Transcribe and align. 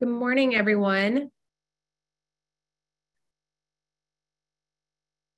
Good 0.00 0.08
morning, 0.08 0.54
everyone. 0.54 1.30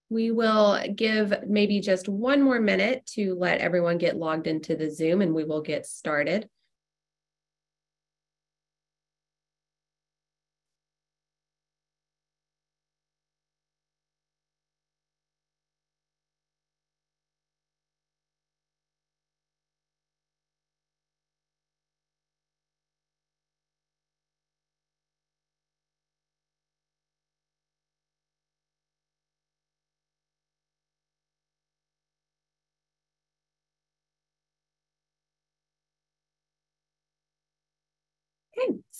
We 0.08 0.30
will 0.30 0.80
give 0.94 1.34
maybe 1.48 1.80
just 1.80 2.08
one 2.08 2.40
more 2.42 2.60
minute 2.60 3.04
to 3.14 3.34
let 3.34 3.60
everyone 3.60 3.98
get 3.98 4.16
logged 4.16 4.46
into 4.46 4.76
the 4.76 4.88
Zoom 4.88 5.20
and 5.20 5.34
we 5.34 5.42
will 5.42 5.62
get 5.62 5.84
started. 5.84 6.48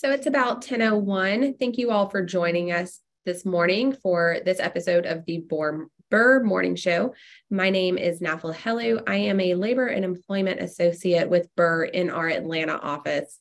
So 0.03 0.11
it's 0.11 0.27
about 0.27 0.61
10.01. 0.61 1.57
Thank 1.57 1.77
you 1.77 1.89
all 1.89 2.09
for 2.09 2.21
joining 2.25 2.73
us 2.73 2.99
this 3.25 3.45
morning 3.45 3.95
for 4.03 4.39
this 4.43 4.59
episode 4.59 5.05
of 5.05 5.23
the 5.25 5.45
Burr 6.09 6.43
Morning 6.43 6.75
Show. 6.75 7.13
My 7.49 7.69
name 7.69 7.97
is 7.97 8.19
Nafla 8.19 8.53
Helu. 8.53 9.01
I 9.07 9.15
am 9.15 9.39
a 9.39 9.55
labor 9.55 9.87
and 9.87 10.03
employment 10.03 10.59
associate 10.59 11.29
with 11.29 11.47
Burr 11.55 11.85
in 11.85 12.09
our 12.09 12.27
Atlanta 12.27 12.77
office. 12.79 13.39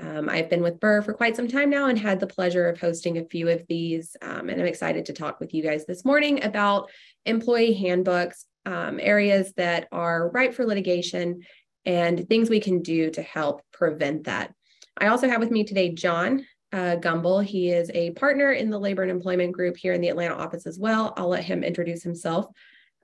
Um, 0.00 0.30
I've 0.30 0.48
been 0.48 0.62
with 0.62 0.80
Burr 0.80 1.02
for 1.02 1.12
quite 1.12 1.36
some 1.36 1.46
time 1.46 1.68
now 1.68 1.88
and 1.88 1.98
had 1.98 2.20
the 2.20 2.26
pleasure 2.26 2.70
of 2.70 2.80
hosting 2.80 3.18
a 3.18 3.26
few 3.26 3.50
of 3.50 3.66
these. 3.68 4.16
Um, 4.22 4.48
and 4.48 4.58
I'm 4.58 4.66
excited 4.66 5.04
to 5.06 5.12
talk 5.12 5.40
with 5.40 5.52
you 5.52 5.62
guys 5.62 5.84
this 5.84 6.06
morning 6.06 6.42
about 6.42 6.90
employee 7.26 7.74
handbooks, 7.74 8.46
um, 8.64 8.98
areas 8.98 9.52
that 9.58 9.88
are 9.92 10.30
ripe 10.30 10.54
for 10.54 10.64
litigation, 10.64 11.42
and 11.84 12.26
things 12.30 12.48
we 12.48 12.60
can 12.60 12.80
do 12.80 13.10
to 13.10 13.20
help 13.20 13.60
prevent 13.72 14.24
that. 14.24 14.54
I 15.00 15.08
also 15.08 15.28
have 15.28 15.40
with 15.40 15.52
me 15.52 15.62
today 15.62 15.90
John 15.90 16.44
uh, 16.72 16.96
Gumble. 16.96 17.38
He 17.38 17.70
is 17.70 17.88
a 17.94 18.10
partner 18.12 18.52
in 18.52 18.68
the 18.68 18.78
Labor 18.78 19.02
and 19.02 19.10
Employment 19.10 19.52
Group 19.52 19.76
here 19.76 19.92
in 19.92 20.00
the 20.00 20.08
Atlanta 20.08 20.34
office 20.34 20.66
as 20.66 20.78
well. 20.78 21.14
I'll 21.16 21.28
let 21.28 21.44
him 21.44 21.62
introduce 21.62 22.02
himself. 22.02 22.46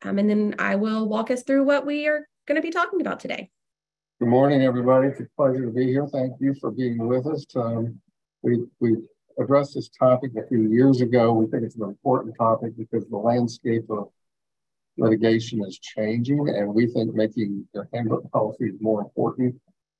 Um, 0.03 0.19
and 0.19 0.29
then 0.29 0.57
I 0.59 0.75
will 0.75 1.09
walk 1.09 1.31
us 1.31 1.45
through 1.45 1.65
what 1.65 1.87
we 1.87 2.09
are 2.09 2.27
going 2.47 2.57
to 2.57 2.63
be 2.63 2.73
talking 2.73 3.01
about 3.01 3.21
today. 3.21 3.49
Good 4.21 4.29
morning, 4.29 4.63
everybody. 4.63 5.09
It's 5.09 5.21
a 5.21 5.27
pleasure 5.37 5.65
to 5.67 5.71
be 5.71 5.87
here. 5.87 6.07
Thank 6.09 6.33
you 6.41 6.55
for 6.61 6.73
being 6.73 6.99
with 7.07 7.27
us. 7.27 7.47
Um, 7.55 8.01
we, 8.43 8.65
we 8.81 8.97
addressed 9.39 9.75
this 9.75 9.89
topic 9.89 10.33
a 10.37 10.47
few 10.49 10.69
years 10.69 11.01
ago. 11.01 11.33
We 11.33 11.47
think 11.47 11.63
it's 11.63 11.77
an 11.77 11.83
important 11.83 12.35
topic 12.37 12.77
because 12.77 13.09
the 13.09 13.17
landscape 13.17 13.89
of 13.89 14.09
litigation 14.97 15.65
is 15.65 15.79
changing, 15.79 16.49
and 16.49 16.75
we 16.75 16.87
think 16.87 17.15
making 17.15 17.67
the 17.73 17.87
handbook 17.93 18.31
policy 18.31 18.67
is 18.67 18.81
more 18.81 19.01
important 19.01 19.55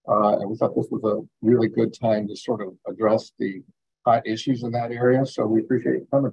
uh, 0.09 0.39
and 0.39 0.51
we 0.51 0.57
thought 0.57 0.75
this 0.75 0.89
was 0.91 1.03
a 1.05 1.27
really 1.47 1.69
good 1.69 1.99
time 1.99 2.29
to 2.29 2.37
sort 2.37 2.61
of 2.61 2.75
address 2.87 3.33
the 3.39 3.63
hot 4.05 4.27
issues 4.27 4.63
in 4.63 4.73
that 4.73 4.93
area. 4.93 5.25
So 5.25 5.47
we 5.47 5.61
appreciate 5.61 5.95
you 5.95 6.09
coming. 6.11 6.33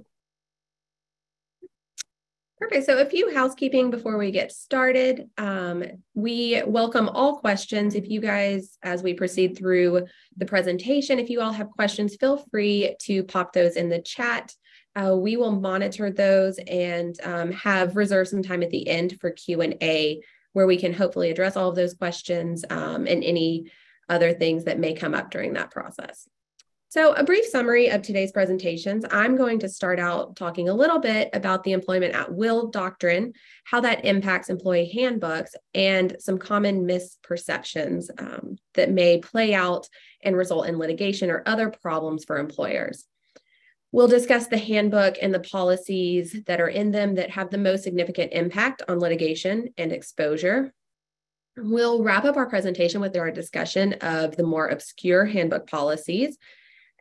Perfect. 2.58 2.86
So 2.86 2.98
a 2.98 3.06
few 3.06 3.34
housekeeping 3.34 3.90
before 3.90 4.16
we 4.18 4.30
get 4.30 4.52
started. 4.52 5.28
Um, 5.36 5.82
we 6.14 6.62
welcome 6.64 7.08
all 7.08 7.38
questions. 7.38 7.96
If 7.96 8.08
you 8.08 8.20
guys, 8.20 8.78
as 8.84 9.02
we 9.02 9.14
proceed 9.14 9.58
through 9.58 10.06
the 10.36 10.46
presentation, 10.46 11.18
if 11.18 11.28
you 11.28 11.40
all 11.40 11.50
have 11.50 11.70
questions, 11.70 12.14
feel 12.14 12.36
free 12.52 12.94
to 13.00 13.24
pop 13.24 13.52
those 13.52 13.74
in 13.74 13.88
the 13.88 14.00
chat. 14.00 14.54
Uh, 14.94 15.16
we 15.16 15.36
will 15.36 15.50
monitor 15.50 16.10
those 16.10 16.58
and 16.68 17.20
um, 17.24 17.50
have 17.50 17.96
reserved 17.96 18.30
some 18.30 18.42
time 18.42 18.62
at 18.62 18.70
the 18.70 18.86
end 18.86 19.18
for 19.20 19.30
Q&A 19.30 20.22
where 20.52 20.66
we 20.66 20.76
can 20.76 20.92
hopefully 20.92 21.30
address 21.30 21.56
all 21.56 21.68
of 21.68 21.76
those 21.76 21.94
questions 21.94 22.64
um, 22.70 23.06
and 23.06 23.24
any 23.24 23.70
other 24.08 24.32
things 24.32 24.64
that 24.64 24.78
may 24.78 24.94
come 24.94 25.14
up 25.14 25.30
during 25.30 25.54
that 25.54 25.70
process. 25.70 26.28
So 26.92 27.14
a 27.14 27.24
brief 27.24 27.46
summary 27.46 27.88
of 27.88 28.02
today's 28.02 28.32
presentations. 28.32 29.06
I'm 29.10 29.34
going 29.34 29.60
to 29.60 29.68
start 29.70 29.98
out 29.98 30.36
talking 30.36 30.68
a 30.68 30.74
little 30.74 30.98
bit 30.98 31.30
about 31.32 31.64
the 31.64 31.72
employment 31.72 32.14
at 32.14 32.34
will 32.34 32.68
doctrine, 32.68 33.32
how 33.64 33.80
that 33.80 34.04
impacts 34.04 34.50
employee 34.50 34.92
handbooks, 34.94 35.54
and 35.72 36.14
some 36.18 36.36
common 36.36 36.86
misperceptions 36.86 38.10
um, 38.18 38.58
that 38.74 38.90
may 38.90 39.20
play 39.20 39.54
out 39.54 39.88
and 40.22 40.36
result 40.36 40.66
in 40.68 40.76
litigation 40.76 41.30
or 41.30 41.42
other 41.46 41.70
problems 41.70 42.26
for 42.26 42.38
employers. 42.38 43.06
We'll 43.92 44.08
discuss 44.08 44.46
the 44.46 44.56
handbook 44.56 45.16
and 45.20 45.34
the 45.34 45.40
policies 45.40 46.34
that 46.46 46.62
are 46.62 46.68
in 46.68 46.92
them 46.92 47.16
that 47.16 47.30
have 47.30 47.50
the 47.50 47.58
most 47.58 47.84
significant 47.84 48.32
impact 48.32 48.82
on 48.88 48.98
litigation 48.98 49.68
and 49.76 49.92
exposure. 49.92 50.72
We'll 51.58 52.02
wrap 52.02 52.24
up 52.24 52.38
our 52.38 52.48
presentation 52.48 53.02
with 53.02 53.14
our 53.18 53.30
discussion 53.30 53.92
of 54.00 54.34
the 54.34 54.44
more 54.44 54.68
obscure 54.68 55.26
handbook 55.26 55.68
policies 55.68 56.38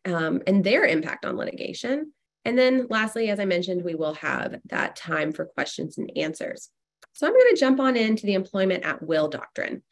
um, 0.03 0.41
and 0.45 0.65
their 0.65 0.83
impact 0.85 1.23
on 1.23 1.37
litigation. 1.37 2.11
And 2.43 2.57
then 2.57 2.87
lastly, 2.89 3.29
as 3.29 3.39
I 3.39 3.45
mentioned, 3.45 3.85
we 3.85 3.95
will 3.95 4.15
have 4.15 4.59
that 4.65 4.97
time 4.97 5.31
for 5.31 5.45
questions 5.45 5.97
and 5.97 6.11
answers. 6.17 6.69
So 7.13 7.25
I'm 7.25 7.33
going 7.33 7.55
to 7.55 7.59
jump 7.59 7.79
on 7.79 7.95
into 7.95 8.25
the 8.25 8.33
employment 8.33 8.83
at 8.83 9.01
will 9.01 9.29
doctrine 9.29 9.83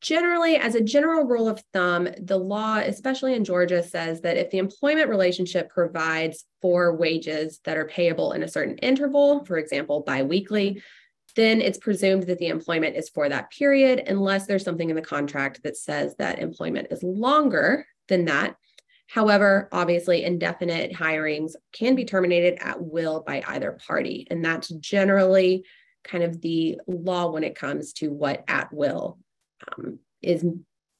generally, 0.00 0.56
as 0.56 0.74
a 0.74 0.82
general 0.82 1.24
rule 1.24 1.48
of 1.48 1.62
thumb, 1.72 2.08
the 2.20 2.36
law, 2.36 2.78
especially 2.78 3.34
in 3.34 3.44
Georgia, 3.44 3.82
says 3.82 4.20
that 4.22 4.36
if 4.36 4.50
the 4.50 4.58
employment 4.58 5.08
relationship 5.08 5.70
provides 5.70 6.44
for 6.60 6.96
wages 6.96 7.60
that 7.64 7.76
are 7.76 7.86
payable 7.86 8.32
in 8.32 8.42
a 8.42 8.48
certain 8.48 8.76
interval, 8.78 9.44
for 9.44 9.56
example, 9.56 10.00
biweekly, 10.00 10.82
then 11.36 11.60
it's 11.60 11.78
presumed 11.78 12.24
that 12.24 12.38
the 12.38 12.48
employment 12.48 12.96
is 12.96 13.08
for 13.08 13.28
that 13.28 13.50
period, 13.52 14.02
unless 14.08 14.46
there's 14.46 14.64
something 14.64 14.90
in 14.90 14.96
the 14.96 15.02
contract 15.02 15.62
that 15.62 15.76
says 15.76 16.16
that 16.16 16.40
employment 16.40 16.88
is 16.90 17.02
longer 17.02 17.86
than 18.08 18.24
that. 18.24 18.56
However, 19.06 19.68
obviously, 19.70 20.24
indefinite 20.24 20.92
hirings 20.92 21.52
can 21.72 21.94
be 21.94 22.04
terminated 22.04 22.58
at 22.60 22.82
will 22.82 23.22
by 23.26 23.42
either 23.46 23.78
party. 23.86 24.26
And 24.30 24.44
that's 24.44 24.68
generally 24.68 25.64
kind 26.04 26.24
of 26.24 26.40
the 26.40 26.80
law 26.86 27.30
when 27.30 27.44
it 27.44 27.54
comes 27.54 27.92
to 27.94 28.08
what 28.08 28.44
at 28.48 28.72
will 28.72 29.18
um, 29.76 29.98
is 30.22 30.44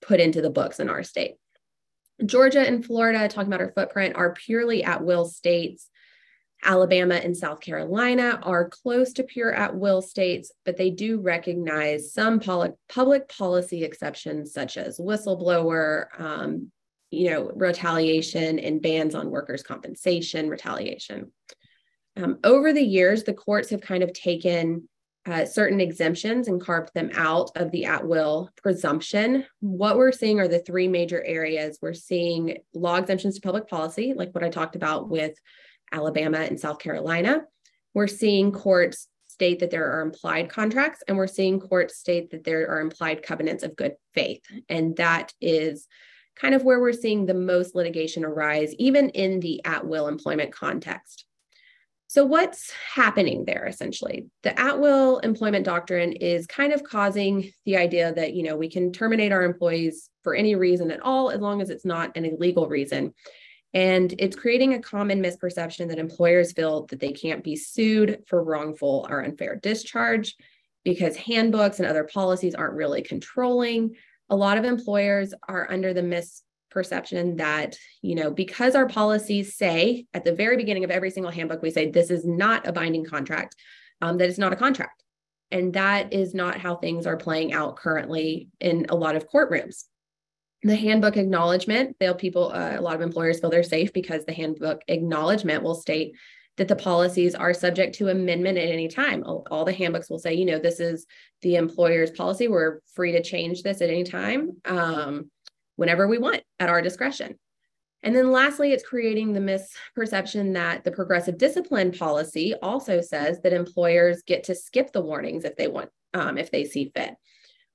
put 0.03 0.21
into 0.21 0.43
the 0.43 0.51
books 0.51 0.81
in 0.81 0.89
our 0.89 1.03
state. 1.03 1.35
Georgia 2.25 2.61
and 2.61 2.85
Florida, 2.85 3.29
talking 3.29 3.49
about 3.49 3.61
our 3.61 3.73
footprint, 3.73 4.17
are 4.17 4.35
purely 4.35 4.83
at 4.83 5.05
will 5.05 5.25
states. 5.25 5.89
Alabama 6.65 7.15
and 7.15 7.37
South 7.37 7.61
Carolina 7.61 8.41
are 8.43 8.69
close 8.69 9.13
to 9.13 9.23
pure 9.23 9.55
at 9.55 9.77
will 9.77 10.03
states, 10.03 10.51
but 10.65 10.77
they 10.77 10.91
do 10.91 11.21
recognize 11.21 12.13
some 12.13 12.41
poli- 12.41 12.73
public 12.89 13.29
policy 13.29 13.85
exceptions, 13.85 14.53
such 14.53 14.77
as 14.77 14.99
whistleblower, 14.99 16.07
um, 16.19 16.73
you 17.11 17.31
know, 17.31 17.53
retaliation 17.55 18.59
and 18.59 18.83
bans 18.83 19.15
on 19.15 19.31
workers' 19.31 19.63
compensation 19.63 20.49
retaliation. 20.49 21.33
Um, 22.17 22.41
over 22.43 22.73
the 22.73 22.83
years, 22.83 23.23
the 23.23 23.35
courts 23.35 23.71
have 23.71 23.81
kind 23.81 24.03
of 24.03 24.13
taken 24.13 24.89
uh, 25.27 25.45
certain 25.45 25.81
exemptions 25.81 26.49
and 26.49 26.61
carved 26.61 26.91
them 26.95 27.11
out 27.15 27.51
of 27.57 27.71
the 27.71 27.85
at 27.85 28.07
will 28.07 28.51
presumption. 28.57 29.45
What 29.61 29.97
we're 29.97 30.13
seeing 30.13 30.41
are 30.41 30.49
the 30.49 30.61
three 30.61 30.89
major 30.89 31.23
areas. 31.25 31.79
We're 31.83 31.93
seeing 31.93 32.59
law 32.75 32.97
exemptions 32.97 33.35
to 33.35 33.41
public 33.41 33.69
policy, 33.69 34.15
like 34.15 34.35
what 34.35 34.45
I 34.45 34.49
talked 34.49 34.77
about 34.77 35.09
with 35.09 35.35
Alabama 35.93 36.39
and 36.39 36.59
South 36.59 36.79
Carolina. 36.79 37.43
We're 37.95 38.07
seeing 38.07 38.53
courts 38.53 39.09
state 39.27 39.61
that 39.61 39.71
there 39.71 39.93
are 39.93 40.01
implied 40.01 40.49
contracts, 40.49 41.03
and 41.07 41.17
we're 41.17 41.27
seeing 41.27 41.61
courts 41.61 41.97
state 41.97 42.31
that 42.31 42.45
there 42.45 42.69
are 42.69 42.81
implied 42.81 43.23
covenants 43.23 43.63
of 43.63 43.77
good 43.77 43.95
faith. 44.15 44.43
And 44.69 44.97
that 44.97 45.33
is 45.41 45.87
kind 46.35 46.55
of 46.55 46.65
where 46.65 46.81
we're 46.81 46.93
seeing 46.93 47.27
the 47.27 47.35
most 47.35 47.75
litigation 47.75 48.25
arise, 48.25 48.75
even 48.79 49.11
in 49.11 49.41
the 49.41 49.65
at 49.65 49.87
will 49.87 50.09
employment 50.09 50.53
context. 50.53 51.25
So, 52.11 52.25
what's 52.25 52.73
happening 52.73 53.45
there 53.45 53.67
essentially? 53.67 54.29
The 54.43 54.59
at 54.59 54.81
will 54.81 55.19
employment 55.19 55.67
doctrine 55.67 56.13
is 56.13 56.47
kind 56.47 56.73
of 56.73 56.83
causing 56.83 57.53
the 57.67 57.77
idea 57.77 58.15
that, 58.15 58.33
you 58.33 58.43
know, 58.43 58.57
we 58.57 58.71
can 58.71 58.93
terminate 58.93 59.31
our 59.31 59.43
employees 59.43 60.09
for 60.25 60.35
any 60.35 60.55
reason 60.55 60.91
at 60.91 61.01
all, 61.01 61.31
as 61.31 61.41
long 61.41 61.61
as 61.61 61.69
it's 61.69 61.85
not 61.85 62.17
an 62.17 62.25
illegal 62.25 62.67
reason. 62.67 63.13
And 63.75 64.15
it's 64.19 64.37
creating 64.37 64.73
a 64.73 64.81
common 64.81 65.23
misperception 65.23 65.89
that 65.89 65.99
employers 65.99 66.53
feel 66.53 66.87
that 66.87 66.99
they 66.99 67.13
can't 67.13 67.45
be 67.45 67.57
sued 67.57 68.23
for 68.27 68.43
wrongful 68.43 69.07
or 69.11 69.23
unfair 69.23 69.57
discharge 69.57 70.35
because 70.85 71.15
handbooks 71.15 71.79
and 71.79 71.87
other 71.87 72.05
policies 72.05 72.55
aren't 72.55 72.77
really 72.77 73.03
controlling. 73.03 73.95
A 74.31 74.37
lot 74.37 74.57
of 74.57 74.65
employers 74.65 75.35
are 75.47 75.71
under 75.71 75.93
the 75.93 76.03
mis 76.03 76.43
perception 76.71 77.37
that, 77.37 77.77
you 78.03 78.15
know, 78.15 78.31
because 78.31 78.75
our 78.75 78.89
policies 78.89 79.57
say 79.57 80.07
at 80.15 80.25
the 80.25 80.35
very 80.35 80.57
beginning 80.57 80.85
of 80.85 80.91
every 80.91 81.11
single 81.11 81.33
handbook, 81.33 81.63
we 81.63 81.71
say 81.71 81.91
this 81.91 82.11
is 82.11 82.25
not 82.27 82.67
a 82.67 82.73
binding 82.73 83.05
contract, 83.05 83.57
um, 84.01 84.19
that 84.19 84.29
it's 84.29 84.39
not 84.39 84.53
a 84.53 84.57
contract. 84.57 85.03
And 85.51 85.73
that 85.75 86.13
is 86.13 86.35
not 86.35 86.59
how 86.59 86.77
things 86.77 87.07
are 87.07 87.17
playing 87.17 87.53
out 87.53 87.77
currently 87.77 88.49
in 88.61 88.87
a 88.89 88.95
lot 88.95 89.17
of 89.17 89.29
courtrooms. 89.29 89.85
the 90.63 90.77
handbook 90.77 91.17
acknowledgement 91.17 91.97
they'll 92.01 92.15
people 92.15 92.53
uh, 92.53 92.77
a 92.77 92.81
lot 92.81 92.97
of 92.97 93.01
employers 93.01 93.39
feel 93.39 93.51
they're 93.51 93.63
safe 93.63 93.93
because 93.93 94.25
the 94.25 94.33
handbook 94.33 94.83
acknowledgement 94.89 95.63
will 95.63 95.75
state 95.75 96.15
that 96.57 96.67
the 96.67 96.75
policies 96.75 97.37
are 97.37 97.55
subject 97.55 97.95
to 97.95 98.09
amendment 98.09 98.59
at 98.59 98.69
any 98.69 98.89
time 98.89 99.23
all, 99.25 99.65
the 99.65 99.73
handbooks 99.73 100.11
will 100.11 100.19
say 100.19 100.35
you 100.35 100.45
know 100.45 100.59
this 100.59 100.81
is 100.81 101.07
the 101.43 101.55
employer's 101.55 102.11
policy 102.11 102.49
we're 102.49 102.81
free 102.95 103.13
to 103.13 103.23
change 103.23 103.63
this 103.63 103.81
at 103.81 103.89
any 103.89 104.03
time 104.03 104.51
um, 104.65 105.31
whenever 105.79 106.07
we 106.07 106.19
want 106.19 106.43
at 106.61 106.69
our 106.69 106.83
discretion 106.83 107.39
and 108.03 108.15
then 108.15 108.31
lastly, 108.31 108.73
it's 108.73 108.87
creating 108.87 109.33
the 109.33 109.41
misperception 109.41 110.55
that 110.55 110.85
the 110.85 110.93
progressive 110.93 111.37
discipline 111.37 111.91
policy 111.93 112.55
also 112.63 113.01
says 113.01 113.41
that 113.43 113.53
employers 113.53 114.23
get 114.23 114.45
to 114.45 114.55
skip 114.55 114.93
the 114.93 115.01
warnings 115.01 115.45
if 115.45 115.57
they 115.57 115.67
want, 115.67 115.91
um, 116.15 116.39
if 116.39 116.51
they 116.51 116.65
see 116.65 116.93
fit. 116.95 117.15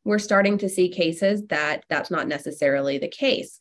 We're 0.06 0.20
starting 0.20 0.58
to 0.60 0.70
see 0.70 0.90
cases 0.90 1.44
that 1.48 1.84
that's 1.90 2.12
not 2.12 2.28
necessarily 2.28 2.98
the 2.98 3.10
case. 3.10 3.60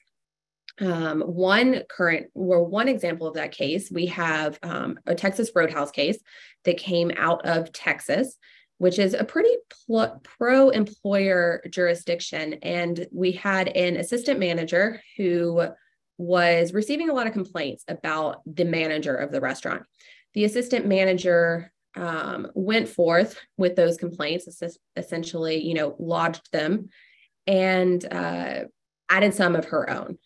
Um, 0.80 1.20
one 1.20 1.82
current, 1.90 2.28
or 2.34 2.64
one 2.64 2.88
example 2.88 3.26
of 3.26 3.34
that 3.34 3.52
case, 3.52 3.90
we 3.90 4.06
have 4.06 4.58
um, 4.62 4.98
a 5.04 5.14
Texas 5.14 5.50
Roadhouse 5.54 5.90
case 5.90 6.18
that 6.64 6.78
came 6.78 7.10
out 7.16 7.44
of 7.44 7.72
Texas, 7.72 8.36
which 8.82 8.98
is 8.98 9.14
a 9.14 9.22
pretty 9.22 9.54
pl- 9.86 10.20
pro 10.24 10.70
employer 10.70 11.62
jurisdiction. 11.70 12.54
And 12.64 13.06
we 13.12 13.30
had 13.30 13.68
an 13.68 13.96
assistant 13.96 14.40
manager 14.40 15.00
who 15.16 15.68
was 16.18 16.74
receiving 16.74 17.08
a 17.08 17.12
lot 17.12 17.28
of 17.28 17.32
complaints 17.32 17.84
about 17.86 18.42
the 18.44 18.64
manager 18.64 19.14
of 19.14 19.30
the 19.30 19.40
restaurant. 19.40 19.84
The 20.34 20.42
assistant 20.42 20.88
manager 20.88 21.70
um, 21.94 22.48
went 22.54 22.88
forth 22.88 23.38
with 23.56 23.76
those 23.76 23.98
complaints, 23.98 24.48
essentially, 24.96 25.62
you 25.62 25.74
know, 25.74 25.94
lodged 26.00 26.50
them 26.50 26.88
and 27.46 28.04
uh, 28.12 28.64
added 29.08 29.32
some 29.32 29.54
of 29.54 29.66
her 29.66 29.88
own. 29.88 30.18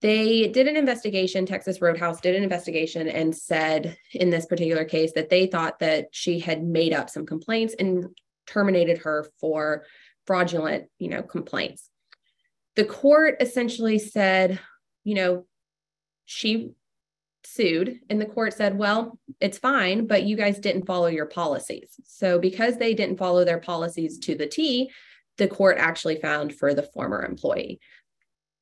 They 0.00 0.48
did 0.48 0.66
an 0.66 0.76
investigation, 0.76 1.44
Texas 1.44 1.82
Roadhouse 1.82 2.20
did 2.20 2.34
an 2.34 2.42
investigation 2.42 3.06
and 3.06 3.36
said 3.36 3.98
in 4.12 4.30
this 4.30 4.46
particular 4.46 4.84
case 4.84 5.12
that 5.14 5.28
they 5.28 5.46
thought 5.46 5.78
that 5.80 6.08
she 6.12 6.38
had 6.38 6.62
made 6.62 6.94
up 6.94 7.10
some 7.10 7.26
complaints 7.26 7.74
and 7.78 8.06
terminated 8.46 8.98
her 8.98 9.28
for 9.40 9.84
fraudulent, 10.26 10.86
you 10.98 11.08
know, 11.08 11.22
complaints. 11.22 11.90
The 12.76 12.84
court 12.84 13.36
essentially 13.40 13.98
said, 13.98 14.58
you 15.04 15.14
know, 15.14 15.44
she 16.24 16.70
sued 17.44 18.00
and 18.08 18.20
the 18.20 18.26
court 18.26 18.54
said, 18.54 18.78
well, 18.78 19.18
it's 19.40 19.58
fine, 19.58 20.06
but 20.06 20.22
you 20.22 20.36
guys 20.36 20.58
didn't 20.58 20.86
follow 20.86 21.08
your 21.08 21.26
policies. 21.26 21.94
So 22.04 22.38
because 22.38 22.76
they 22.76 22.94
didn't 22.94 23.18
follow 23.18 23.44
their 23.44 23.60
policies 23.60 24.18
to 24.20 24.34
the 24.34 24.46
T, 24.46 24.90
the 25.36 25.48
court 25.48 25.78
actually 25.78 26.20
found 26.20 26.54
for 26.54 26.74
the 26.74 26.82
former 26.82 27.24
employee. 27.24 27.80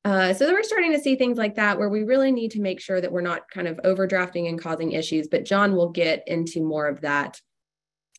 Uh, 0.05 0.33
so 0.33 0.49
we're 0.51 0.63
starting 0.63 0.93
to 0.93 0.99
see 0.99 1.15
things 1.15 1.37
like 1.37 1.55
that 1.55 1.77
where 1.77 1.89
we 1.89 2.03
really 2.03 2.31
need 2.31 2.51
to 2.51 2.61
make 2.61 2.79
sure 2.79 3.01
that 3.01 3.11
we're 3.11 3.21
not 3.21 3.49
kind 3.49 3.67
of 3.67 3.77
overdrafting 3.83 4.47
and 4.47 4.61
causing 4.61 4.93
issues. 4.93 5.27
But 5.27 5.45
John 5.45 5.75
will 5.75 5.89
get 5.89 6.23
into 6.27 6.63
more 6.63 6.87
of 6.87 7.01
that. 7.01 7.39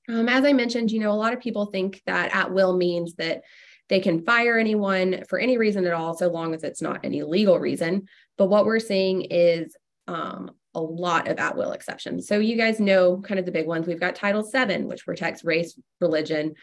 Um, 0.08 0.28
as 0.28 0.44
I 0.44 0.52
mentioned, 0.52 0.90
you 0.90 1.00
know, 1.00 1.10
a 1.10 1.12
lot 1.12 1.32
of 1.32 1.40
people 1.40 1.66
think 1.66 2.02
that 2.06 2.34
at 2.34 2.52
will 2.52 2.76
means 2.76 3.14
that 3.14 3.42
they 3.88 4.00
can 4.00 4.22
fire 4.24 4.58
anyone 4.58 5.24
for 5.28 5.38
any 5.38 5.58
reason 5.58 5.86
at 5.86 5.92
all, 5.92 6.16
so 6.16 6.28
long 6.28 6.54
as 6.54 6.62
it's 6.62 6.82
not 6.82 7.00
any 7.04 7.22
legal 7.22 7.58
reason. 7.58 8.06
But 8.38 8.48
what 8.48 8.66
we're 8.66 8.78
seeing 8.78 9.22
is 9.22 9.74
um, 10.06 10.52
a 10.74 10.80
lot 10.80 11.28
of 11.28 11.38
at 11.38 11.56
will 11.56 11.72
exceptions. 11.72 12.28
So 12.28 12.38
you 12.38 12.56
guys 12.56 12.78
know 12.78 13.20
kind 13.20 13.40
of 13.40 13.46
the 13.46 13.52
big 13.52 13.66
ones. 13.66 13.86
We've 13.86 14.00
got 14.00 14.14
Title 14.14 14.42
VII, 14.42 14.84
which 14.84 15.04
protects 15.04 15.44
race, 15.44 15.78
religion, 16.00 16.54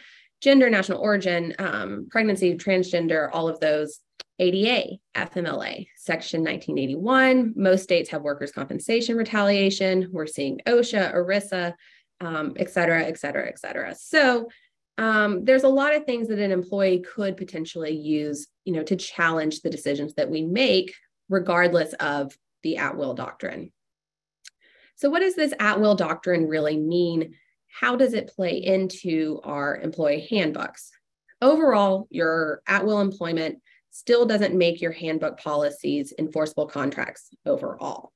gender, 0.41 0.69
national 0.69 0.99
origin, 0.99 1.55
um, 1.59 2.07
pregnancy, 2.09 2.55
transgender, 2.55 3.29
all 3.31 3.47
of 3.47 3.59
those. 3.59 3.99
ADA, 4.39 4.99
FMLA, 5.15 5.87
Section 5.95 6.41
1981. 6.41 7.53
Most 7.55 7.81
states 7.81 8.11
have 8.11 8.21
workers' 8.21 8.51
compensation 8.51 9.17
retaliation. 9.17 10.09
We're 10.11 10.27
seeing 10.27 10.59
OSHA, 10.67 11.15
ERISA, 11.15 11.73
um, 12.21 12.53
et 12.57 12.69
cetera, 12.69 13.03
et 13.03 13.17
cetera, 13.17 13.47
et 13.47 13.57
cetera. 13.57 13.95
So 13.95 14.47
um, 14.97 15.45
there's 15.45 15.63
a 15.63 15.69
lot 15.69 15.95
of 15.95 16.05
things 16.05 16.27
that 16.27 16.39
an 16.39 16.51
employee 16.51 16.99
could 16.99 17.37
potentially 17.37 17.95
use, 17.95 18.47
you 18.65 18.73
know, 18.73 18.83
to 18.83 18.95
challenge 18.95 19.61
the 19.61 19.69
decisions 19.69 20.15
that 20.15 20.29
we 20.29 20.43
make, 20.43 20.93
regardless 21.29 21.93
of 21.93 22.35
the 22.63 22.77
at 22.77 22.97
will 22.97 23.13
doctrine. 23.13 23.71
So, 24.95 25.09
what 25.11 25.19
does 25.19 25.35
this 25.35 25.53
at 25.59 25.79
will 25.79 25.95
doctrine 25.95 26.47
really 26.47 26.77
mean? 26.77 27.35
How 27.67 27.95
does 27.95 28.13
it 28.13 28.33
play 28.35 28.57
into 28.57 29.39
our 29.43 29.77
employee 29.77 30.27
handbooks? 30.29 30.91
Overall, 31.41 32.07
your 32.09 32.61
at 32.67 32.85
will 32.85 33.01
employment 33.01 33.61
still 33.91 34.25
doesn't 34.25 34.57
make 34.57 34.81
your 34.81 34.91
handbook 34.91 35.39
policies 35.39 36.13
enforceable 36.17 36.67
contracts 36.67 37.29
overall. 37.45 38.11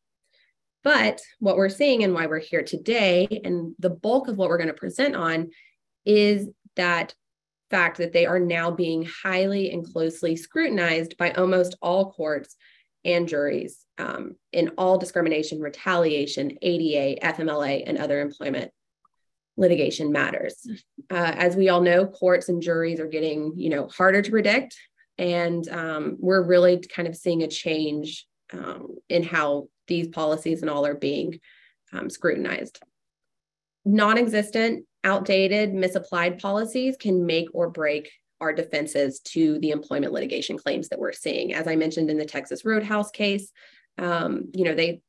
But 0.84 1.22
what 1.40 1.58
we're 1.58 1.70
seeing 1.70 2.04
and 2.04 2.14
why 2.14 2.26
we're 2.26 2.40
here 2.40 2.64
today, 2.64 3.42
and 3.44 3.76
the 3.80 3.90
bulk 3.90 4.28
of 4.28 4.38
what 4.38 4.50
we're 4.50 4.58
going 4.58 4.68
to 4.68 4.74
present 4.74 5.16
on, 5.16 5.52
is 6.06 6.48
that 6.76 7.14
fact 7.70 7.98
that 7.98 8.14
they 8.14 8.26
are 8.26 8.40
now 8.40 8.72
being 8.72 9.08
highly 9.24 9.72
and 9.72 9.92
closely 9.92 10.36
scrutinized 10.36 11.18
by 11.18 11.32
almost 11.32 11.76
all 11.82 12.12
courts 12.12 12.56
and 13.06 13.28
juries 13.28 13.86
um, 13.98 14.36
in 14.52 14.70
all 14.78 14.98
discrimination, 14.98 15.60
retaliation, 15.60 16.58
ADA, 16.62 17.20
FMLA, 17.22 17.84
and 17.86 17.98
other 17.98 18.22
employment 18.22 18.72
litigation 19.58 20.12
matters. 20.12 20.68
Uh, 21.10 21.34
as 21.36 21.56
we 21.56 21.70
all 21.70 21.82
know, 21.82 22.08
courts 22.08 22.50
and 22.50 22.62
juries 22.62 23.00
are 23.00 23.08
getting, 23.08 23.54
you 23.56 23.70
know, 23.70 23.88
harder 23.88 24.22
to 24.22 24.32
predict, 24.32 24.78
and 25.18 25.68
um, 25.70 26.18
we're 26.20 26.44
really 26.44 26.80
kind 26.80 27.08
of 27.08 27.16
seeing 27.16 27.44
a 27.44 27.48
change 27.48 28.26
um, 28.54 28.96
in 29.10 29.24
how 29.24 29.68
these 29.88 30.08
policies 30.08 30.62
and 30.62 30.70
all 30.70 30.86
are 30.86 30.96
being 30.96 31.40
um, 31.94 32.10
scrutinized. 32.10 32.80
Non-existent 33.86 34.86
outdated, 35.04 35.74
misapplied 35.74 36.40
policies 36.40 36.96
can 36.98 37.26
make 37.26 37.48
or 37.54 37.70
break 37.70 38.12
our 38.40 38.54
defenses 38.54 39.20
to 39.20 39.60
the 39.60 39.70
employment 39.72 40.14
litigation 40.14 40.58
claims 40.58 40.90
that 40.90 41.00
we're 41.00 41.12
seeing. 41.12 41.54
As 41.54 41.68
I 41.68 41.76
mentioned 41.76 42.10
in 42.10 42.18
the 42.18 42.26
Texas 42.26 42.66
Roadhouse 42.66 43.12
case, 43.12 43.52
um, 43.98 44.50
you 44.54 44.64
know, 44.64 44.74
they 44.74 45.02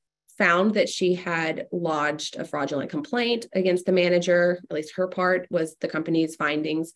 found 0.43 0.75
that 0.75 0.89
she 0.89 1.15
had 1.15 1.69
lodged 1.71 2.35
a 2.35 2.45
fraudulent 2.45 2.91
complaint 2.91 3.47
against 3.53 3.87
the 3.87 3.93
manager, 3.93 4.59
at 4.69 4.75
least 4.75 4.97
her 4.97 5.07
part 5.07 5.47
was 5.51 5.77
the 5.77 5.87
company's 5.87 6.35
findings. 6.35 6.93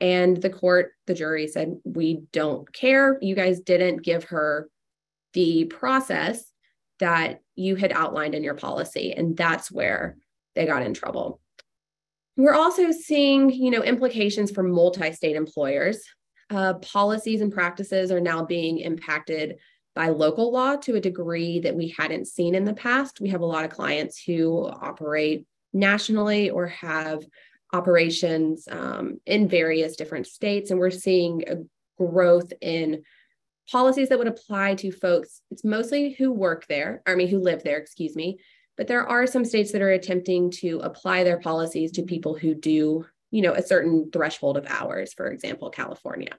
And 0.00 0.40
the 0.40 0.48
court, 0.48 0.92
the 1.06 1.12
jury 1.12 1.46
said, 1.46 1.76
We 1.84 2.22
don't 2.32 2.72
care. 2.72 3.18
You 3.20 3.34
guys 3.34 3.60
didn't 3.60 4.02
give 4.02 4.24
her 4.24 4.70
the 5.34 5.66
process 5.66 6.50
that 6.98 7.40
you 7.54 7.76
had 7.76 7.92
outlined 7.92 8.34
in 8.34 8.42
your 8.42 8.54
policy. 8.54 9.12
And 9.12 9.36
that's 9.36 9.70
where 9.70 10.16
they 10.54 10.64
got 10.64 10.82
in 10.82 10.94
trouble. 10.94 11.42
We're 12.38 12.54
also 12.54 12.92
seeing, 12.92 13.50
you 13.50 13.70
know, 13.70 13.82
implications 13.82 14.50
for 14.50 14.62
multi-state 14.62 15.36
employers. 15.36 16.02
Uh, 16.48 16.74
policies 16.74 17.42
and 17.42 17.52
practices 17.52 18.10
are 18.10 18.20
now 18.20 18.42
being 18.42 18.78
impacted 18.78 19.56
by 19.96 20.10
local 20.10 20.52
law 20.52 20.76
to 20.76 20.94
a 20.94 21.00
degree 21.00 21.58
that 21.60 21.74
we 21.74 21.92
hadn't 21.98 22.28
seen 22.28 22.54
in 22.54 22.64
the 22.64 22.74
past. 22.74 23.20
We 23.20 23.30
have 23.30 23.40
a 23.40 23.46
lot 23.46 23.64
of 23.64 23.70
clients 23.70 24.22
who 24.22 24.68
operate 24.68 25.46
nationally 25.72 26.50
or 26.50 26.66
have 26.68 27.24
operations 27.72 28.68
um, 28.70 29.18
in 29.26 29.48
various 29.48 29.96
different 29.96 30.26
states, 30.26 30.70
and 30.70 30.78
we're 30.78 30.90
seeing 30.90 31.44
a 31.48 31.56
growth 31.98 32.52
in 32.60 33.02
policies 33.72 34.10
that 34.10 34.18
would 34.18 34.28
apply 34.28 34.74
to 34.76 34.92
folks. 34.92 35.40
It's 35.50 35.64
mostly 35.64 36.12
who 36.12 36.30
work 36.30 36.66
there, 36.68 37.02
I 37.06 37.14
mean, 37.14 37.28
who 37.28 37.38
live 37.38 37.64
there, 37.64 37.78
excuse 37.78 38.14
me, 38.14 38.38
but 38.76 38.86
there 38.86 39.08
are 39.08 39.26
some 39.26 39.46
states 39.46 39.72
that 39.72 39.82
are 39.82 39.90
attempting 39.90 40.50
to 40.62 40.80
apply 40.80 41.24
their 41.24 41.40
policies 41.40 41.90
to 41.92 42.02
people 42.02 42.34
who 42.34 42.54
do, 42.54 43.06
you 43.30 43.42
know, 43.42 43.54
a 43.54 43.62
certain 43.62 44.10
threshold 44.12 44.58
of 44.58 44.66
hours, 44.66 45.14
for 45.14 45.30
example, 45.30 45.70
California. 45.70 46.36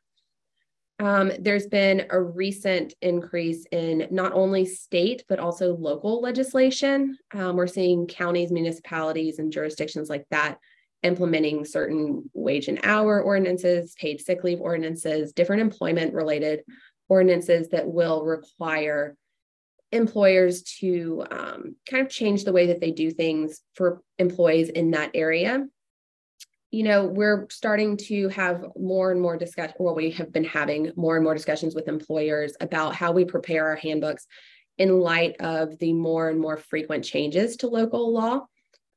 Um, 1.00 1.32
there's 1.40 1.68
been 1.68 2.08
a 2.10 2.20
recent 2.20 2.94
increase 3.02 3.66
in 3.72 4.08
not 4.10 4.34
only 4.34 4.66
state, 4.66 5.24
but 5.30 5.40
also 5.40 5.76
local 5.76 6.22
legislation. 6.22 7.18
Um, 7.34 7.56
we're 7.56 7.68
seeing 7.68 8.08
counties, 8.08 8.52
municipalities, 8.52 9.38
and 9.38 9.52
jurisdictions 9.52 10.10
like 10.10 10.26
that 10.32 10.58
implementing 11.04 11.64
certain 11.64 12.30
wage 12.34 12.68
and 12.68 12.80
hour 12.84 13.22
ordinances, 13.22 13.96
paid 14.00 14.20
sick 14.20 14.44
leave 14.44 14.60
ordinances, 14.60 15.32
different 15.32 15.62
employment 15.62 16.14
related 16.14 16.64
ordinances 17.08 17.70
that 17.70 17.88
will 17.88 18.26
require 18.26 19.16
employers 19.92 20.64
to 20.64 21.24
um, 21.32 21.76
kind 21.90 22.06
of 22.06 22.12
change 22.12 22.44
the 22.44 22.52
way 22.52 22.68
that 22.68 22.82
they 22.82 22.92
do 22.92 23.12
things 23.12 23.62
for 23.74 24.02
employees 24.18 24.70
in 24.70 24.92
that 24.92 25.12
area. 25.14 25.66
You 26.72 26.84
know, 26.84 27.06
we're 27.06 27.48
starting 27.50 27.96
to 27.98 28.28
have 28.30 28.66
more 28.78 29.12
and 29.12 29.22
more 29.22 29.38
discussion, 29.38 29.76
well, 29.80 29.96
we 29.96 30.12
have 30.12 30.34
been 30.34 30.44
having 30.44 30.92
more 30.96 31.16
and 31.16 31.24
more 31.24 31.34
discussions 31.34 31.74
with 31.74 31.88
employers 31.88 32.56
about 32.60 32.94
how 32.94 33.14
we 33.14 33.24
prepare 33.24 33.68
our 33.68 33.78
handbooks 33.78 34.28
in 34.78 35.00
light 35.00 35.38
of 35.40 35.78
the 35.80 35.94
more 35.94 36.30
and 36.30 36.40
more 36.40 36.58
frequent 36.58 37.04
changes 37.04 37.58
to 37.58 37.68
local 37.68 38.14
law. 38.14 38.46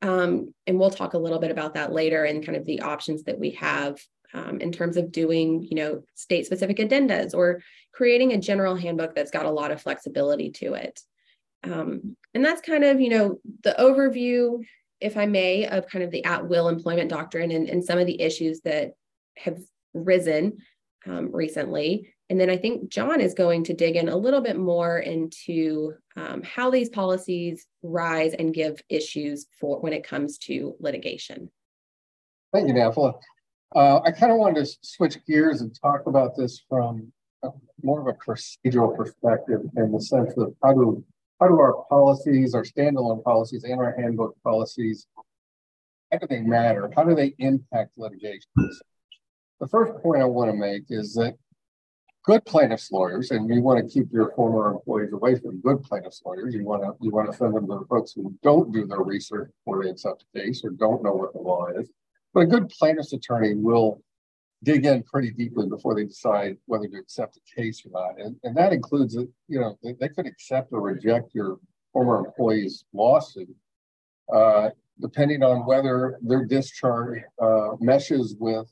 Um, 0.03 0.53
and 0.67 0.79
we'll 0.79 0.91
talk 0.91 1.15
a 1.15 1.19
little 1.19 1.39
bit 1.39 1.51
about 1.51 1.75
that 1.75 1.93
later 1.93 2.25
and 2.25 2.45
kind 2.45 2.57
of 2.57 2.65
the 2.65 2.81
options 2.81 3.23
that 3.25 3.39
we 3.39 3.51
have 3.53 4.01
um, 4.33 4.61
in 4.61 4.73
terms 4.73 4.97
of 4.97 5.13
doing, 5.13 5.63
you 5.63 5.77
know, 5.77 6.03
state 6.15 6.47
specific 6.47 6.79
addendas 6.79 7.35
or 7.35 7.63
creating 7.93 8.33
a 8.33 8.41
general 8.41 8.77
handbook 8.77 9.15
that's 9.15 9.31
got 9.31 9.47
a 9.47 9.51
lot 9.51 9.71
of 9.71 9.83
flexibility 9.83 10.51
to 10.51 10.75
it. 10.75 11.01
Um, 11.63 12.17
and 12.35 12.45
that's 12.45 12.61
kind 12.61 12.85
of, 12.85 13.01
you 13.01 13.11
know, 13.11 13.39
the 13.63 13.75
overview, 13.79 14.65
if 15.01 15.17
I 15.17 15.27
may, 15.27 15.67
of 15.67 15.87
kind 15.89 16.05
of 16.05 16.11
the 16.11 16.25
at 16.25 16.49
will 16.49 16.69
employment 16.69 17.11
doctrine 17.11 17.51
and, 17.51 17.69
and 17.69 17.85
some 17.85 17.99
of 17.99 18.07
the 18.07 18.21
issues 18.21 18.61
that 18.63 18.93
have 19.37 19.59
risen 19.95 20.59
um, 21.07 21.31
recently. 21.33 22.13
And 22.29 22.41
then 22.41 22.51
I 22.51 22.57
think 22.57 22.91
John 22.91 23.21
is 23.21 23.35
going 23.35 23.65
to 23.65 23.75
dig 23.75 23.97
in 23.97 24.09
a 24.09 24.17
little 24.17 24.41
bit 24.41 24.57
more 24.57 24.99
into 24.99 25.95
um, 26.17 26.43
how 26.43 26.71
these 26.71 26.89
policies 26.89 27.67
rise 27.83 28.35
and 28.35 28.55
give 28.55 28.81
issues 28.89 29.47
for 29.59 29.81
when 29.81 29.93
it 29.93 30.05
comes 30.05 30.39
to 30.39 30.77
litigation. 30.79 31.51
Thank 32.53 32.69
you, 32.69 32.75
Nafla. 32.75 33.15
Uh, 33.75 34.01
I 34.05 34.13
kind 34.13 34.33
of 34.33 34.39
wanted 34.39 34.65
to 34.65 34.77
switch 34.83 35.19
gears 35.27 35.61
and 35.61 35.77
talk 35.81 36.07
about 36.07 36.37
this 36.37 36.63
from 36.69 37.13
more 37.83 38.01
of 38.01 38.07
a 38.07 38.13
procedural 38.13 38.97
perspective 38.97 39.61
in 39.77 39.93
the 39.93 40.01
sense 40.01 40.33
of 40.37 40.55
how 40.63 40.73
do 40.73 41.05
how 41.41 41.49
do 41.49 41.59
our 41.59 41.85
policies, 41.89 42.55
our 42.55 42.65
standalone 42.65 43.25
policies, 43.25 43.65
and 43.65 43.81
our 43.81 43.95
handbook 43.99 44.37
policies, 44.43 45.07
how 46.13 46.19
do 46.19 46.27
they 46.27 46.41
matter? 46.41 46.91
How 46.95 47.05
do 47.05 47.15
they 47.15 47.35
impact 47.39 47.93
litigation? 47.97 48.51
The 49.61 49.69
first 49.69 50.03
point 50.03 50.23
I 50.23 50.27
want 50.27 50.51
to 50.51 50.57
make 50.57 50.85
is 50.91 51.15
that 51.15 51.37
good 52.25 52.45
plaintiffs 52.45 52.93
lawyers, 52.93 53.31
and 53.31 53.49
you 53.49 53.63
want 53.63 53.79
to 53.83 53.93
keep 53.93 54.13
your 54.13 54.33
former 54.33 54.71
employees 54.71 55.13
away 55.13 55.37
from 55.39 55.61
good 55.61 55.83
plaintiffs 55.83 56.23
lawyers. 56.25 56.55
You 56.55 56.65
want 56.65 56.83
to 56.83 56.93
you 57.01 57.11
want 57.11 57.31
to 57.31 57.37
send 57.37 57.55
them 57.55 57.67
to 57.69 57.79
the 57.81 57.87
folks 57.87 58.13
who 58.13 58.35
don't 58.43 58.73
do 58.73 58.87
their 58.87 59.01
research 59.01 59.51
before 59.65 59.83
they 59.83 59.91
accept 59.91 60.25
a 60.35 60.39
case 60.39 60.63
or 60.65 60.71
don't 60.71 61.03
know 61.03 61.13
what 61.13 61.33
the 61.33 61.41
law 61.41 61.69
is. 61.69 61.91
But 62.35 62.41
a 62.41 62.47
good 62.47 62.69
plaintiff's 62.69 63.13
attorney 63.13 63.55
will 63.55 64.03
dig 64.63 64.85
in 64.85 65.03
pretty 65.03 65.31
deeply 65.31 65.67
before 65.67 65.95
they 65.95 66.05
decide 66.05 66.57
whether 66.67 66.87
to 66.87 66.99
accept 66.99 67.39
a 67.39 67.61
case 67.61 67.83
or 67.85 67.91
not. 67.93 68.21
And, 68.21 68.37
and 68.43 68.57
that 68.57 68.73
includes, 68.73 69.15
you 69.15 69.61
know, 69.61 69.79
they, 69.83 69.95
they 69.99 70.09
could 70.09 70.27
accept 70.27 70.73
or 70.73 70.81
reject 70.83 71.35
your 71.35 71.59
former 71.93 72.19
employee's 72.19 72.85
lawsuit, 72.93 73.55
uh, 74.33 74.71
depending 75.01 75.43
on 75.43 75.67
whether 75.67 76.19
their 76.23 76.45
discharge 76.45 77.23
uh, 77.41 77.71
meshes 77.81 78.37
with 78.39 78.71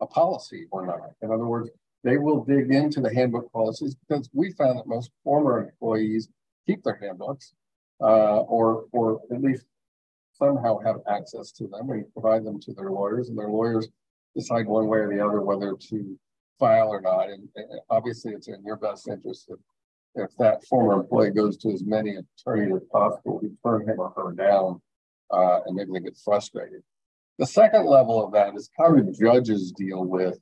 a 0.00 0.06
policy 0.06 0.66
or 0.70 0.86
not. 0.86 1.10
In 1.22 1.30
other 1.30 1.46
words, 1.46 1.70
they 2.04 2.16
will 2.16 2.44
dig 2.44 2.70
into 2.70 3.00
the 3.00 3.14
handbook 3.14 3.50
policies 3.52 3.94
because 3.94 4.28
we 4.32 4.52
found 4.52 4.78
that 4.78 4.86
most 4.86 5.10
former 5.24 5.64
employees 5.64 6.28
keep 6.66 6.82
their 6.82 6.98
handbooks 7.00 7.54
uh, 8.00 8.40
or, 8.40 8.84
or 8.92 9.20
at 9.30 9.42
least 9.42 9.64
somehow 10.32 10.78
have 10.78 10.96
access 11.08 11.52
to 11.52 11.66
them 11.66 11.90
and 11.90 12.10
provide 12.14 12.44
them 12.44 12.58
to 12.60 12.72
their 12.72 12.90
lawyers, 12.90 13.28
and 13.28 13.38
their 13.38 13.50
lawyers 13.50 13.88
decide 14.36 14.66
one 14.66 14.86
way 14.86 14.98
or 14.98 15.08
the 15.08 15.24
other 15.24 15.40
whether 15.40 15.74
to 15.74 16.18
file 16.58 16.88
or 16.88 17.00
not. 17.00 17.28
And, 17.30 17.48
and 17.56 17.80
obviously, 17.88 18.32
it's 18.32 18.48
in 18.48 18.62
your 18.64 18.76
best 18.76 19.08
interest 19.08 19.50
if, 19.50 19.58
if 20.14 20.30
that 20.38 20.64
former 20.66 21.00
employee 21.00 21.30
goes 21.30 21.56
to 21.58 21.70
as 21.70 21.82
many 21.84 22.16
attorneys 22.16 22.74
as 22.74 22.84
possible 22.92 23.40
to 23.40 23.50
turn 23.64 23.88
him 23.88 23.98
or 23.98 24.12
her 24.16 24.32
down, 24.32 24.80
uh, 25.30 25.60
and 25.66 25.76
maybe 25.76 25.90
they 25.92 26.00
get 26.00 26.18
frustrated. 26.24 26.82
The 27.38 27.46
second 27.46 27.86
level 27.86 28.24
of 28.24 28.32
that 28.32 28.54
is 28.54 28.70
how 28.78 28.92
do 28.92 29.12
judges 29.12 29.72
deal 29.72 30.04
with 30.04 30.38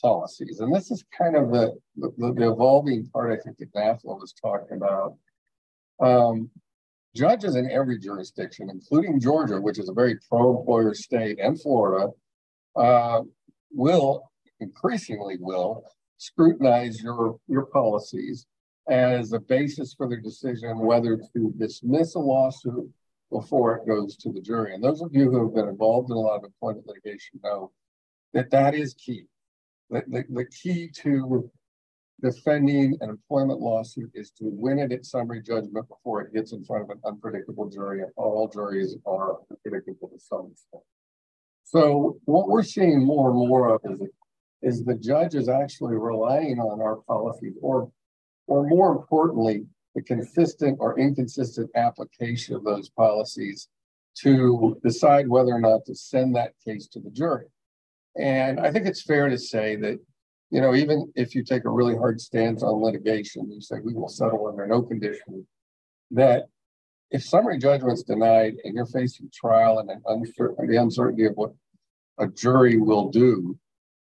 policies? 0.00 0.60
And 0.60 0.74
this 0.74 0.90
is 0.90 1.04
kind 1.16 1.36
of 1.36 1.50
the, 1.50 1.76
the, 1.96 2.32
the 2.32 2.52
evolving 2.52 3.06
part 3.12 3.32
I 3.32 3.42
think 3.42 3.58
that 3.58 3.74
Nafla 3.74 4.18
was 4.18 4.32
talking 4.32 4.76
about. 4.76 5.16
Um, 6.00 6.50
Judges 7.14 7.56
in 7.56 7.68
every 7.68 7.98
jurisdiction, 7.98 8.70
including 8.70 9.18
Georgia, 9.18 9.60
which 9.60 9.80
is 9.80 9.88
a 9.88 9.92
very 9.92 10.16
pro-employer 10.28 10.94
state, 10.94 11.40
and 11.40 11.60
Florida, 11.60 12.06
uh, 12.76 13.22
will 13.70 14.30
increasingly 14.60 15.36
will 15.40 15.84
scrutinize 16.18 17.02
your 17.02 17.38
your 17.48 17.66
policies 17.66 18.46
as 18.88 19.32
a 19.32 19.38
basis 19.38 19.94
for 19.94 20.08
their 20.08 20.20
decision 20.20 20.78
whether 20.78 21.16
to 21.16 21.54
dismiss 21.58 22.14
a 22.14 22.18
lawsuit 22.18 22.88
before 23.30 23.76
it 23.76 23.86
goes 23.86 24.16
to 24.16 24.32
the 24.32 24.40
jury. 24.40 24.74
And 24.74 24.82
those 24.82 25.00
of 25.02 25.10
you 25.12 25.30
who 25.30 25.44
have 25.44 25.54
been 25.54 25.68
involved 25.68 26.10
in 26.10 26.16
a 26.16 26.20
lot 26.20 26.38
of 26.38 26.44
employment 26.44 26.86
litigation 26.86 27.40
know 27.44 27.70
that 28.34 28.50
that 28.50 28.74
is 28.74 28.94
key. 28.94 29.26
The, 29.90 30.02
the, 30.08 30.24
the 30.28 30.44
key 30.46 30.88
to 31.02 31.50
defending 32.20 32.98
an 33.00 33.08
employment 33.08 33.60
lawsuit 33.60 34.10
is 34.14 34.30
to 34.32 34.44
win 34.44 34.78
it 34.78 34.92
at 34.92 35.06
summary 35.06 35.42
judgment 35.42 35.88
before 35.88 36.22
it 36.22 36.34
gets 36.34 36.52
in 36.52 36.64
front 36.64 36.84
of 36.84 36.90
an 36.90 37.00
unpredictable 37.06 37.68
jury, 37.68 38.02
and 38.02 38.10
all 38.16 38.48
juries 38.48 38.96
are 39.06 39.38
unpredictable 39.50 40.08
to 40.08 40.18
some 40.18 40.50
extent. 40.52 40.82
So 41.70 42.18
what 42.24 42.48
we're 42.48 42.64
seeing 42.64 43.04
more 43.04 43.30
and 43.30 43.38
more 43.38 43.74
of 43.74 43.80
is, 43.84 44.00
is 44.60 44.84
the 44.84 44.96
judges 44.96 45.48
actually 45.48 45.94
relying 45.94 46.58
on 46.58 46.80
our 46.80 46.96
policies, 46.96 47.54
or, 47.62 47.92
or 48.48 48.66
more 48.66 48.90
importantly, 48.90 49.66
the 49.94 50.02
consistent 50.02 50.78
or 50.80 50.98
inconsistent 50.98 51.70
application 51.76 52.56
of 52.56 52.64
those 52.64 52.88
policies 52.88 53.68
to 54.16 54.80
decide 54.82 55.28
whether 55.28 55.52
or 55.52 55.60
not 55.60 55.84
to 55.86 55.94
send 55.94 56.34
that 56.34 56.54
case 56.66 56.88
to 56.88 56.98
the 56.98 57.10
jury. 57.10 57.46
And 58.18 58.58
I 58.58 58.72
think 58.72 58.86
it's 58.86 59.02
fair 59.02 59.28
to 59.28 59.38
say 59.38 59.76
that 59.76 60.00
you 60.50 60.60
know, 60.60 60.74
even 60.74 61.12
if 61.14 61.36
you 61.36 61.44
take 61.44 61.64
a 61.64 61.70
really 61.70 61.96
hard 61.96 62.20
stance 62.20 62.64
on 62.64 62.82
litigation, 62.82 63.50
you 63.52 63.60
say 63.60 63.76
we 63.84 63.94
will 63.94 64.08
settle 64.08 64.48
under 64.48 64.66
no 64.66 64.82
condition, 64.82 65.46
that 66.10 66.46
if 67.10 67.24
summary 67.24 67.58
judgment's 67.58 68.02
denied 68.02 68.54
and 68.64 68.74
you're 68.74 68.86
facing 68.86 69.30
trial 69.34 69.78
and 69.78 69.90
uncertain, 70.06 70.66
the 70.66 70.76
uncertainty 70.76 71.24
of 71.26 71.34
what 71.34 71.52
a 72.18 72.28
jury 72.28 72.76
will 72.76 73.10
do, 73.10 73.58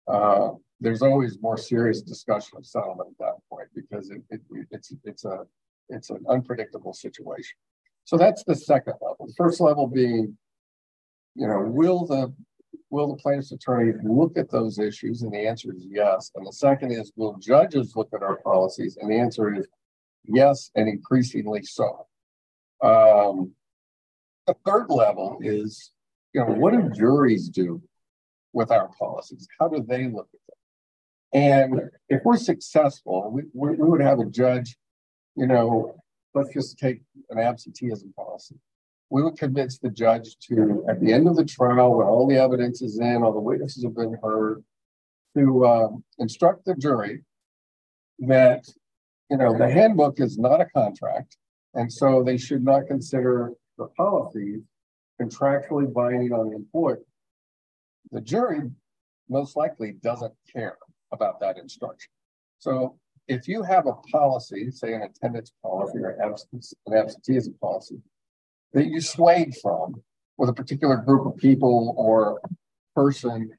uh, 0.08 0.50
there's 0.80 1.02
always 1.02 1.42
more 1.42 1.58
serious 1.58 2.02
discussion 2.02 2.58
of 2.58 2.66
settlement 2.66 3.10
at 3.12 3.26
that 3.26 3.36
point 3.50 3.68
because 3.74 4.10
it, 4.10 4.22
it, 4.30 4.42
it's 4.72 4.94
it's 5.04 5.26
a 5.26 5.46
it's 5.90 6.10
an 6.10 6.24
unpredictable 6.30 6.94
situation. 6.94 7.58
So 8.04 8.18
that's 8.18 8.44
the 8.44 8.56
second 8.56 8.94
level. 9.02 9.28
The 9.28 9.34
first 9.38 9.60
level 9.60 9.88
being, 9.88 10.38
you 11.36 11.48
know, 11.48 11.62
will 11.62 12.06
the 12.06 12.34
will 12.90 13.08
the 13.08 13.22
plaintiff's 13.22 13.52
attorney 13.52 13.94
look 14.04 14.38
at 14.38 14.52
those 14.52 14.80
issues? 14.80 15.22
And 15.22 15.34
the 15.34 15.48
answer 15.48 15.74
is 15.74 15.86
yes. 15.90 16.32
And 16.36 16.46
the 16.46 16.54
second 16.54 16.92
is, 16.92 17.12
will 17.16 17.38
judges 17.38 17.96
look 17.96 18.10
at 18.14 18.24
our 18.24 18.38
policies? 18.38 18.98
And 18.98 19.12
the 19.12 19.18
answer 19.18 19.54
is 19.54 19.68
yes, 20.26 20.72
and 20.76 20.88
increasingly 20.88 21.64
so. 21.64 22.07
Um, 22.82 23.54
the 24.46 24.56
third 24.66 24.88
level 24.90 25.40
is, 25.42 25.92
you 26.34 26.42
know, 26.42 26.48
what 26.48 26.74
do 26.74 26.90
juries 26.90 27.50
do 27.50 27.82
with 28.54 28.72
our 28.72 28.90
policies? 29.00 29.48
How 29.60 29.68
do 29.68 29.84
they 29.88 30.08
look 30.08 30.30
at 30.34 30.40
them? 30.48 31.42
And 31.42 31.82
if 32.10 32.22
we're 32.24 32.38
successful, 32.38 33.30
we, 33.32 33.44
we, 33.54 33.76
would 33.76 34.02
have 34.02 34.20
a 34.20 34.26
judge, 34.26 34.78
you 35.36 35.48
know, 35.48 35.96
let's 36.34 36.54
just 36.54 36.78
take 36.78 37.02
an 37.30 37.40
absenteeism 37.40 38.14
policy 38.16 38.56
we 39.10 39.24
would 39.24 39.38
convince 39.38 39.78
the 39.78 39.90
judge 39.90 40.38
to, 40.40 40.86
at 40.90 41.00
the 41.00 41.14
end 41.14 41.28
of 41.28 41.36
the 41.36 41.46
trial, 41.46 41.96
when 41.96 42.08
all 42.08 42.28
the 42.28 42.38
evidence 42.38 42.82
is 42.82 43.00
in, 43.00 43.24
all 43.24 43.34
the 43.34 43.40
witnesses 43.40 43.84
have 43.84 43.96
been 43.96 44.18
heard, 44.22 44.64
to 45.36 45.66
uh, 45.66 45.90
instruct 46.20 46.66
the 46.66 46.76
jury 46.76 47.24
that 48.20 48.66
you 49.30 49.38
know 49.38 49.56
the 49.58 49.70
handbook 49.70 50.20
is 50.20 50.38
not 50.38 50.62
a 50.62 50.66
contract, 50.66 51.38
and 51.74 51.92
so 51.92 52.24
they 52.24 52.38
should 52.38 52.64
not 52.64 52.88
consider 52.88 53.52
the 53.78 53.88
policies 53.98 54.62
contractually 55.22 55.92
binding 55.92 56.32
on 56.32 56.50
the 56.50 56.56
employer. 56.56 57.00
The 58.12 58.22
jury 58.22 58.62
most 59.30 59.56
likely 59.56 59.94
doesn't 60.04 60.34
care 60.52 60.78
about 61.12 61.40
that 61.40 61.58
instruction. 61.58 62.10
So 62.60 62.98
if 63.28 63.48
you 63.48 63.62
have 63.64 63.88
a 63.88 63.94
policy, 64.12 64.72
say 64.72 64.94
an 64.94 65.04
attendance 65.04 65.52
policy 65.62 66.00
or 66.00 66.12
an 66.12 66.34
absenteeism 66.94 67.56
policy, 67.62 67.98
that 68.74 68.88
you 68.88 69.02
swayed 69.02 69.56
from 69.62 70.02
with 70.38 70.50
a 70.50 70.54
particular 70.54 70.98
group 70.98 71.26
of 71.26 71.38
people 71.38 71.94
or 71.98 72.40
person, 72.96 73.50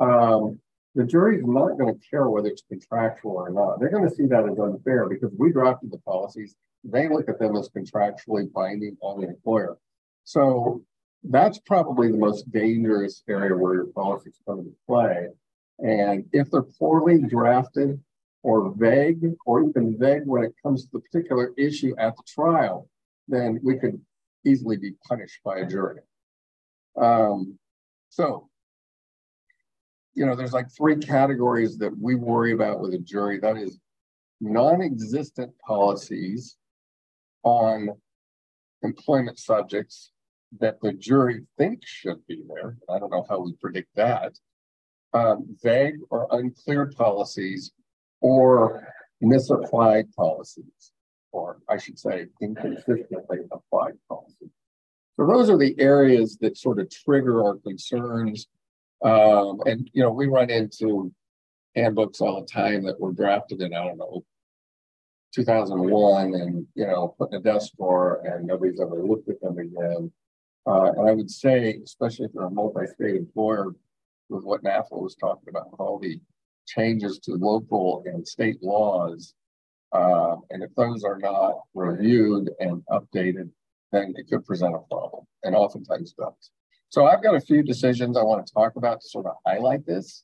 um, 0.00 0.58
the 0.94 1.04
jury's 1.04 1.44
not 1.44 1.78
going 1.78 1.92
to 1.92 2.08
care 2.08 2.28
whether 2.28 2.48
it's 2.48 2.62
contractual 2.68 3.32
or 3.32 3.50
not. 3.50 3.80
They're 3.80 3.90
going 3.90 4.08
to 4.08 4.14
see 4.14 4.26
that 4.26 4.48
as 4.48 4.58
unfair 4.58 5.08
because 5.08 5.32
we 5.36 5.50
drafted 5.50 5.90
the 5.90 5.98
policies. 5.98 6.54
They 6.84 7.08
look 7.08 7.28
at 7.28 7.38
them 7.38 7.56
as 7.56 7.68
contractually 7.68 8.52
binding 8.52 8.96
on 9.00 9.20
the 9.20 9.28
employer. 9.28 9.76
So 10.24 10.82
that's 11.24 11.58
probably 11.58 12.10
the 12.10 12.18
most 12.18 12.50
dangerous 12.52 13.22
area 13.28 13.56
where 13.56 13.74
your 13.74 13.86
policies 13.86 14.38
come 14.46 14.60
into 14.60 14.72
play. 14.86 15.28
And 15.80 16.26
if 16.32 16.50
they're 16.50 16.62
poorly 16.62 17.18
drafted 17.22 18.00
or 18.42 18.72
vague, 18.76 19.24
or 19.46 19.64
even 19.64 19.98
vague 19.98 20.26
when 20.26 20.44
it 20.44 20.54
comes 20.62 20.84
to 20.84 20.90
the 20.92 21.00
particular 21.00 21.52
issue 21.56 21.94
at 21.98 22.14
the 22.16 22.22
trial, 22.26 22.88
then 23.26 23.58
we 23.62 23.78
could 23.78 24.00
easily 24.44 24.76
be 24.76 24.92
punished 25.08 25.40
by 25.42 25.58
a 25.58 25.66
jury. 25.66 26.00
Um, 27.00 27.58
so, 28.10 28.48
you 30.14 30.24
know, 30.26 30.34
there's 30.36 30.52
like 30.52 30.70
three 30.70 30.96
categories 30.96 31.76
that 31.78 31.92
we 31.98 32.14
worry 32.14 32.52
about 32.52 32.80
with 32.80 32.94
a 32.94 32.98
jury. 32.98 33.38
That 33.40 33.56
is 33.56 33.78
non-existent 34.40 35.52
policies 35.58 36.56
on 37.42 37.90
employment 38.82 39.38
subjects 39.38 40.12
that 40.60 40.80
the 40.80 40.92
jury 40.92 41.42
thinks 41.58 41.88
should 41.90 42.24
be 42.26 42.42
there. 42.48 42.76
I 42.88 42.98
don't 42.98 43.10
know 43.10 43.26
how 43.28 43.40
we 43.40 43.52
predict 43.54 43.88
that. 43.96 44.32
um, 45.14 45.56
vague 45.62 45.96
or 46.10 46.26
unclear 46.32 46.86
policies 46.86 47.72
or 48.20 48.86
misapplied 49.20 50.06
policies, 50.16 50.92
or 51.32 51.58
I 51.68 51.76
should 51.78 51.98
say, 51.98 52.26
inconsistently 52.42 53.38
applied 53.52 53.94
policies. 54.08 54.50
So 55.16 55.26
those 55.26 55.48
are 55.48 55.56
the 55.56 55.78
areas 55.78 56.36
that 56.38 56.58
sort 56.58 56.80
of 56.80 56.90
trigger 56.90 57.44
our 57.44 57.56
concerns. 57.58 58.48
Um, 59.04 59.60
and, 59.66 59.88
you 59.92 60.02
know, 60.02 60.10
we 60.10 60.26
run 60.26 60.50
into 60.50 61.12
handbooks 61.76 62.20
all 62.20 62.40
the 62.40 62.46
time 62.46 62.84
that 62.84 62.98
were 62.98 63.12
drafted 63.12 63.60
in, 63.60 63.74
I 63.74 63.84
don't 63.84 63.98
know, 63.98 64.24
2001 65.34 66.34
and, 66.34 66.66
you 66.74 66.86
know, 66.86 67.14
put 67.18 67.32
in 67.32 67.38
a 67.38 67.40
desk 67.40 67.72
drawer 67.76 68.22
and 68.24 68.46
nobody's 68.46 68.80
ever 68.80 69.04
looked 69.04 69.28
at 69.28 69.40
them 69.40 69.58
again. 69.58 70.10
Uh, 70.66 70.92
and 70.96 71.08
I 71.08 71.12
would 71.12 71.30
say, 71.30 71.78
especially 71.84 72.26
if 72.26 72.32
you're 72.34 72.46
a 72.46 72.50
multi-state 72.50 73.16
employer, 73.16 73.74
with 74.30 74.44
what 74.44 74.62
NAFLA 74.62 75.02
was 75.02 75.16
talking 75.16 75.48
about, 75.48 75.68
all 75.78 75.98
the 75.98 76.18
changes 76.66 77.18
to 77.20 77.32
local 77.32 78.02
and 78.06 78.26
state 78.26 78.62
laws. 78.62 79.34
Uh, 79.92 80.36
and 80.50 80.62
if 80.62 80.74
those 80.76 81.04
are 81.04 81.18
not 81.18 81.60
reviewed 81.74 82.50
and 82.58 82.82
updated, 82.90 83.50
then 83.92 84.14
it 84.16 84.28
could 84.28 84.44
present 84.44 84.74
a 84.74 84.78
problem, 84.90 85.24
and 85.44 85.54
oftentimes 85.54 86.14
does. 86.14 86.50
So 86.94 87.06
I've 87.06 87.24
got 87.24 87.34
a 87.34 87.40
few 87.40 87.64
decisions 87.64 88.16
I 88.16 88.22
want 88.22 88.46
to 88.46 88.54
talk 88.54 88.76
about 88.76 89.00
to 89.00 89.08
sort 89.08 89.26
of 89.26 89.34
highlight 89.44 89.84
this. 89.84 90.22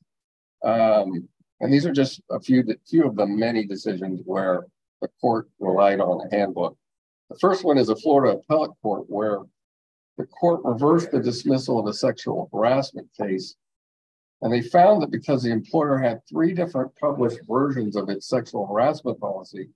Um, 0.64 1.28
and 1.58 1.72
these 1.72 1.84
are 1.84 1.90
just 1.90 2.20
a 2.30 2.38
few, 2.38 2.62
few 2.88 3.08
of 3.08 3.16
the 3.16 3.26
many 3.26 3.66
decisions 3.66 4.20
where 4.24 4.66
the 5.02 5.08
court 5.20 5.48
relied 5.58 5.98
on 5.98 6.24
a 6.24 6.32
handbook. 6.32 6.76
The 7.28 7.38
first 7.40 7.64
one 7.64 7.76
is 7.76 7.88
a 7.88 7.96
Florida 7.96 8.38
appellate 8.38 8.70
court 8.82 9.06
where 9.08 9.40
the 10.16 10.26
court 10.26 10.60
reversed 10.62 11.10
the 11.10 11.18
dismissal 11.18 11.80
of 11.80 11.88
a 11.88 11.92
sexual 11.92 12.48
harassment 12.52 13.08
case. 13.20 13.56
And 14.40 14.52
they 14.52 14.62
found 14.62 15.02
that 15.02 15.10
because 15.10 15.42
the 15.42 15.50
employer 15.50 15.98
had 15.98 16.20
three 16.28 16.54
different 16.54 16.94
published 17.00 17.40
versions 17.48 17.96
of 17.96 18.08
its 18.08 18.28
sexual 18.28 18.68
harassment 18.68 19.18
policy, 19.18 19.70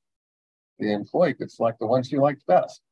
the 0.79 0.93
employee 0.93 1.35
could 1.35 1.51
select 1.51 1.81
the 1.81 1.89
one 1.89 2.05
she 2.05 2.19
liked 2.19 2.47
best. 2.47 2.83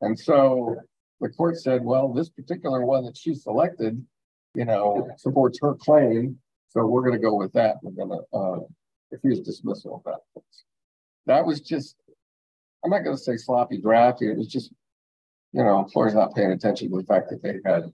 And 0.00 0.18
so 0.18 0.78
the 1.22 1.30
court 1.30 1.56
said, 1.56 1.82
well, 1.82 2.12
this 2.12 2.28
particular 2.28 2.84
one 2.84 3.04
that 3.06 3.16
she 3.16 3.34
selected, 3.34 4.04
you 4.54 4.64
know, 4.64 5.08
supports 5.16 5.58
her 5.62 5.74
claim. 5.74 6.38
So 6.68 6.84
we're 6.84 7.02
going 7.02 7.18
to 7.18 7.18
go 7.18 7.34
with 7.34 7.52
that. 7.54 7.76
We're 7.82 8.06
going 8.06 8.20
to 8.20 8.36
uh, 8.36 8.60
refuse 9.10 9.40
dismissal 9.40 9.96
of 9.96 10.04
that. 10.04 10.42
That 11.26 11.46
was 11.46 11.60
just, 11.60 11.96
I'm 12.84 12.90
not 12.90 13.04
going 13.04 13.16
to 13.16 13.22
say 13.22 13.36
sloppy 13.36 13.80
drafting. 13.80 14.28
It 14.28 14.36
was 14.36 14.48
just 14.48 14.72
you 15.52 15.62
know, 15.62 15.78
employers 15.78 16.14
not 16.14 16.34
paying 16.34 16.50
attention 16.50 16.90
to 16.90 16.96
the 16.96 17.04
fact 17.04 17.28
that 17.30 17.42
they 17.42 17.58
had 17.64 17.92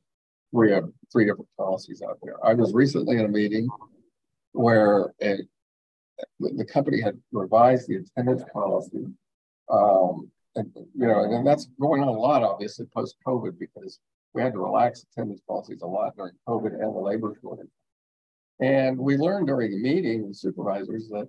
three 0.53 0.73
of 0.73 0.93
three 1.13 1.25
different 1.25 1.49
policies 1.57 2.03
out 2.03 2.19
there. 2.23 2.35
I 2.45 2.55
was 2.55 2.73
recently 2.73 3.19
in 3.19 3.25
a 3.25 3.29
meeting 3.29 3.69
where 4.53 5.13
the 5.21 6.65
company 6.73 7.01
had 7.01 7.19
revised 7.33 7.89
the 7.89 7.97
attendance 7.97 8.45
policy. 8.53 9.07
Um, 9.71 10.31
you 10.67 11.07
know, 11.07 11.25
and 11.25 11.47
that's 11.47 11.69
going 11.81 12.03
on 12.03 12.09
a 12.09 12.13
lot, 12.13 12.43
obviously, 12.43 12.87
post 12.95 13.17
COVID, 13.27 13.59
because 13.59 14.01
we 14.35 14.43
had 14.43 14.53
to 14.53 14.59
relax 14.59 15.05
attendance 15.05 15.41
policies 15.47 15.83
a 15.83 15.87
lot 15.87 16.17
during 16.17 16.33
COVID 16.47 16.73
and 16.73 16.95
the 16.95 17.01
labor 17.01 17.35
shortage. 17.41 17.71
And 18.61 18.99
we 18.99 19.17
learned 19.17 19.47
during 19.47 19.71
the 19.71 19.79
meeting 19.79 20.27
with 20.27 20.37
supervisors 20.37 21.09
that 21.09 21.29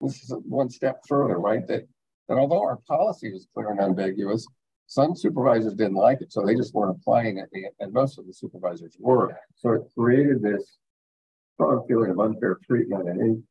this 0.00 0.22
is 0.22 0.34
one 0.44 0.70
step 0.70 1.00
further, 1.08 1.38
right? 1.38 1.66
That, 1.66 1.88
that 2.28 2.38
although 2.38 2.62
our 2.62 2.78
policy 2.86 3.32
was 3.32 3.46
clear 3.54 3.70
and 3.70 3.80
ambiguous, 3.80 4.46
some 4.86 5.14
supervisors 5.16 5.74
didn't 5.74 5.94
like 5.94 6.20
it, 6.22 6.32
so 6.32 6.44
they 6.44 6.54
just 6.54 6.74
weren't 6.74 6.96
applying 6.96 7.38
it, 7.38 7.48
and 7.80 7.92
most 7.92 8.18
of 8.18 8.26
the 8.26 8.32
supervisors 8.32 8.96
were. 8.98 9.36
So 9.56 9.72
it 9.72 9.82
created 9.96 10.40
this 10.40 10.78
strong 11.54 11.84
feeling 11.86 12.10
of 12.10 12.20
unfair 12.20 12.58
treatment 12.64 13.08
and 13.08 13.42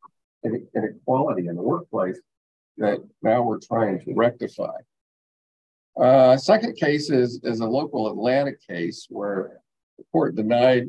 inequality 0.76 1.48
in 1.48 1.56
the 1.56 1.62
workplace 1.62 2.20
that 2.78 3.00
now 3.22 3.42
we're 3.42 3.60
trying 3.60 4.00
to 4.06 4.14
rectify. 4.14 4.76
Uh, 6.00 6.38
second 6.38 6.76
case 6.76 7.10
is, 7.10 7.40
is 7.44 7.60
a 7.60 7.66
local 7.66 8.10
Atlanta 8.10 8.52
case 8.70 9.08
where 9.10 9.60
the 9.98 10.04
court 10.12 10.36
denied 10.36 10.86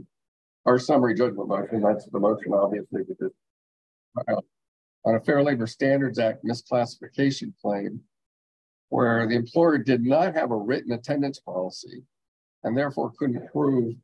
our 0.66 0.78
summary 0.78 1.14
judgment 1.14 1.48
motion. 1.48 1.80
That's 1.80 2.06
the 2.06 2.18
motion, 2.18 2.52
obviously, 2.52 3.02
because 3.08 3.32
uh, 4.28 4.40
on 5.04 5.14
a 5.14 5.20
Fair 5.20 5.42
Labor 5.42 5.66
Standards 5.66 6.18
Act 6.18 6.44
misclassification 6.44 7.52
claim, 7.62 8.00
where 8.90 9.26
the 9.26 9.34
employer 9.34 9.78
did 9.78 10.04
not 10.04 10.34
have 10.34 10.50
a 10.50 10.56
written 10.56 10.92
attendance 10.92 11.40
policy 11.40 12.02
and 12.64 12.76
therefore 12.76 13.12
couldn't 13.18 13.50
prove 13.52 13.94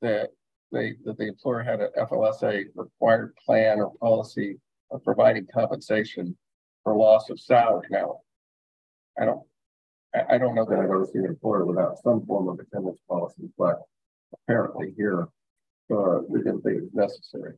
that 0.00 0.30
they 0.72 0.94
that 1.04 1.18
the 1.18 1.28
employer 1.28 1.62
had 1.62 1.80
an 1.80 1.90
FLSA 1.98 2.64
required 2.74 3.34
plan 3.44 3.80
or 3.80 3.92
policy 4.00 4.58
of 4.90 5.04
providing 5.04 5.46
compensation 5.52 6.36
for 6.84 6.96
loss 6.96 7.30
of 7.30 7.40
salary. 7.40 7.86
Now, 7.90 8.20
I 9.20 9.24
don't 9.24 9.42
I 10.28 10.36
don't 10.36 10.54
know 10.54 10.66
that 10.66 10.78
I've 10.78 10.84
ever 10.84 11.08
seen 11.10 11.24
an 11.24 11.30
employer 11.30 11.64
without 11.64 11.98
some 12.02 12.26
form 12.26 12.48
of 12.48 12.58
attendance 12.58 13.00
policy, 13.08 13.48
but 13.56 13.80
apparently 14.34 14.92
here 14.96 15.28
uh, 15.90 16.18
we 16.28 16.40
didn't 16.40 16.62
think 16.62 16.78
it 16.78 16.82
was 16.82 16.94
necessary. 16.94 17.54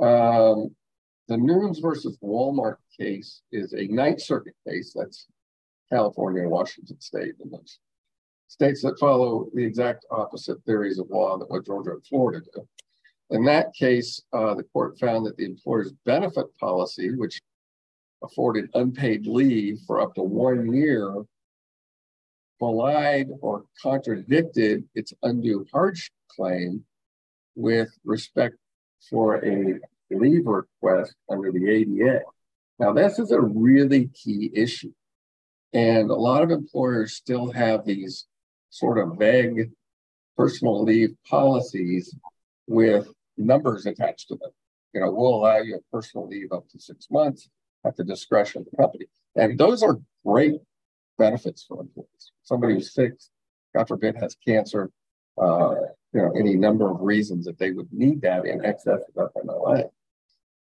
Um, 0.00 0.74
the 1.26 1.36
Nunes 1.36 1.80
versus 1.80 2.16
Walmart 2.22 2.76
case 2.98 3.42
is 3.50 3.72
a 3.72 3.86
Ninth 3.88 4.22
Circuit 4.22 4.54
case. 4.66 4.92
That's 4.94 5.26
California 5.90 6.42
and 6.42 6.50
Washington 6.50 7.00
State, 7.00 7.34
and 7.40 7.52
those 7.52 7.78
states 8.46 8.82
that 8.82 8.98
follow 8.98 9.48
the 9.54 9.64
exact 9.64 10.06
opposite 10.10 10.62
theories 10.64 10.98
of 10.98 11.10
law 11.10 11.36
that 11.36 11.50
what 11.50 11.66
Georgia 11.66 11.90
and 11.92 12.06
Florida 12.06 12.44
do. 12.54 12.66
In 13.30 13.44
that 13.44 13.74
case, 13.74 14.22
uh, 14.32 14.54
the 14.54 14.62
court 14.62 14.98
found 14.98 15.26
that 15.26 15.36
the 15.36 15.44
employer's 15.44 15.92
benefit 16.06 16.46
policy, 16.58 17.14
which 17.14 17.40
afforded 18.22 18.70
unpaid 18.74 19.26
leave 19.26 19.80
for 19.86 20.00
up 20.00 20.14
to 20.14 20.22
one 20.22 20.72
year, 20.72 21.14
belied 22.58 23.28
or 23.40 23.64
contradicted 23.80 24.84
its 24.94 25.12
undue 25.22 25.64
hardship 25.72 26.12
claim 26.28 26.84
with 27.54 27.90
respect 28.04 28.56
for 29.10 29.44
a 29.44 29.78
leave 30.10 30.46
request 30.46 31.14
under 31.28 31.52
the 31.52 31.68
ADA. 31.68 32.20
Now, 32.78 32.92
this 32.92 33.18
is 33.18 33.30
a 33.30 33.40
really 33.40 34.08
key 34.08 34.50
issue. 34.54 34.92
And 35.72 36.10
a 36.10 36.14
lot 36.14 36.42
of 36.42 36.50
employers 36.50 37.14
still 37.14 37.52
have 37.52 37.84
these 37.84 38.26
sort 38.70 38.98
of 38.98 39.18
vague 39.18 39.70
personal 40.36 40.82
leave 40.82 41.14
policies 41.28 42.14
with 42.66 43.08
numbers 43.36 43.86
attached 43.86 44.28
to 44.28 44.36
them. 44.36 44.50
You 44.94 45.00
know, 45.00 45.10
we'll 45.10 45.34
allow 45.34 45.58
you 45.58 45.76
a 45.76 45.94
personal 45.94 46.28
leave 46.28 46.52
up 46.52 46.68
to 46.70 46.80
six 46.80 47.08
months 47.10 47.48
at 47.86 47.96
the 47.96 48.04
discretion 48.04 48.62
of 48.62 48.68
the 48.70 48.76
company. 48.76 49.06
And 49.36 49.58
those 49.58 49.82
are 49.82 49.98
great 50.24 50.60
benefits 51.18 51.64
for 51.64 51.80
employees. 51.80 52.32
Somebody 52.42 52.74
who's 52.74 52.92
sick, 52.92 53.12
God 53.74 53.88
forbid, 53.88 54.16
has 54.16 54.36
cancer, 54.46 54.90
uh, 55.40 55.74
you 56.12 56.22
know, 56.22 56.32
any 56.36 56.56
number 56.56 56.90
of 56.90 57.00
reasons 57.00 57.44
that 57.44 57.58
they 57.58 57.70
would 57.70 57.92
need 57.92 58.22
that 58.22 58.46
in 58.46 58.64
excess 58.64 59.00
of 59.16 59.32
FMLA. 59.34 59.88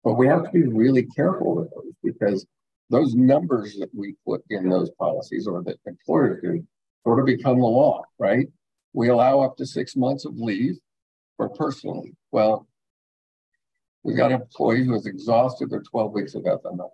But 0.03 0.13
we 0.13 0.27
have 0.27 0.43
to 0.43 0.51
be 0.51 0.67
really 0.67 1.03
careful 1.03 1.55
with 1.55 1.69
those 1.71 1.93
because 2.03 2.45
those 2.89 3.15
numbers 3.15 3.75
that 3.79 3.89
we 3.93 4.15
put 4.25 4.43
in 4.49 4.69
those 4.69 4.91
policies 4.91 5.47
or 5.47 5.63
that 5.63 5.77
employers 5.85 6.41
do 6.41 6.63
sort 7.03 7.19
of 7.19 7.25
become 7.25 7.59
the 7.59 7.65
law, 7.65 8.03
right? 8.19 8.47
We 8.93 9.09
allow 9.09 9.41
up 9.41 9.57
to 9.57 9.65
six 9.65 9.95
months 9.95 10.25
of 10.25 10.37
leave 10.37 10.77
for 11.37 11.49
personal 11.49 12.01
leave. 12.01 12.15
Well, 12.31 12.67
we've 14.05 14.15
got 14.15 14.31
an 14.31 14.41
employee 14.41 14.85
who 14.85 14.93
has 14.93 15.07
exhausted 15.07 15.69
their 15.69 15.81
12 15.81 16.13
weeks 16.13 16.35
of 16.35 16.43
FMLA. 16.43 16.89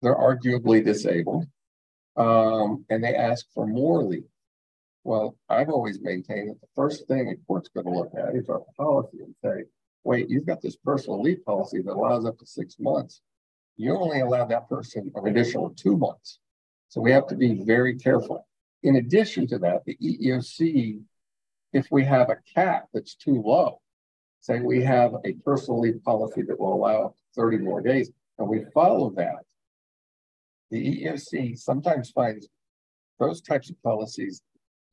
They're 0.00 0.14
arguably 0.14 0.84
disabled, 0.84 1.46
um, 2.16 2.84
and 2.88 3.02
they 3.02 3.14
ask 3.14 3.46
for 3.52 3.66
more 3.66 4.04
leave. 4.04 4.22
Well, 5.02 5.36
I've 5.48 5.68
always 5.68 6.00
maintained 6.00 6.50
that 6.50 6.60
the 6.60 6.68
first 6.76 7.08
thing 7.08 7.28
a 7.28 7.36
court's 7.46 7.68
going 7.68 7.86
to 7.86 7.92
look 7.92 8.12
at 8.16 8.36
is 8.36 8.48
our 8.48 8.62
policy 8.76 9.18
and 9.18 9.34
say, 9.44 9.64
wait, 10.04 10.30
you've 10.30 10.46
got 10.46 10.62
this 10.62 10.76
personal 10.76 11.20
leave 11.20 11.44
policy 11.44 11.82
that 11.82 11.92
allows 11.92 12.24
up 12.24 12.38
to 12.38 12.46
six 12.46 12.76
months. 12.78 13.20
You 13.76 13.96
only 13.96 14.20
allow 14.20 14.44
that 14.44 14.68
person 14.68 15.10
an 15.16 15.26
additional 15.26 15.70
two 15.70 15.96
months. 15.96 16.38
So 16.88 17.00
we 17.00 17.10
have 17.10 17.26
to 17.28 17.34
be 17.34 17.64
very 17.64 17.98
careful. 17.98 18.46
In 18.84 18.96
addition 18.96 19.48
to 19.48 19.58
that, 19.58 19.84
the 19.86 19.96
EEOC, 19.96 21.00
if 21.72 21.88
we 21.90 22.04
have 22.04 22.30
a 22.30 22.36
cap 22.54 22.86
that's 22.92 23.16
too 23.16 23.42
low, 23.44 23.80
say 24.42 24.60
we 24.60 24.82
have 24.82 25.14
a 25.24 25.32
personal 25.44 25.80
leave 25.80 26.02
policy 26.02 26.42
that 26.42 26.58
will 26.58 26.74
allow 26.74 27.14
30 27.36 27.58
more 27.58 27.80
days, 27.80 28.10
and 28.38 28.48
we 28.48 28.64
follow 28.74 29.10
that, 29.10 29.44
the 30.70 31.04
EEOC 31.04 31.58
sometimes 31.58 32.10
finds 32.10 32.48
those 33.18 33.40
types 33.40 33.70
of 33.70 33.80
policies 33.82 34.42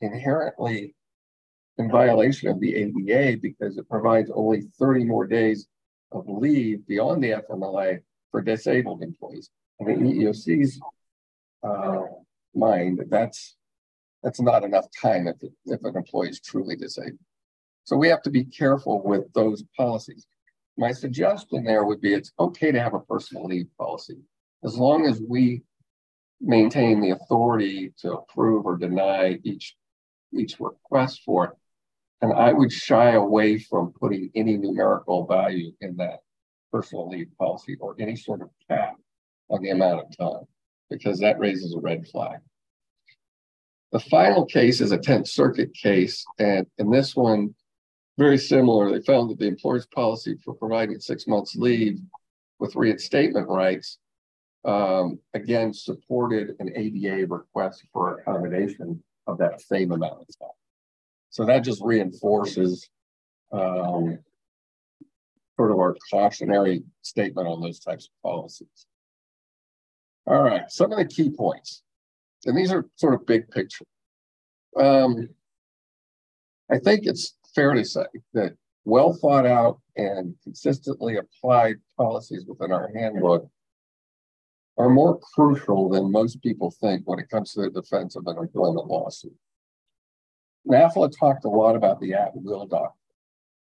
inherently 0.02 0.94
in 1.78 1.90
violation 1.90 2.50
of 2.50 2.60
the 2.60 2.76
ADA 2.76 3.38
because 3.42 3.78
it 3.78 3.90
provides 3.90 4.30
only 4.34 4.62
30 4.78 5.06
more 5.06 5.26
days 5.26 5.68
of 6.12 6.26
leave 6.28 6.86
beyond 6.88 7.24
the 7.24 7.32
FMLA 7.32 8.02
for 8.32 8.42
disabled 8.42 9.02
employees. 9.02 9.50
And 9.80 9.88
the 9.88 9.94
EEOC's 9.94 10.80
uh, 11.64 12.02
mind, 12.54 13.06
that's 13.10 13.56
that's 14.22 14.42
not 14.42 14.66
enough 14.66 14.88
time 15.02 15.28
if, 15.28 15.38
if 15.66 15.84
an 15.84 15.96
employee 15.96 16.30
is 16.30 16.42
truly 16.42 16.76
disabled. 16.76 17.20
So 17.90 17.98
we 17.98 18.08
have 18.10 18.22
to 18.22 18.30
be 18.30 18.44
careful 18.44 19.02
with 19.04 19.34
those 19.34 19.64
policies. 19.76 20.28
My 20.78 20.92
suggestion 20.92 21.64
there 21.64 21.86
would 21.86 22.00
be 22.02 22.14
it's 22.14 22.32
okay 22.40 22.72
to 22.72 22.80
have 22.80 22.94
a 22.94 23.00
personal 23.00 23.46
leave 23.46 23.66
policy 23.80 24.20
as 24.64 24.78
long 24.78 25.08
as 25.08 25.20
we 25.28 25.64
maintain 26.40 27.02
the 27.02 27.10
authority 27.10 27.92
to 28.02 28.14
approve 28.14 28.68
or 28.68 28.78
deny 28.78 29.40
each 29.44 29.76
each 30.32 30.60
request 30.60 31.24
for 31.26 31.46
it. 31.46 31.52
And 32.22 32.32
I 32.32 32.54
would 32.54 32.72
shy 32.72 33.14
away 33.14 33.58
from 33.58 33.92
putting 34.00 34.30
any 34.36 34.56
numerical 34.56 35.26
value 35.26 35.72
in 35.82 35.96
that 35.96 36.20
personal 36.72 37.10
leave 37.10 37.36
policy 37.40 37.76
or 37.80 37.96
any 37.98 38.16
sort 38.16 38.44
of 38.44 38.52
cap 38.70 38.98
on 39.50 39.64
the 39.64 39.72
amount 39.72 40.02
of 40.02 40.16
time 40.16 40.46
because 40.92 41.18
that 41.22 41.40
raises 41.40 41.74
a 41.74 41.80
red 41.80 42.06
flag. 42.06 42.38
The 43.92 44.00
final 44.00 44.46
case 44.46 44.80
is 44.80 44.92
a 44.92 45.00
10th 45.00 45.28
Circuit 45.28 45.74
case, 45.74 46.24
and 46.38 46.68
in 46.78 46.92
this 46.92 47.16
one, 47.16 47.56
very 48.20 48.38
similar. 48.38 48.92
They 48.92 49.02
found 49.02 49.30
that 49.30 49.40
the 49.40 49.48
employer's 49.48 49.86
policy 49.86 50.36
for 50.44 50.54
providing 50.54 51.00
six 51.00 51.26
months 51.26 51.56
leave 51.56 52.00
with 52.60 52.76
reinstatement 52.76 53.48
rights, 53.48 53.98
um, 54.66 55.20
again, 55.34 55.74
supported 55.74 56.56
an 56.60 56.70
ADA 56.76 57.26
request 57.28 57.86
for 57.94 58.20
accommodation 58.20 59.02
of 59.26 59.38
that 59.38 59.62
same 59.62 59.94
amount 59.94 60.20
of 60.20 60.28
time. 60.38 60.50
So 61.30 61.46
that 61.46 61.64
just 61.64 61.82
reinforces 61.82 62.90
um, 63.54 64.20
sort 65.56 65.72
of 65.72 65.78
our 65.78 65.96
cautionary 66.12 66.84
statement 67.02 67.48
on 67.48 67.62
those 67.62 67.80
types 67.80 68.10
of 68.10 68.22
policies. 68.22 68.86
All 70.28 70.44
right, 70.44 70.70
some 70.70 70.92
of 70.92 70.98
the 70.98 71.06
key 71.06 71.30
points, 71.30 71.84
and 72.46 72.58
these 72.58 72.72
are 72.74 72.86
sort 72.98 73.14
of 73.14 73.26
big 73.26 73.50
picture. 73.50 73.86
Um, 74.76 75.30
I 76.70 76.78
think 76.80 77.06
it's 77.06 77.39
fair 77.56 77.74
to 77.74 77.84
say 77.86 78.06
that 78.34 78.54
well 78.86 79.14
thought 79.14 79.46
out 79.46 79.80
and 79.96 80.36
consistently 80.44 81.18
applied 81.18 81.76
policies 81.98 82.46
within 82.48 82.72
our 82.72 82.92
handbook 82.96 83.50
are 84.78 84.90
more 84.90 85.20
crucial 85.20 85.90
than 85.90 86.12
most 86.12 86.42
people 86.42 86.72
think 86.80 87.04
when 87.06 87.20
it 87.20 87.30
comes 87.30 87.54
to 87.54 87.62
the 87.62 87.70
defense 87.70 88.16
of 88.16 88.26
an 88.28 88.38
employment 88.38 88.88
lawsuit. 88.88 89.36
NAFLA 90.68 91.12
talked 91.18 91.46
a 91.46 91.50
lot 91.50 91.76
about 91.76 92.00
the 92.00 92.14
at 92.14 92.32
will 92.34 92.66
doctrine. 92.66 92.94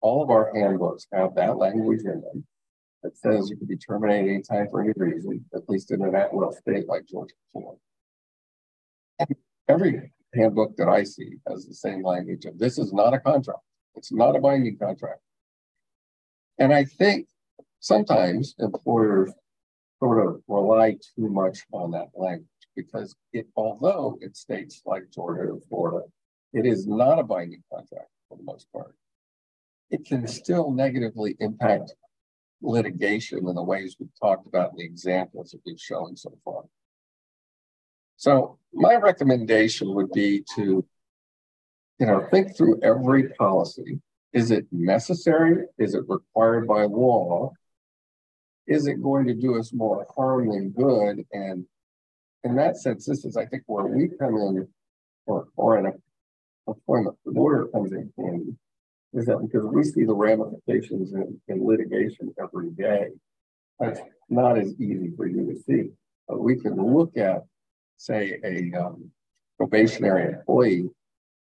All 0.00 0.22
of 0.22 0.30
our 0.30 0.52
handbooks 0.54 1.06
have 1.12 1.34
that 1.36 1.56
language 1.56 2.00
in 2.00 2.20
them 2.20 2.44
that 3.02 3.16
says 3.16 3.48
you 3.48 3.56
can 3.56 3.66
be 3.66 3.76
terminated 3.76 4.30
anytime 4.30 4.68
for 4.70 4.82
any 4.82 4.92
reason, 4.96 5.44
at 5.54 5.68
least 5.68 5.92
in 5.92 6.02
an 6.02 6.14
at 6.14 6.32
will 6.32 6.52
state 6.52 6.88
like 6.88 7.06
Georgia 7.06 7.34
Florida. 7.52 7.78
Every 9.68 10.12
handbook 10.34 10.76
that 10.76 10.88
I 10.88 11.04
see 11.04 11.36
has 11.48 11.66
the 11.66 11.74
same 11.74 12.02
language 12.02 12.44
of 12.44 12.58
this 12.58 12.78
is 12.78 12.92
not 12.92 13.14
a 13.14 13.20
contract. 13.20 13.60
It's 13.96 14.12
not 14.12 14.36
a 14.36 14.40
binding 14.40 14.76
contract. 14.78 15.20
And 16.58 16.72
I 16.72 16.84
think 16.84 17.26
sometimes 17.80 18.54
employers 18.58 19.32
sort 19.98 20.26
of 20.26 20.42
rely 20.48 20.92
too 21.16 21.28
much 21.28 21.60
on 21.72 21.92
that 21.92 22.08
language 22.14 22.48
because 22.76 23.14
it, 23.32 23.46
although 23.56 24.18
it 24.20 24.36
states 24.36 24.82
like 24.84 25.10
Georgia 25.10 25.52
or 25.52 25.60
Florida, 25.68 26.06
it 26.52 26.66
is 26.66 26.86
not 26.86 27.18
a 27.18 27.22
binding 27.22 27.62
contract 27.72 28.08
for 28.28 28.36
the 28.36 28.44
most 28.44 28.70
part. 28.72 28.94
It 29.90 30.04
can 30.04 30.26
still 30.26 30.70
negatively 30.70 31.36
impact 31.40 31.94
litigation 32.62 33.46
in 33.46 33.54
the 33.54 33.62
ways 33.62 33.96
we've 33.98 34.08
talked 34.20 34.46
about 34.46 34.70
in 34.72 34.78
the 34.78 34.84
examples 34.84 35.50
that 35.50 35.60
we've 35.66 35.80
shown 35.80 36.16
so 36.16 36.36
far. 36.44 36.62
So 38.16 38.58
my 38.72 38.96
recommendation 38.96 39.94
would 39.94 40.10
be 40.12 40.44
to 40.54 40.84
you 41.98 42.06
know, 42.06 42.26
think 42.30 42.56
through 42.56 42.80
every 42.82 43.28
policy. 43.30 44.00
Is 44.32 44.50
it 44.50 44.66
necessary? 44.72 45.64
Is 45.78 45.94
it 45.94 46.02
required 46.08 46.66
by 46.66 46.84
law? 46.84 47.52
Is 48.66 48.86
it 48.86 49.02
going 49.02 49.26
to 49.26 49.34
do 49.34 49.58
us 49.58 49.72
more 49.72 50.06
harm 50.16 50.48
than 50.48 50.70
good? 50.70 51.24
And 51.32 51.66
in 52.42 52.56
that 52.56 52.76
sense, 52.76 53.06
this 53.06 53.24
is, 53.24 53.36
I 53.36 53.46
think, 53.46 53.62
where 53.66 53.86
we 53.86 54.08
come 54.18 54.36
in, 54.36 54.68
or, 55.26 55.48
or 55.56 55.78
an 55.78 55.92
employment 56.66 57.16
lawyer 57.24 57.68
comes 57.72 57.92
in 57.92 58.12
handy, 58.18 58.56
is 59.12 59.26
that 59.26 59.38
because 59.38 59.64
we 59.66 59.84
see 59.84 60.04
the 60.04 60.14
ramifications 60.14 61.12
in, 61.12 61.40
in 61.46 61.64
litigation 61.64 62.34
every 62.40 62.70
day, 62.70 63.10
that's 63.78 64.00
not 64.28 64.58
as 64.58 64.74
easy 64.80 65.12
for 65.16 65.26
you 65.26 65.46
to 65.46 65.62
see. 65.62 65.90
But 66.26 66.40
we 66.40 66.56
can 66.56 66.74
look 66.74 67.16
at, 67.16 67.42
say, 67.98 68.40
a 68.42 68.76
um, 68.78 69.10
probationary 69.58 70.32
employee 70.32 70.88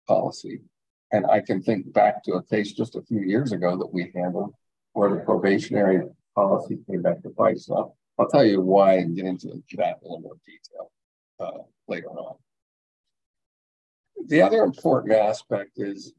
policy. 0.09 0.55
And 1.11 1.25
I 1.27 1.39
can 1.39 1.61
think 1.61 1.93
back 1.93 2.23
to 2.23 2.33
a 2.33 2.43
case 2.43 2.73
just 2.73 2.95
a 2.95 3.03
few 3.09 3.21
years 3.21 3.51
ago 3.51 3.77
that 3.77 3.93
we 3.93 4.11
handled 4.15 4.53
where 4.93 5.09
the 5.11 5.21
probationary 5.21 5.99
policy 6.35 6.79
came 6.89 7.01
back 7.01 7.21
to 7.23 7.29
bite. 7.29 7.59
So 7.59 7.75
I'll, 7.75 7.97
I'll 8.17 8.27
tell 8.27 8.45
you 8.45 8.59
why 8.61 8.95
and 8.95 9.15
get 9.15 9.25
into 9.25 9.47
that 9.77 9.97
in 10.01 10.03
a 10.03 10.03
little 10.03 10.21
more 10.21 10.37
detail 10.45 10.85
uh, 11.39 11.63
later 11.87 12.09
on. 12.09 12.35
The 14.27 14.41
other 14.41 14.63
important 14.63 15.13
aspect 15.13 15.71
is, 15.77 16.13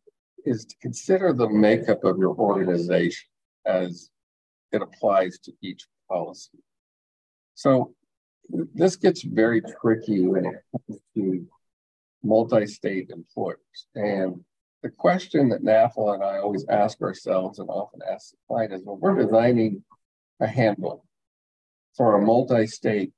is 0.44 0.64
to 0.64 0.74
consider 0.81 1.33
the 1.33 1.48
makeup 1.48 2.03
of 2.05 2.18
your 2.18 2.35
organization 2.37 3.29
as 3.66 4.11
it 4.72 4.83
applies 4.83 5.38
to 5.40 5.53
each 5.62 5.83
policy. 6.09 6.59
So 7.55 7.94
this 8.74 8.96
gets 8.96 9.22
very 9.22 9.62
tricky 9.81 10.20
when 10.26 10.46
it 10.46 10.57
comes 10.72 11.00
to 11.14 11.46
multi-state 12.22 13.11
employers. 13.11 13.87
And 13.94 14.44
the 14.83 14.90
question 14.90 15.48
that 15.50 15.62
NAFLA 15.62 16.14
and 16.14 16.24
I 16.24 16.38
always 16.38 16.66
ask 16.68 17.00
ourselves 17.02 17.59
and 17.59 17.68
often 17.68 18.00
ask 18.11 18.30
the 18.30 18.37
client 18.48 18.72
is 18.72 18.83
when 18.85 18.98
we're 19.00 19.22
designing 19.22 19.83
a 20.40 20.46
handbook 20.46 21.02
for 21.96 22.16
a 22.16 22.24
multi-state 22.24 23.12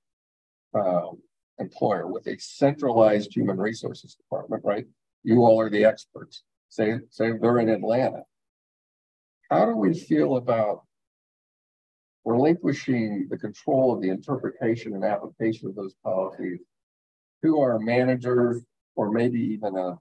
um, 0.74 1.18
employer 1.58 2.06
with 2.06 2.26
a 2.26 2.38
centralized 2.38 3.34
human 3.34 3.58
resources 3.58 4.14
department, 4.14 4.64
right? 4.64 4.86
You 5.22 5.38
all 5.44 5.60
are 5.60 5.70
the 5.70 5.84
experts. 5.84 6.42
Say, 6.68 6.98
say 7.10 7.32
they're 7.40 7.58
in 7.58 7.68
Atlanta. 7.68 8.22
How 9.50 9.66
do 9.66 9.76
we 9.76 9.94
feel 9.94 10.36
about 10.36 10.84
relinquishing 12.24 13.26
the 13.28 13.36
control 13.36 13.94
of 13.94 14.00
the 14.00 14.08
interpretation 14.08 14.94
and 14.94 15.04
application 15.04 15.68
of 15.68 15.74
those 15.74 15.94
policies 16.02 16.60
to 17.44 17.60
our 17.60 17.78
managers 17.78 18.62
or 18.96 19.11
maybe 19.11 19.40
even 19.40 19.76
a, 19.76 19.98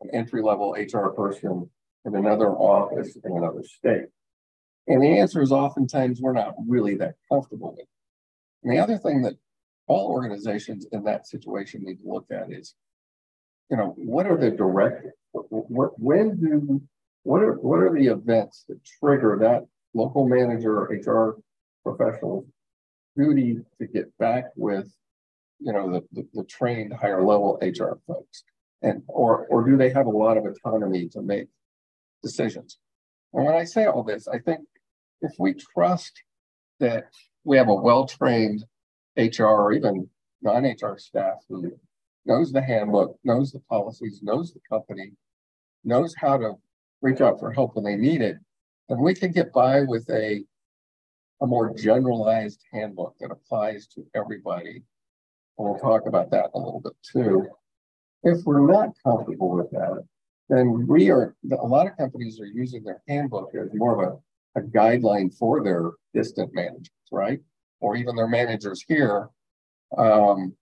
an 0.00 0.10
entry 0.12 0.42
level 0.42 0.76
HR 0.78 1.08
person 1.08 1.68
in 2.04 2.14
another 2.16 2.50
office 2.50 3.16
in 3.24 3.36
another 3.36 3.62
state? 3.62 4.06
And 4.86 5.02
the 5.02 5.18
answer 5.18 5.40
is 5.40 5.52
oftentimes 5.52 6.20
we're 6.20 6.32
not 6.32 6.54
really 6.68 6.96
that 6.96 7.14
comfortable 7.30 7.74
with. 7.76 7.86
And 8.62 8.72
the 8.72 8.82
other 8.82 8.98
thing 8.98 9.22
that 9.22 9.34
all 9.86 10.10
organizations 10.10 10.86
in 10.92 11.04
that 11.04 11.26
situation 11.26 11.84
need 11.84 12.00
to 12.02 12.08
look 12.08 12.26
at 12.30 12.50
is, 12.50 12.74
you 13.70 13.76
know, 13.76 13.94
what 13.96 14.26
are 14.26 14.36
the 14.36 14.50
directives? 14.50 15.14
When 15.32 16.36
do 16.36 16.82
what 17.22 17.42
are 17.42 17.54
what 17.54 17.80
are 17.80 17.92
the 17.92 18.06
events 18.06 18.64
that 18.68 18.78
trigger 19.00 19.38
that 19.40 19.64
local 19.94 20.28
manager 20.28 20.78
or 20.78 20.94
HR 20.94 21.40
professional's 21.82 22.46
duty 23.16 23.58
to 23.78 23.86
get 23.86 24.16
back 24.18 24.46
with 24.56 24.92
you 25.64 25.72
know, 25.72 25.90
the, 25.90 26.02
the, 26.12 26.28
the 26.34 26.44
trained 26.44 26.92
higher 26.92 27.24
level 27.24 27.58
HR 27.62 27.98
folks? 28.06 28.44
And 28.82 29.02
or 29.08 29.46
or 29.46 29.68
do 29.68 29.78
they 29.78 29.90
have 29.90 30.06
a 30.06 30.10
lot 30.10 30.36
of 30.36 30.44
autonomy 30.44 31.08
to 31.08 31.22
make 31.22 31.48
decisions? 32.22 32.78
And 33.32 33.46
when 33.46 33.54
I 33.54 33.64
say 33.64 33.86
all 33.86 34.04
this, 34.04 34.28
I 34.28 34.38
think 34.38 34.60
if 35.22 35.32
we 35.38 35.54
trust 35.54 36.12
that 36.80 37.04
we 37.44 37.56
have 37.56 37.68
a 37.68 37.74
well-trained 37.74 38.64
HR 39.16 39.44
or 39.44 39.72
even 39.72 40.08
non-HR 40.42 40.98
staff 40.98 41.38
who 41.48 41.72
knows 42.26 42.52
the 42.52 42.62
handbook, 42.62 43.16
knows 43.24 43.52
the 43.52 43.60
policies, 43.70 44.20
knows 44.22 44.52
the 44.52 44.60
company, 44.68 45.12
knows 45.82 46.14
how 46.16 46.36
to 46.36 46.54
reach 47.00 47.20
out 47.20 47.38
for 47.40 47.52
help 47.52 47.74
when 47.74 47.84
they 47.84 47.96
need 47.96 48.20
it, 48.20 48.36
then 48.88 49.00
we 49.00 49.14
can 49.14 49.32
get 49.32 49.52
by 49.52 49.82
with 49.82 50.08
a, 50.10 50.44
a 51.40 51.46
more 51.46 51.74
generalized 51.74 52.62
handbook 52.72 53.14
that 53.18 53.30
applies 53.30 53.86
to 53.86 54.04
everybody 54.14 54.82
we'll 55.56 55.78
talk 55.78 56.06
about 56.06 56.30
that 56.30 56.50
a 56.54 56.58
little 56.58 56.80
bit 56.80 56.92
too. 57.02 57.46
If 58.22 58.44
we're 58.44 58.66
not 58.66 58.90
comfortable 59.04 59.50
with 59.50 59.70
that, 59.70 60.04
then 60.48 60.86
we 60.86 61.10
are, 61.10 61.34
a 61.50 61.66
lot 61.66 61.86
of 61.86 61.96
companies 61.96 62.40
are 62.40 62.46
using 62.46 62.82
their 62.82 63.02
handbook 63.08 63.50
as 63.54 63.68
more 63.74 64.02
of 64.02 64.20
a, 64.56 64.60
a 64.60 64.62
guideline 64.62 65.34
for 65.36 65.62
their 65.62 65.92
distant 66.12 66.54
managers, 66.54 66.90
right? 67.10 67.40
Or 67.80 67.96
even 67.96 68.16
their 68.16 68.28
managers 68.28 68.84
here. 68.86 69.30
Um, 69.96 70.54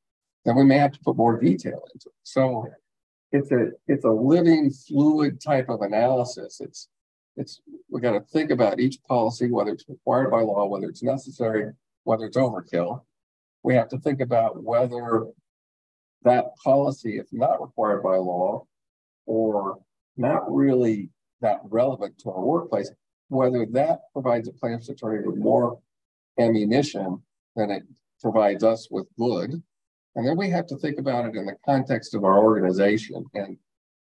then 0.44 0.56
we 0.56 0.64
may 0.64 0.78
have 0.78 0.92
to 0.92 1.00
put 1.00 1.16
more 1.16 1.38
detail 1.38 1.82
into 1.94 2.08
it. 2.08 2.14
So 2.24 2.66
it's 3.30 3.50
a 3.50 3.70
it's 3.86 4.04
a 4.04 4.10
living 4.10 4.70
fluid 4.70 5.40
type 5.40 5.68
of 5.68 5.80
analysis. 5.82 6.60
It's 6.60 6.88
it's 7.36 7.60
we 7.88 8.00
got 8.00 8.12
to 8.12 8.20
think 8.20 8.50
about 8.50 8.80
each 8.80 9.02
policy, 9.04 9.50
whether 9.50 9.70
it's 9.70 9.88
required 9.88 10.30
by 10.30 10.40
law, 10.42 10.66
whether 10.66 10.88
it's 10.88 11.02
necessary, 11.02 11.72
whether 12.04 12.26
it's 12.26 12.36
overkill, 12.36 13.02
we 13.62 13.74
have 13.74 13.88
to 13.88 13.98
think 13.98 14.20
about 14.20 14.62
whether 14.62 15.26
that 16.24 16.56
policy, 16.62 17.18
if 17.18 17.26
not 17.32 17.60
required 17.60 18.02
by 18.02 18.16
law 18.16 18.64
or 19.26 19.78
not 20.16 20.52
really 20.52 21.10
that 21.40 21.60
relevant 21.64 22.18
to 22.18 22.30
our 22.30 22.40
workplace, 22.40 22.90
whether 23.28 23.66
that 23.66 24.00
provides 24.12 24.48
a 24.48 24.52
plaintiff's 24.52 24.88
attorney 24.88 25.26
with 25.26 25.36
more 25.36 25.78
ammunition 26.38 27.20
than 27.56 27.70
it 27.70 27.82
provides 28.20 28.62
us 28.62 28.88
with 28.90 29.06
good. 29.18 29.62
And 30.14 30.26
then 30.26 30.36
we 30.36 30.50
have 30.50 30.66
to 30.66 30.76
think 30.76 30.98
about 30.98 31.26
it 31.26 31.36
in 31.36 31.46
the 31.46 31.56
context 31.64 32.14
of 32.14 32.24
our 32.24 32.38
organization 32.38 33.24
and 33.34 33.56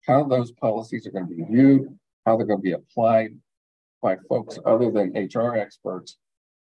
how 0.07 0.25
those 0.25 0.53
policies 0.53 1.07
are 1.07 1.11
going 1.11 1.29
to 1.29 1.35
be 1.35 1.43
viewed, 1.45 1.99
how 2.25 2.37
they're 2.37 2.47
going 2.47 2.61
to 2.61 2.63
be 2.63 2.73
applied 2.73 3.31
by 4.03 4.17
folks 4.29 4.59
other 4.67 4.91
than 4.91 5.13
HR 5.13 5.57
experts, 5.57 6.19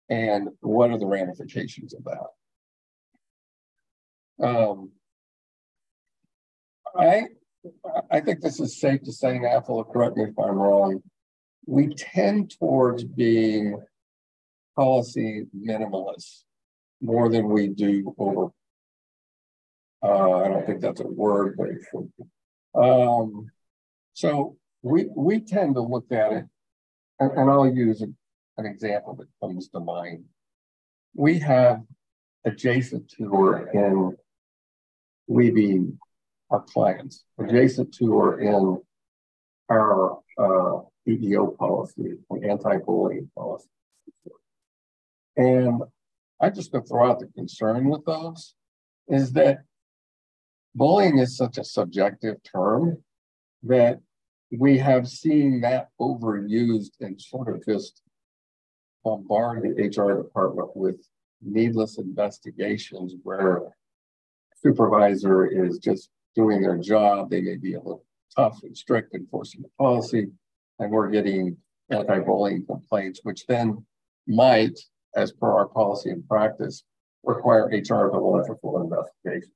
and 0.09 0.49
what 0.61 0.91
are 0.91 0.99
the 0.99 1.05
ramifications 1.05 1.93
of 1.93 2.03
that. 2.03 2.27
Um, 4.41 4.91
I 6.97 7.27
I 8.11 8.19
think 8.19 8.41
this 8.41 8.59
is 8.59 8.79
safe 8.79 9.03
to 9.03 9.11
say, 9.11 9.39
Nafla, 9.39 9.91
correct 9.91 10.17
me 10.17 10.23
if 10.23 10.37
I'm 10.37 10.55
wrong. 10.55 11.01
We 11.65 11.93
tend 11.95 12.55
towards 12.59 13.03
being 13.03 13.81
policy 14.75 15.45
minimalists 15.57 16.43
more 17.01 17.29
than 17.29 17.49
we 17.49 17.67
do 17.69 18.13
over. 18.17 18.51
Uh, 20.03 20.43
I 20.43 20.47
don't 20.49 20.65
think 20.65 20.81
that's 20.81 20.99
a 21.01 21.07
word, 21.07 21.57
but. 21.57 21.69
Um, 22.75 23.51
so 24.13 24.57
we 24.81 25.07
we 25.15 25.39
tend 25.39 25.75
to 25.75 25.81
look 25.81 26.11
at 26.11 26.33
it, 26.33 26.45
and, 27.19 27.31
and 27.31 27.49
I'll 27.49 27.71
use 27.71 28.01
a, 28.01 28.07
an 28.57 28.65
example 28.65 29.15
that 29.15 29.27
comes 29.41 29.69
to 29.69 29.79
mind. 29.79 30.25
We 31.15 31.39
have 31.39 31.83
adjacent 32.45 33.09
to 33.11 33.29
or 33.29 33.69
in 33.69 34.17
leaving 35.27 35.97
our 36.49 36.61
clients, 36.61 37.23
adjacent 37.39 37.93
to 37.95 38.13
or 38.13 38.39
in 38.39 38.81
our 39.71 40.19
uh, 40.37 40.81
EEO 41.07 41.57
policy, 41.57 42.15
anti-bullying 42.43 43.29
policy. 43.35 43.67
And 45.35 45.81
I 46.39 46.49
just 46.49 46.71
to 46.73 46.81
throw 46.81 47.09
out 47.09 47.19
the 47.19 47.27
concern 47.27 47.89
with 47.89 48.05
those 48.05 48.55
is 49.07 49.31
that 49.33 49.59
bullying 50.75 51.17
is 51.19 51.35
such 51.35 51.57
a 51.57 51.63
subjective 51.63 52.37
term 52.43 53.03
that 53.63 53.99
we 54.51 54.77
have 54.77 55.07
seen 55.07 55.61
that 55.61 55.89
overused 55.99 56.91
and 56.99 57.19
sort 57.19 57.49
of 57.49 57.65
just 57.65 58.01
bombard 59.03 59.63
the 59.63 59.87
HR 59.87 60.21
department 60.21 60.69
with 60.75 60.97
needless 61.41 61.97
investigations 61.97 63.15
where 63.23 63.61
supervisor 64.63 65.45
is 65.45 65.77
just 65.77 66.09
doing 66.35 66.61
their 66.61 66.77
job. 66.77 67.29
They 67.29 67.41
may 67.41 67.57
be 67.57 67.73
a 67.73 67.79
little 67.79 68.05
tough 68.35 68.63
and 68.63 68.75
strict 68.75 69.13
enforcing 69.13 69.61
the 69.61 69.69
policy, 69.77 70.27
and 70.79 70.91
we're 70.91 71.09
getting 71.09 71.57
anti-bullying 71.89 72.65
complaints, 72.65 73.19
which 73.23 73.45
then 73.45 73.85
might, 74.27 74.79
as 75.15 75.31
per 75.31 75.51
our 75.51 75.67
policy 75.67 76.09
and 76.09 76.27
practice, 76.27 76.83
require 77.23 77.67
HR 77.67 78.09
to 78.09 78.17
launch 78.17 78.47
a 78.49 78.55
full 78.55 78.81
investigation. 78.81 79.51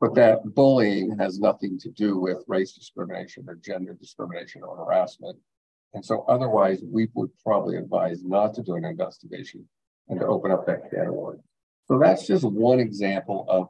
But 0.00 0.14
that 0.14 0.54
bullying 0.54 1.18
has 1.18 1.40
nothing 1.40 1.78
to 1.80 1.90
do 1.90 2.18
with 2.18 2.44
race 2.46 2.72
discrimination 2.72 3.46
or 3.48 3.56
gender 3.56 3.94
discrimination 3.94 4.62
or 4.62 4.76
harassment. 4.76 5.36
And 5.94 6.04
so 6.04 6.24
otherwise, 6.28 6.82
we 6.84 7.08
would 7.14 7.30
probably 7.42 7.76
advise 7.76 8.22
not 8.22 8.54
to 8.54 8.62
do 8.62 8.76
an 8.76 8.84
investigation 8.84 9.66
and 10.08 10.20
to 10.20 10.26
open 10.26 10.52
up 10.52 10.66
that 10.66 11.12
worms. 11.12 11.42
So 11.86 11.98
that's 11.98 12.26
just 12.26 12.44
one 12.44 12.78
example 12.78 13.44
of 13.48 13.68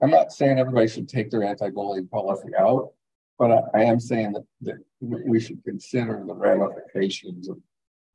I'm 0.00 0.10
not 0.10 0.32
saying 0.32 0.58
everybody 0.58 0.88
should 0.88 1.08
take 1.08 1.30
their 1.30 1.42
anti-bullying 1.42 2.08
policy 2.08 2.50
out, 2.58 2.92
but 3.38 3.50
I, 3.50 3.60
I 3.74 3.84
am 3.84 3.98
saying 3.98 4.32
that, 4.32 4.44
that 4.62 4.78
we 5.00 5.40
should 5.40 5.62
consider 5.64 6.22
the 6.26 6.34
ramifications 6.34 7.48
of, 7.48 7.58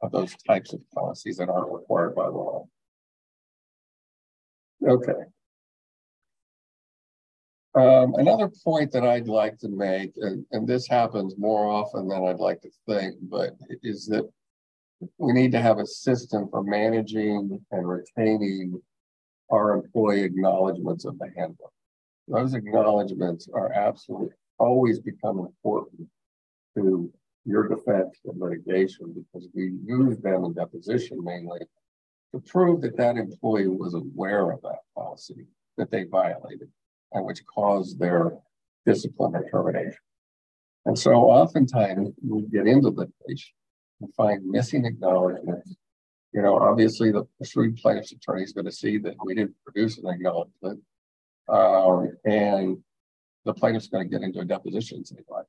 of 0.01 0.11
those 0.11 0.35
types 0.47 0.73
of 0.73 0.79
policies 0.91 1.37
that 1.37 1.49
aren't 1.49 1.73
required 1.73 2.15
by 2.15 2.27
law. 2.27 2.67
Okay. 4.85 5.13
Um, 7.75 8.13
another 8.15 8.51
point 8.63 8.91
that 8.91 9.03
I'd 9.03 9.27
like 9.27 9.57
to 9.59 9.67
make, 9.67 10.13
and, 10.17 10.45
and 10.51 10.67
this 10.67 10.87
happens 10.87 11.35
more 11.37 11.65
often 11.65 12.07
than 12.07 12.23
I'd 12.23 12.39
like 12.39 12.61
to 12.61 12.69
think, 12.87 13.15
but 13.23 13.55
is 13.81 14.05
that 14.07 14.29
we 15.17 15.33
need 15.33 15.51
to 15.53 15.61
have 15.61 15.79
a 15.79 15.85
system 15.85 16.47
for 16.49 16.63
managing 16.63 17.59
and 17.71 17.87
retaining 17.87 18.79
our 19.51 19.73
employee 19.73 20.21
acknowledgments 20.21 21.05
of 21.05 21.17
the 21.19 21.29
handbook. 21.37 21.71
Those 22.27 22.53
acknowledgments 22.53 23.47
are 23.53 23.71
absolutely 23.73 24.29
always 24.57 24.99
become 24.99 25.39
important 25.39 26.07
to 26.75 27.11
your 27.45 27.67
defense 27.67 28.19
in 28.25 28.39
litigation 28.39 29.13
because 29.13 29.47
we 29.53 29.73
use 29.85 30.17
them 30.19 30.45
in 30.45 30.53
deposition 30.53 31.23
mainly 31.23 31.59
to 32.33 32.39
prove 32.41 32.81
that 32.81 32.97
that 32.97 33.17
employee 33.17 33.67
was 33.67 33.93
aware 33.93 34.51
of 34.51 34.61
that 34.61 34.79
policy 34.95 35.45
that 35.77 35.91
they 35.91 36.05
violated 36.05 36.69
and 37.11 37.25
which 37.25 37.45
caused 37.45 37.99
their 37.99 38.33
discipline 38.85 39.35
or 39.35 39.47
termination. 39.49 39.99
And 40.85 40.97
so 40.97 41.11
oftentimes 41.13 42.09
we 42.25 42.43
get 42.43 42.67
into 42.67 42.89
litigation 42.89 43.53
and 44.01 44.13
find 44.15 44.45
missing 44.45 44.85
acknowledgments 44.85 45.75
you 46.33 46.41
know, 46.41 46.57
obviously 46.57 47.11
the 47.11 47.25
shrewd 47.43 47.77
plaintiff's 47.77 48.11
attorney 48.11 48.43
is 48.43 48.53
going 48.53 48.65
to 48.65 48.71
see 48.71 48.97
that 48.97 49.15
we 49.23 49.35
didn't 49.35 49.55
produce 49.63 49.99
an 49.99 50.09
acknowledgement. 50.09 50.81
Um, 51.47 52.11
and 52.25 52.77
the 53.45 53.53
plaintiff's 53.53 53.87
going 53.87 54.09
to 54.09 54.09
get 54.09 54.23
into 54.23 54.39
a 54.39 54.45
deposition 54.45 54.97
and 54.97 55.07
say, 55.07 55.17
well, 55.27 55.47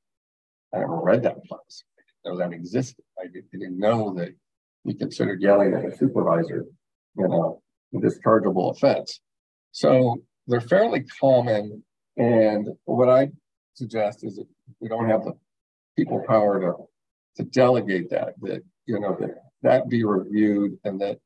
I 0.75 0.81
never 0.81 1.01
read 1.01 1.23
that 1.23 1.43
policy. 1.49 1.85
I 1.99 2.03
didn't 2.03 2.39
know 2.39 2.39
that 2.39 2.55
existed. 2.55 3.05
I 3.19 3.27
didn't 3.27 3.79
know 3.79 4.13
that 4.15 4.35
you 4.85 4.95
considered 4.95 5.41
yelling 5.41 5.73
at 5.73 5.85
a 5.85 5.97
supervisor, 5.97 6.67
you 7.17 7.29
know, 7.29 7.63
a 7.95 7.99
dischargeable 7.99 8.73
offense. 8.73 9.21
So 9.73 10.23
they're 10.47 10.61
fairly 10.61 11.05
common. 11.21 11.83
And 12.17 12.69
what 12.85 13.09
I 13.09 13.31
suggest 13.75 14.25
is 14.25 14.37
that 14.37 14.47
we 14.81 14.89
don't 14.89 15.09
have 15.09 15.25
the 15.25 15.33
people 15.97 16.23
power 16.29 16.61
to, 16.61 17.43
to 17.43 17.49
delegate 17.49 18.11
that, 18.11 18.35
that, 18.43 18.63
you 18.87 19.01
know, 19.01 19.17
that 19.19 19.44
that 19.65 19.89
be 19.89 20.05
reviewed 20.05 20.79
and 20.85 21.01
that 21.01 21.19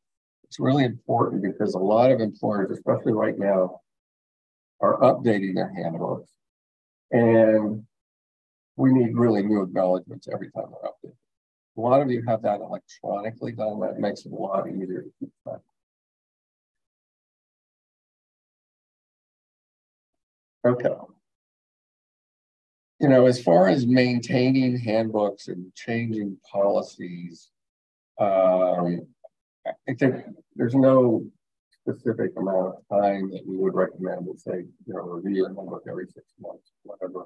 it's 0.44 0.58
really 0.58 0.84
important 0.84 1.42
because 1.42 1.74
a 1.74 1.78
lot 1.78 2.10
of 2.10 2.20
employers, 2.20 2.70
especially 2.70 3.12
right 3.12 3.38
now, 3.38 3.80
are 4.80 4.98
updating 5.00 5.54
their 5.54 5.72
handbooks. 5.74 6.30
And 7.10 7.84
we 8.76 8.92
need 8.92 9.14
really 9.14 9.42
new 9.42 9.60
acknowledgments 9.62 10.28
every 10.32 10.50
time 10.52 10.66
they're 10.70 10.90
updated. 10.90 11.16
A 11.76 11.80
lot 11.80 12.00
of 12.00 12.10
you 12.10 12.22
have 12.26 12.42
that 12.42 12.60
electronically 12.60 13.52
done. 13.52 13.80
That 13.80 13.98
makes 13.98 14.24
it 14.24 14.32
a 14.32 14.34
lot 14.34 14.68
easier 14.68 15.02
to 15.02 15.10
keep 15.20 15.30
track. 15.42 15.60
Okay. 20.66 20.94
You 23.00 23.08
know, 23.08 23.26
as 23.26 23.40
far 23.40 23.68
as 23.68 23.86
maintaining 23.86 24.76
handbooks 24.76 25.48
and 25.48 25.72
changing 25.74 26.36
policies, 26.50 27.50
um, 28.18 29.06
I 29.66 29.94
think 29.94 30.24
there's 30.56 30.74
no 30.74 31.24
specific 31.88 32.32
amount 32.36 32.74
of 32.74 33.02
time 33.02 33.30
that 33.30 33.46
we 33.46 33.56
would 33.56 33.74
recommend 33.74 34.26
to 34.26 34.38
say, 34.38 34.64
you 34.86 34.94
know, 34.94 35.02
review 35.02 35.44
a 35.44 35.48
handbook 35.48 35.84
every 35.88 36.06
six 36.06 36.26
months, 36.40 36.72
whatever. 36.82 37.24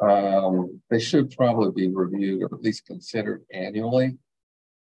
Um, 0.00 0.80
they 0.90 0.98
should 0.98 1.30
probably 1.30 1.70
be 1.70 1.94
reviewed 1.94 2.42
or 2.42 2.54
at 2.54 2.62
least 2.62 2.86
considered 2.86 3.44
annually 3.52 4.18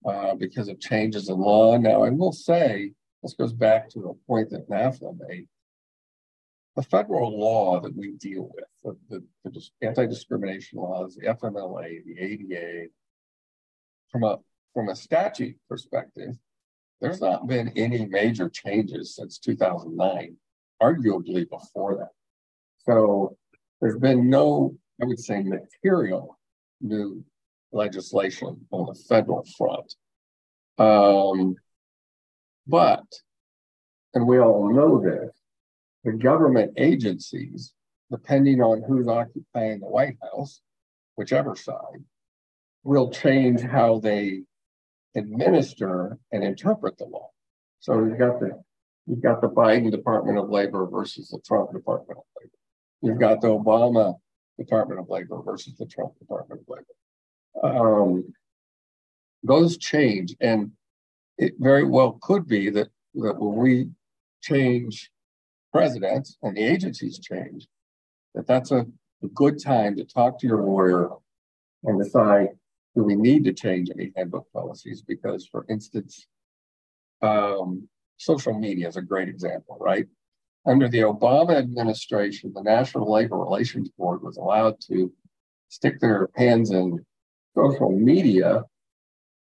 uh, 0.06 0.36
because 0.36 0.67
of 0.67 0.80
changes 0.80 1.30
in 1.30 1.38
law. 1.38 1.78
Now, 1.78 2.04
I 2.04 2.10
will 2.10 2.34
say, 2.34 2.91
this 3.24 3.34
goes 3.34 3.54
back 3.54 3.89
to 3.91 4.10
a 4.10 4.28
point 4.28 4.50
that 4.52 4.70
NAFLA 4.70 5.17
made. 5.28 5.48
The 6.76 6.84
federal 6.84 7.39
law 7.39 7.80
that 7.80 7.96
we 7.96 8.12
deal 8.12 8.52
with, 8.54 8.98
the, 9.10 9.24
the, 9.43 9.50
the 9.50 9.88
anti-discrimination 9.88 10.78
laws, 10.78 11.15
the 11.15 11.28
FMLA, 11.28 12.04
the 12.06 12.20
ADA, 12.20 12.89
from 14.12 14.24
a 14.24 14.38
from 14.73 14.89
a 14.89 14.95
statute 14.95 15.58
perspective, 15.69 16.36
there's 17.01 17.21
not 17.21 17.47
been 17.47 17.71
any 17.75 18.06
major 18.06 18.49
changes 18.49 19.15
since 19.15 19.38
2009, 19.38 20.36
arguably 20.82 21.49
before 21.49 21.97
that. 21.97 22.10
So 22.80 23.38
there's 23.82 23.97
been 23.97 24.30
no, 24.30 24.75
I 25.01 25.06
would 25.06 25.19
say, 25.19 25.43
material 25.43 26.38
new 26.82 27.23
legislation 27.71 28.65
on 28.71 28.88
the 28.88 28.99
federal 29.08 29.45
front. 29.58 29.93
Um, 30.77 31.56
but, 32.65 33.06
and 34.13 34.27
we 34.27 34.39
all 34.39 34.73
know 34.73 35.01
this, 35.01 35.36
the 36.03 36.13
government 36.13 36.73
agencies, 36.77 37.73
depending 38.12 38.62
on 38.62 38.84
who's 38.88 39.08
occupying 39.08 39.80
the 39.80 39.88
White 39.88 40.17
House, 40.21 40.62
whichever 41.15 41.56
side, 41.56 42.03
will 42.84 43.12
change 43.12 43.62
how 43.62 43.99
they 43.99 44.43
administer 45.17 46.17
and 46.32 46.43
interpret 46.43 46.97
the 46.97 47.06
law. 47.06 47.30
So 47.80 48.03
you've 48.06 48.19
got 48.19 48.39
the 48.39 48.62
you've 49.06 49.21
got 49.21 49.41
the 49.41 49.49
Biden 49.49 49.91
Department 49.91 50.38
of 50.38 50.49
Labor 50.49 50.86
versus 50.86 51.30
the 51.30 51.39
Trump 51.45 51.71
Department 51.73 52.19
of 52.19 52.25
Labor. 52.39 52.51
You've 53.01 53.19
got 53.19 53.41
the 53.41 53.47
Obama 53.47 54.15
Department 54.58 54.99
of 54.99 55.10
Labor 55.10 55.41
versus 55.43 55.75
the 55.77 55.86
Trump 55.86 56.17
Department 56.19 56.62
of 56.62 56.75
Labor. 56.75 56.86
Um, 57.63 58.34
those 59.43 59.77
change, 59.77 60.36
and 60.41 60.71
it 61.38 61.53
very 61.60 61.84
well 61.84 62.17
could 62.21 62.47
be 62.47 62.69
that, 62.71 62.89
that 63.15 63.39
when 63.39 63.56
we 63.56 63.89
change 64.41 65.12
presidents 65.71 66.38
and 66.41 66.58
the 66.58 66.63
agencies 66.63 67.19
change, 67.19 67.67
that 68.36 68.47
that's 68.47 68.71
a, 68.71 68.86
a 69.23 69.27
good 69.34 69.62
time 69.62 69.95
to 69.95 70.03
talk 70.03 70.39
to 70.39 70.47
your 70.47 70.63
lawyer 70.63 71.10
and 71.84 72.03
decide 72.03 72.49
do 72.97 73.03
we 73.03 73.15
need 73.15 73.43
to 73.43 73.53
change 73.53 73.91
any 73.91 74.12
handbook 74.15 74.51
policies? 74.51 75.03
Because, 75.03 75.45
for 75.45 75.67
instance, 75.69 76.25
um, 77.21 77.88
social 78.17 78.57
media 78.57 78.88
is 78.88 78.97
a 78.97 79.03
great 79.03 79.29
example, 79.29 79.77
right? 79.79 80.07
Under 80.65 80.89
the 80.89 81.01
Obama 81.01 81.55
administration, 81.55 82.51
the 82.55 82.63
National 82.63 83.12
Labor 83.12 83.38
Relations 83.38 83.89
Board 83.99 84.23
was 84.23 84.38
allowed 84.38 84.81
to 84.89 85.13
stick 85.69 85.99
their 85.99 86.29
hands 86.36 86.71
in 86.71 87.05
social 87.55 87.91
media 87.91 88.63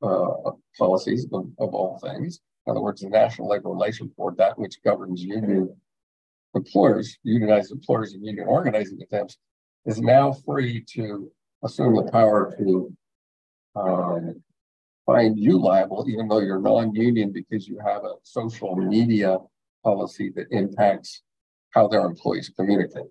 uh, 0.02 0.52
policies 0.78 1.26
of, 1.30 1.46
of, 1.58 1.74
all 1.74 1.98
things. 1.98 2.40
In 2.66 2.70
other 2.70 2.80
words, 2.80 3.02
the 3.02 3.10
National 3.10 3.50
Labor 3.50 3.68
Relations 3.68 4.10
Board, 4.16 4.38
that 4.38 4.58
which 4.58 4.82
governs 4.82 5.22
union 5.22 5.68
employers, 6.54 7.18
unionized 7.24 7.72
employers 7.72 8.14
and 8.14 8.24
union 8.24 8.46
organizing 8.48 9.02
attempts, 9.02 9.36
is 9.84 10.00
now 10.00 10.32
free 10.32 10.82
to 10.94 11.30
assume 11.62 11.94
the 11.94 12.10
power 12.10 12.54
to 12.56 12.90
um, 13.76 14.42
find 15.06 15.38
you 15.38 15.60
liable, 15.60 16.06
even 16.08 16.28
though 16.28 16.40
you're 16.40 16.60
non-union 16.60 17.32
because 17.32 17.68
you 17.68 17.78
have 17.84 18.04
a 18.04 18.14
social 18.22 18.76
media 18.76 19.38
policy 19.82 20.32
that 20.34 20.46
impacts 20.50 21.22
how 21.70 21.88
their 21.88 22.04
employees 22.04 22.50
communicate. 22.56 23.10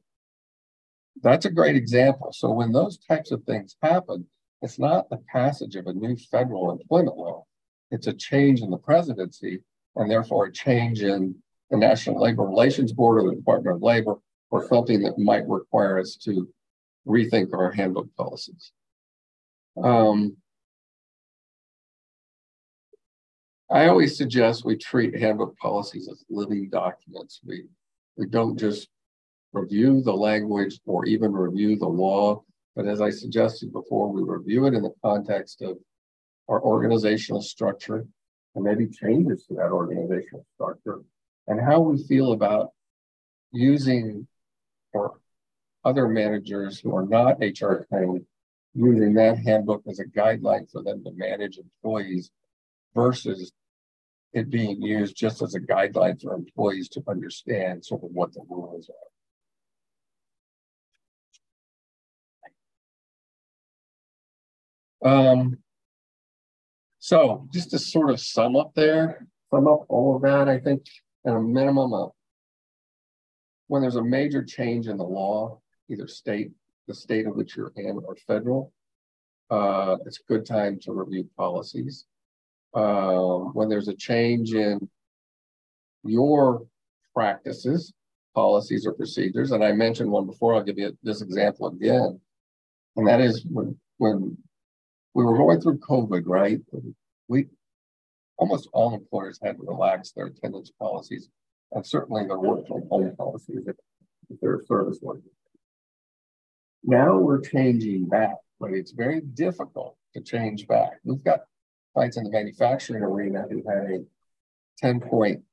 That's 1.21 1.45
a 1.45 1.51
great 1.51 1.75
example. 1.75 2.31
So 2.31 2.51
when 2.51 2.71
those 2.71 2.97
types 2.97 3.31
of 3.31 3.43
things 3.43 3.75
happen, 3.81 4.25
it's 4.61 4.79
not 4.79 5.09
the 5.09 5.21
passage 5.31 5.75
of 5.75 5.87
a 5.87 5.93
new 5.93 6.15
federal 6.15 6.71
employment 6.71 7.17
law. 7.17 7.45
It's 7.91 8.07
a 8.07 8.13
change 8.13 8.61
in 8.61 8.71
the 8.71 8.77
presidency 8.77 9.61
and 9.95 10.09
therefore 10.09 10.45
a 10.45 10.51
change 10.51 11.03
in 11.03 11.35
the 11.69 11.77
National 11.77 12.21
Labor 12.21 12.43
Relations 12.43 12.91
Board 12.91 13.23
or 13.23 13.29
the 13.29 13.35
Department 13.35 13.75
of 13.75 13.83
Labor 13.83 14.15
or 14.49 14.67
something 14.67 15.01
that 15.03 15.19
might 15.19 15.47
require 15.47 15.99
us 15.99 16.15
to 16.23 16.47
rethink 17.07 17.53
our 17.53 17.71
handbook 17.71 18.07
policies. 18.15 18.71
Um, 19.81 20.37
I 23.73 23.87
always 23.87 24.15
suggest 24.15 24.65
we 24.65 24.77
treat 24.77 25.19
handbook 25.19 25.57
policies 25.57 26.07
as 26.07 26.23
living 26.29 26.69
documents. 26.69 27.41
We, 27.43 27.65
we 28.17 28.27
don't 28.27 28.55
just 28.55 28.87
review 29.51 30.03
the 30.03 30.13
language 30.13 30.79
or 30.85 31.07
even 31.07 31.33
review 31.33 31.75
the 31.77 31.87
law, 31.87 32.43
but 32.75 32.85
as 32.85 33.01
I 33.01 33.09
suggested 33.09 33.73
before, 33.73 34.11
we 34.11 34.21
review 34.21 34.67
it 34.67 34.75
in 34.75 34.83
the 34.83 34.93
context 35.03 35.63
of 35.63 35.79
our 36.47 36.61
organizational 36.61 37.41
structure 37.41 38.05
and 38.53 38.63
maybe 38.63 38.85
changes 38.85 39.47
to 39.47 39.55
that 39.55 39.71
organizational 39.71 40.45
structure 40.53 41.01
and 41.47 41.59
how 41.59 41.79
we 41.79 41.97
feel 42.03 42.33
about 42.33 42.69
using 43.51 44.27
or 44.93 45.15
other 45.83 46.07
managers 46.07 46.79
who 46.79 46.95
are 46.95 47.07
not 47.07 47.39
HR 47.39 47.87
trained, 47.91 48.23
using 48.75 49.15
that 49.15 49.39
handbook 49.39 49.81
as 49.89 49.97
a 49.97 50.05
guideline 50.05 50.69
for 50.71 50.83
them 50.83 51.03
to 51.03 51.11
manage 51.15 51.57
employees 51.57 52.29
versus 52.93 53.51
it 54.33 54.49
being 54.49 54.81
used 54.81 55.15
just 55.15 55.41
as 55.41 55.53
a 55.53 55.59
guideline 55.59 56.21
for 56.21 56.33
employees 56.33 56.89
to 56.89 57.03
understand 57.07 57.85
sort 57.85 58.03
of 58.03 58.09
what 58.11 58.33
the 58.33 58.41
rules 58.49 58.89
are. 58.89 58.95
Um, 65.05 65.57
so 66.99 67.47
just 67.53 67.71
to 67.71 67.79
sort 67.79 68.09
of 68.09 68.19
sum 68.19 68.55
up 68.55 68.71
there, 68.75 69.27
sum 69.53 69.67
up 69.67 69.85
all 69.89 70.15
of 70.15 70.21
that, 70.23 70.47
I 70.47 70.59
think 70.59 70.83
at 71.27 71.35
a 71.35 71.41
minimum 71.41 71.93
of 71.93 72.11
when 73.67 73.81
there's 73.81 73.97
a 73.97 74.03
major 74.03 74.43
change 74.43 74.87
in 74.87 74.97
the 74.97 75.03
law, 75.03 75.59
either 75.89 76.07
state, 76.07 76.51
the 76.87 76.95
state 76.95 77.27
of 77.27 77.35
which 77.35 77.55
you're 77.55 77.73
in, 77.75 77.99
or 78.03 78.15
federal, 78.25 78.71
uh, 79.51 79.97
it's 80.05 80.19
a 80.19 80.31
good 80.31 80.45
time 80.45 80.79
to 80.81 80.93
review 80.93 81.29
policies 81.37 82.05
um, 82.73 83.53
when 83.53 83.69
there's 83.69 83.87
a 83.87 83.95
change 83.95 84.53
in 84.53 84.87
your 86.03 86.65
practices, 87.13 87.93
policies, 88.35 88.85
or 88.85 88.93
procedures. 88.93 89.51
And 89.51 89.63
I 89.63 89.71
mentioned 89.71 90.09
one 90.09 90.25
before, 90.25 90.55
I'll 90.55 90.63
give 90.63 90.79
you 90.79 90.97
this 91.03 91.21
example 91.21 91.67
again. 91.67 92.19
And 92.95 93.07
that 93.07 93.21
is 93.21 93.45
when, 93.49 93.77
when 93.97 94.37
we 95.13 95.23
were 95.23 95.37
going 95.37 95.61
through 95.61 95.79
COVID, 95.79 96.23
right? 96.25 96.59
We 97.27 97.47
almost 98.37 98.69
all 98.73 98.93
employers 98.93 99.39
had 99.41 99.57
to 99.57 99.63
relax 99.63 100.11
their 100.11 100.25
attendance 100.25 100.71
policies 100.79 101.29
and 101.71 101.85
certainly 101.85 102.25
their 102.25 102.39
work 102.39 102.67
from 102.67 102.87
home 102.89 103.15
policies 103.15 103.61
if, 103.67 103.75
if 104.29 104.39
they're 104.41 104.61
service 104.67 104.99
worker. 105.01 105.21
Now 106.83 107.17
we're 107.17 107.41
changing 107.41 108.09
back, 108.09 108.35
but 108.59 108.71
it's 108.71 108.91
very 108.91 109.21
difficult 109.21 109.95
to 110.13 110.21
change 110.21 110.67
back. 110.67 110.99
We've 111.03 111.23
got 111.23 111.41
clients 111.93 112.17
in 112.17 112.23
the 112.23 112.29
manufacturing 112.29 113.03
arena 113.03 113.45
who 113.49 113.63
had 113.67 113.91
a 113.91 114.03
10 114.79 114.99
point 115.01 115.43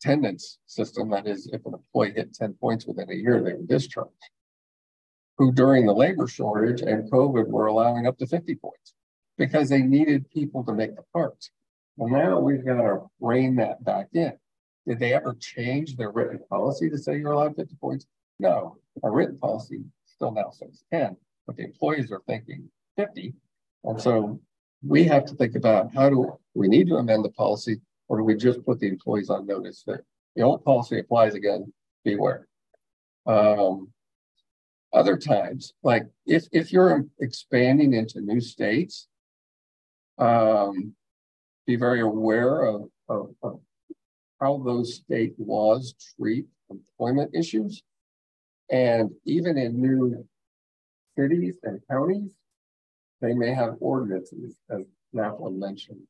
attendance 0.00 0.58
system. 0.66 1.10
That 1.10 1.26
is, 1.26 1.48
if 1.52 1.64
an 1.66 1.74
employee 1.74 2.12
hit 2.14 2.34
10 2.34 2.54
points 2.54 2.86
within 2.86 3.10
a 3.10 3.14
year, 3.14 3.42
they 3.42 3.54
were 3.54 3.66
discharged. 3.66 4.12
Who 5.38 5.52
during 5.52 5.86
the 5.86 5.92
labor 5.92 6.26
shortage 6.26 6.80
and 6.80 7.10
COVID 7.10 7.46
were 7.46 7.66
allowing 7.66 8.06
up 8.06 8.18
to 8.18 8.26
50 8.26 8.56
points 8.56 8.94
because 9.36 9.68
they 9.68 9.82
needed 9.82 10.30
people 10.30 10.64
to 10.64 10.72
make 10.72 10.96
the 10.96 11.04
parts. 11.12 11.50
Well, 11.96 12.10
now 12.10 12.40
we've 12.40 12.64
got 12.64 12.76
to 12.76 13.02
rein 13.20 13.56
that 13.56 13.84
back 13.84 14.08
in. 14.12 14.32
Did 14.86 14.98
they 14.98 15.14
ever 15.14 15.36
change 15.38 15.96
their 15.96 16.10
written 16.10 16.40
policy 16.50 16.90
to 16.90 16.98
say 16.98 17.18
you're 17.18 17.32
allowed 17.32 17.56
50 17.56 17.76
points? 17.80 18.06
No, 18.40 18.78
our 19.02 19.12
written 19.12 19.38
policy 19.38 19.82
still 20.06 20.32
now 20.32 20.50
says 20.50 20.82
10, 20.92 21.16
but 21.46 21.56
the 21.56 21.64
employees 21.64 22.10
are 22.10 22.22
thinking 22.26 22.68
50. 22.96 23.34
And 23.84 24.00
so 24.00 24.40
we 24.82 25.04
have 25.04 25.24
to 25.26 25.34
think 25.34 25.56
about 25.56 25.92
how 25.94 26.08
do 26.08 26.38
we 26.54 26.68
need 26.68 26.86
to 26.88 26.96
amend 26.96 27.24
the 27.24 27.30
policy 27.30 27.80
or 28.08 28.18
do 28.18 28.24
we 28.24 28.34
just 28.34 28.64
put 28.64 28.78
the 28.80 28.88
employees 28.88 29.30
on 29.30 29.46
notice 29.46 29.82
that 29.86 30.00
the 30.36 30.42
old 30.42 30.64
policy 30.64 30.98
applies 31.00 31.34
again, 31.34 31.72
beware. 32.04 32.46
Um, 33.26 33.88
other 34.92 35.16
times, 35.16 35.74
like 35.82 36.06
if, 36.26 36.46
if 36.52 36.72
you're 36.72 37.04
expanding 37.20 37.92
into 37.92 38.20
new 38.20 38.40
states, 38.40 39.08
um, 40.16 40.94
be 41.66 41.76
very 41.76 42.00
aware 42.00 42.62
of, 42.62 42.88
of, 43.08 43.34
of 43.42 43.60
how 44.40 44.62
those 44.64 44.94
state 44.94 45.34
laws 45.38 45.94
treat 46.16 46.46
employment 46.70 47.34
issues. 47.34 47.82
And 48.70 49.10
even 49.24 49.58
in 49.58 49.80
new 49.80 50.26
cities 51.18 51.58
and 51.62 51.80
counties, 51.90 52.32
they 53.20 53.34
may 53.34 53.52
have 53.54 53.76
ordinances, 53.80 54.56
as 54.70 54.82
Natalie 55.12 55.54
mentioned, 55.54 56.02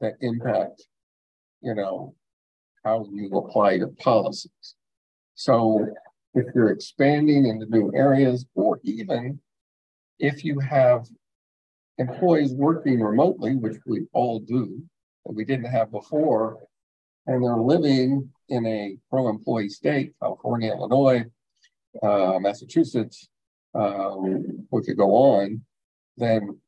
that 0.00 0.14
impact, 0.20 0.84
you 1.60 1.74
know, 1.74 2.14
how 2.84 3.06
you 3.12 3.36
apply 3.36 3.72
your 3.72 3.88
policies. 3.98 4.74
So 5.34 5.86
if 6.34 6.46
you're 6.54 6.70
expanding 6.70 7.46
into 7.46 7.66
new 7.66 7.92
areas, 7.94 8.46
or 8.54 8.80
even 8.84 9.40
if 10.18 10.44
you 10.44 10.58
have 10.60 11.06
employees 11.98 12.52
working 12.52 13.00
remotely, 13.00 13.56
which 13.56 13.78
we 13.86 14.06
all 14.12 14.38
do, 14.40 14.82
that 15.26 15.32
we 15.32 15.44
didn't 15.44 15.66
have 15.66 15.90
before, 15.90 16.58
and 17.26 17.44
they're 17.44 17.56
living 17.56 18.30
in 18.48 18.66
a 18.66 18.96
pro-employee 19.10 19.68
state, 19.68 20.14
California, 20.22 20.72
Illinois, 20.72 21.24
uh, 22.02 22.38
Massachusetts, 22.40 23.28
um, 23.74 24.66
we 24.70 24.82
could 24.82 24.96
go 24.96 25.10
on, 25.10 25.60
then 26.18 26.60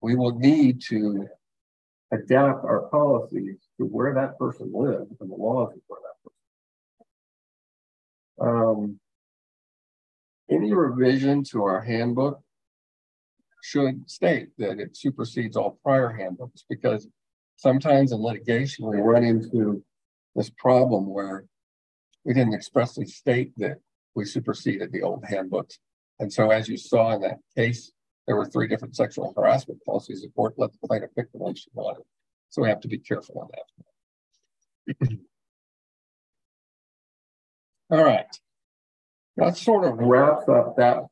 we 0.00 0.16
will 0.16 0.38
need 0.38 0.80
to 0.88 1.26
adapt 2.12 2.64
our 2.64 2.88
policies 2.90 3.56
to 3.78 3.86
where 3.86 4.14
that 4.14 4.38
person 4.38 4.70
lives 4.72 5.10
and 5.20 5.30
the 5.30 5.34
laws 5.34 5.72
of 5.72 5.80
where 5.86 6.00
that 6.02 6.16
person. 8.38 8.56
Um, 8.56 9.00
any 10.50 10.72
revision 10.72 11.42
to 11.44 11.64
our 11.64 11.80
handbook 11.80 12.40
should 13.62 14.08
state 14.10 14.48
that 14.58 14.78
it 14.78 14.96
supersedes 14.96 15.56
all 15.56 15.78
prior 15.82 16.10
handbooks 16.10 16.64
because 16.68 17.08
sometimes 17.56 18.12
in 18.12 18.20
litigation 18.20 18.86
we 18.86 18.98
run 18.98 19.24
into 19.24 19.82
this 20.36 20.50
problem 20.50 21.08
where 21.08 21.46
we 22.24 22.34
didn't 22.34 22.54
expressly 22.54 23.06
state 23.06 23.52
that 23.56 23.78
we 24.14 24.24
superseded 24.24 24.92
the 24.92 25.02
old 25.02 25.24
handbooks. 25.24 25.78
And 26.20 26.32
so 26.32 26.50
as 26.50 26.68
you 26.68 26.76
saw 26.76 27.14
in 27.14 27.22
that 27.22 27.38
case 27.56 27.90
there 28.26 28.36
were 28.36 28.46
three 28.46 28.68
different 28.68 28.96
sexual 28.96 29.32
harassment 29.36 29.84
policies. 29.84 30.22
The 30.22 30.28
court 30.28 30.54
let 30.56 30.72
the 30.72 30.86
plaintiff 30.86 31.10
pick 31.14 31.30
the 31.32 31.38
one 31.38 31.54
she 31.54 31.70
wanted. 31.74 32.04
So 32.50 32.62
we 32.62 32.68
have 32.68 32.80
to 32.80 32.88
be 32.88 32.98
careful 32.98 33.40
on 33.40 33.48
that. 35.08 35.08
All 37.90 38.04
right. 38.04 38.26
that 39.36 39.56
sort 39.56 39.84
of 39.84 39.98
wraps 39.98 40.48
up 40.48 40.76
that 40.76 41.04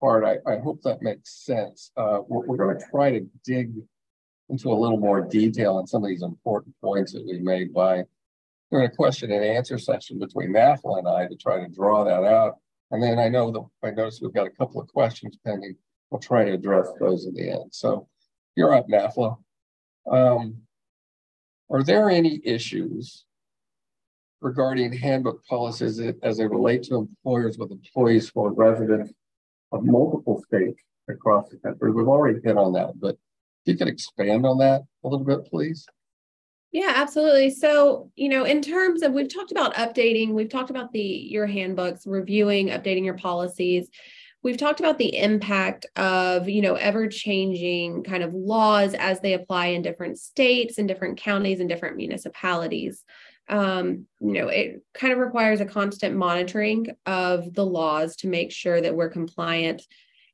part. 0.00 0.24
I, 0.24 0.38
I 0.50 0.58
hope 0.58 0.82
that 0.82 1.02
makes 1.02 1.44
sense. 1.44 1.90
Uh, 1.96 2.20
we're, 2.28 2.46
we're 2.46 2.56
going 2.56 2.78
to 2.78 2.84
try 2.90 3.10
to 3.12 3.26
dig 3.44 3.72
into 4.50 4.70
a 4.70 4.74
little 4.74 4.98
more 4.98 5.20
detail 5.22 5.76
on 5.76 5.86
some 5.86 6.02
of 6.02 6.08
these 6.08 6.22
important 6.22 6.74
points 6.82 7.12
that 7.12 7.24
we 7.26 7.38
made 7.38 7.72
by 7.72 8.04
doing 8.70 8.84
a 8.84 8.90
question 8.90 9.30
and 9.30 9.44
answer 9.44 9.78
session 9.78 10.18
between 10.18 10.52
NAFLA 10.52 10.98
and 10.98 11.08
I 11.08 11.26
to 11.26 11.36
try 11.36 11.60
to 11.60 11.68
draw 11.68 12.04
that 12.04 12.24
out. 12.24 12.56
And 12.90 13.02
then 13.02 13.18
I 13.18 13.28
know 13.28 13.50
that 13.50 13.88
I 13.88 13.90
noticed 13.90 14.22
we've 14.22 14.32
got 14.32 14.46
a 14.46 14.50
couple 14.50 14.80
of 14.80 14.88
questions 14.88 15.38
pending. 15.44 15.76
We'll 16.10 16.20
try 16.20 16.44
to 16.44 16.52
address 16.52 16.88
those 17.00 17.26
at 17.26 17.34
the 17.34 17.50
end. 17.50 17.70
So 17.72 18.08
you're 18.56 18.74
up, 18.74 18.88
NAFLA. 18.88 19.36
Um, 20.10 20.62
are 21.70 21.82
there 21.82 22.08
any 22.08 22.40
issues 22.44 23.24
regarding 24.40 24.92
handbook 24.92 25.44
policies 25.44 26.00
as 26.22 26.38
they 26.38 26.46
relate 26.46 26.84
to 26.84 26.96
employers 26.96 27.58
with 27.58 27.70
employees 27.72 28.30
who 28.34 28.44
are 28.46 28.52
residents 28.52 29.12
of 29.72 29.84
multiple 29.84 30.42
states 30.46 30.82
across 31.08 31.50
the 31.50 31.58
country? 31.58 31.92
We've 31.92 32.08
already 32.08 32.40
hit 32.42 32.56
on 32.56 32.72
that, 32.72 32.98
but 32.98 33.16
if 33.66 33.72
you 33.72 33.76
could 33.76 33.88
expand 33.88 34.46
on 34.46 34.58
that 34.58 34.82
a 35.04 35.08
little 35.08 35.26
bit, 35.26 35.44
please. 35.50 35.86
Yeah, 36.70 36.92
absolutely. 36.94 37.50
So, 37.50 38.10
you 38.14 38.28
know, 38.28 38.44
in 38.44 38.60
terms 38.60 39.02
of 39.02 39.12
we've 39.12 39.32
talked 39.32 39.52
about 39.52 39.74
updating, 39.74 40.32
we've 40.32 40.50
talked 40.50 40.70
about 40.70 40.92
the 40.92 41.00
your 41.00 41.46
handbooks, 41.46 42.06
reviewing, 42.06 42.68
updating 42.68 43.04
your 43.04 43.16
policies. 43.16 43.88
We've 44.48 44.56
talked 44.56 44.80
about 44.80 44.96
the 44.96 45.14
impact 45.14 45.84
of, 45.94 46.48
you 46.48 46.62
know, 46.62 46.72
ever 46.72 47.06
changing 47.06 48.02
kind 48.02 48.22
of 48.22 48.32
laws 48.32 48.94
as 48.94 49.20
they 49.20 49.34
apply 49.34 49.66
in 49.66 49.82
different 49.82 50.18
states 50.18 50.78
and 50.78 50.88
different 50.88 51.18
counties 51.18 51.60
and 51.60 51.68
different 51.68 51.98
municipalities. 51.98 53.04
Um, 53.50 54.06
you 54.22 54.32
know, 54.32 54.48
it 54.48 54.82
kind 54.94 55.12
of 55.12 55.18
requires 55.18 55.60
a 55.60 55.66
constant 55.66 56.16
monitoring 56.16 56.86
of 57.04 57.52
the 57.52 57.66
laws 57.66 58.16
to 58.16 58.26
make 58.26 58.50
sure 58.50 58.80
that 58.80 58.94
we're 58.94 59.10
compliant 59.10 59.82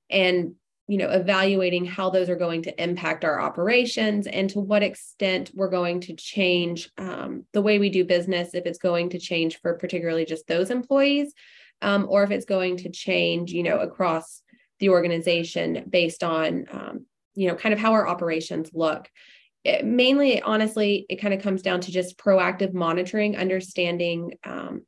and 0.08 0.54
you 0.86 0.98
know 0.98 1.10
evaluating 1.10 1.84
how 1.84 2.10
those 2.10 2.30
are 2.30 2.36
going 2.36 2.62
to 2.62 2.82
impact 2.82 3.24
our 3.24 3.40
operations 3.40 4.28
and 4.28 4.50
to 4.50 4.60
what 4.60 4.82
extent 4.82 5.50
we're 5.54 5.70
going 5.70 5.98
to 5.98 6.14
change 6.14 6.90
um, 6.98 7.46
the 7.52 7.62
way 7.62 7.78
we 7.78 7.88
do 7.88 8.04
business 8.04 8.52
if 8.52 8.66
it's 8.66 8.78
going 8.78 9.08
to 9.08 9.18
change 9.18 9.58
for 9.60 9.74
particularly 9.74 10.26
just 10.26 10.46
those 10.46 10.70
employees 10.70 11.32
um, 11.84 12.06
or 12.08 12.24
if 12.24 12.30
it's 12.30 12.46
going 12.46 12.78
to 12.78 12.88
change 12.88 13.52
you 13.52 13.62
know 13.62 13.78
across 13.78 14.42
the 14.80 14.88
organization 14.88 15.84
based 15.88 16.24
on 16.24 16.64
um, 16.72 17.06
you 17.34 17.46
know 17.46 17.54
kind 17.54 17.72
of 17.72 17.78
how 17.78 17.92
our 17.92 18.08
operations 18.08 18.70
look. 18.74 19.08
It, 19.64 19.84
mainly 19.84 20.42
honestly 20.42 21.06
it 21.08 21.16
kind 21.22 21.32
of 21.32 21.40
comes 21.40 21.62
down 21.62 21.80
to 21.82 21.92
just 21.92 22.18
proactive 22.18 22.74
monitoring 22.74 23.36
understanding 23.36 24.34
um, 24.44 24.82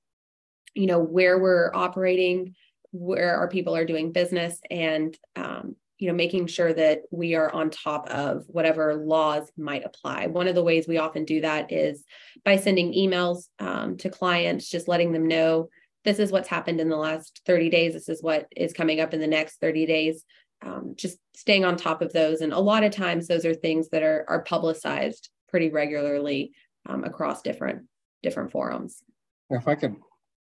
you 0.74 0.86
know 0.86 0.99
where 0.99 1.38
we're 1.38 1.70
operating 1.74 2.55
where 2.92 3.36
our 3.36 3.49
people 3.49 3.74
are 3.74 3.86
doing 3.86 4.12
business 4.12 4.59
and 4.70 5.16
um, 5.34 5.76
you 5.99 6.09
know 6.09 6.14
making 6.14 6.47
sure 6.47 6.72
that 6.72 7.03
we 7.11 7.34
are 7.34 7.51
on 7.53 7.70
top 7.70 8.09
of 8.11 8.44
whatever 8.49 8.94
laws 8.94 9.51
might 9.57 9.84
apply. 9.84 10.26
One 10.26 10.49
of 10.49 10.55
the 10.55 10.62
ways 10.62 10.86
we 10.86 10.99
often 10.99 11.24
do 11.24 11.40
that 11.40 11.72
is 11.72 12.05
by 12.44 12.57
sending 12.57 12.92
emails 12.92 13.44
um, 13.59 13.97
to 13.99 14.11
clients 14.11 14.68
just 14.68 14.88
letting 14.88 15.12
them 15.12 15.26
know 15.26 15.68
this 16.07 16.20
is 16.20 16.30
what's 16.30 16.48
happened 16.48 16.80
in 16.80 16.88
the 16.88 16.96
last 16.96 17.42
30 17.46 17.68
days. 17.68 17.92
This 17.92 18.09
is 18.09 18.22
what 18.22 18.46
is 18.57 18.72
coming 18.72 19.00
up 19.00 19.12
in 19.12 19.20
the 19.20 19.26
next 19.26 19.61
30 19.61 19.86
days. 19.86 20.24
Um, 20.64 20.94
just 20.96 21.18
staying 21.34 21.64
on 21.64 21.76
top 21.76 22.00
of 22.00 22.12
those. 22.12 22.40
And 22.40 22.52
a 22.52 22.61
lot 22.61 22.84
of 22.84 22.92
times 22.92 23.26
those 23.26 23.44
are 23.44 23.52
things 23.52 23.88
that 23.90 24.04
are 24.04 24.24
are 24.28 24.42
publicized 24.42 25.28
pretty 25.48 25.68
regularly 25.68 26.52
um, 26.88 27.02
across 27.04 27.42
different 27.42 27.86
different 28.22 28.52
forums. 28.52 29.02
If 29.50 29.68
i 29.68 29.74
could 29.74 29.96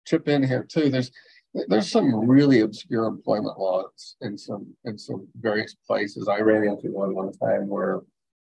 chip 0.05 0.27
in 0.27 0.43
here 0.43 0.67
too 0.69 0.89
there's 0.89 1.09
there's 1.69 1.89
some 1.89 2.27
really 2.27 2.59
obscure 2.59 3.05
employment 3.05 3.57
laws 3.57 4.15
in 4.21 4.37
some 4.37 4.73
in 4.85 4.97
some 4.97 5.27
various 5.39 5.75
places. 5.87 6.27
I 6.27 6.39
ran 6.39 6.63
into 6.63 6.91
one 6.91 7.13
one 7.13 7.31
time 7.31 7.67
where 7.67 8.01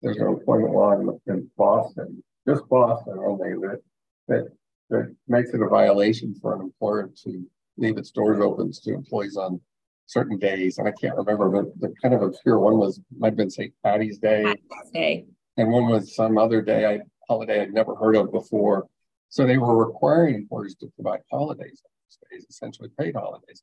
there's 0.02 0.16
an 0.16 0.26
employment 0.26 0.74
law 0.74 0.92
in, 0.92 1.20
in 1.26 1.50
Boston, 1.56 2.22
just 2.46 2.68
Boston 2.68 3.18
only, 3.24 3.50
that 3.50 3.80
that 4.26 4.48
that 4.90 5.14
makes 5.26 5.50
it 5.50 5.60
a 5.60 5.68
violation 5.68 6.34
for 6.40 6.54
an 6.54 6.62
employer 6.62 7.10
to 7.24 7.44
leave 7.76 7.98
its 7.98 8.10
doors 8.10 8.40
open 8.40 8.72
to 8.72 8.94
employees 8.94 9.36
on 9.36 9.60
certain 10.06 10.38
days. 10.38 10.78
And 10.78 10.88
I 10.88 10.92
can't 10.92 11.16
remember, 11.16 11.48
but 11.50 11.80
the 11.80 11.94
kind 12.02 12.14
of 12.14 12.22
obscure 12.22 12.58
one 12.58 12.78
was 12.78 13.00
might 13.16 13.28
have 13.28 13.36
been 13.36 13.50
St. 13.50 13.72
Patty's 13.84 14.18
Day, 14.18 14.42
Patty's 14.42 14.90
Day, 14.92 15.24
and 15.56 15.70
one 15.70 15.88
was 15.88 16.14
some 16.14 16.38
other 16.38 16.62
day, 16.62 16.86
I 16.86 17.00
holiday 17.28 17.60
I'd 17.60 17.72
never 17.72 17.94
heard 17.94 18.16
of 18.16 18.32
before. 18.32 18.86
So 19.28 19.46
they 19.46 19.58
were 19.58 19.86
requiring 19.86 20.34
employers 20.34 20.74
to 20.76 20.86
provide 20.96 21.20
holidays 21.30 21.82
days, 22.30 22.46
essentially 22.48 22.88
paid 22.98 23.14
holidays. 23.14 23.62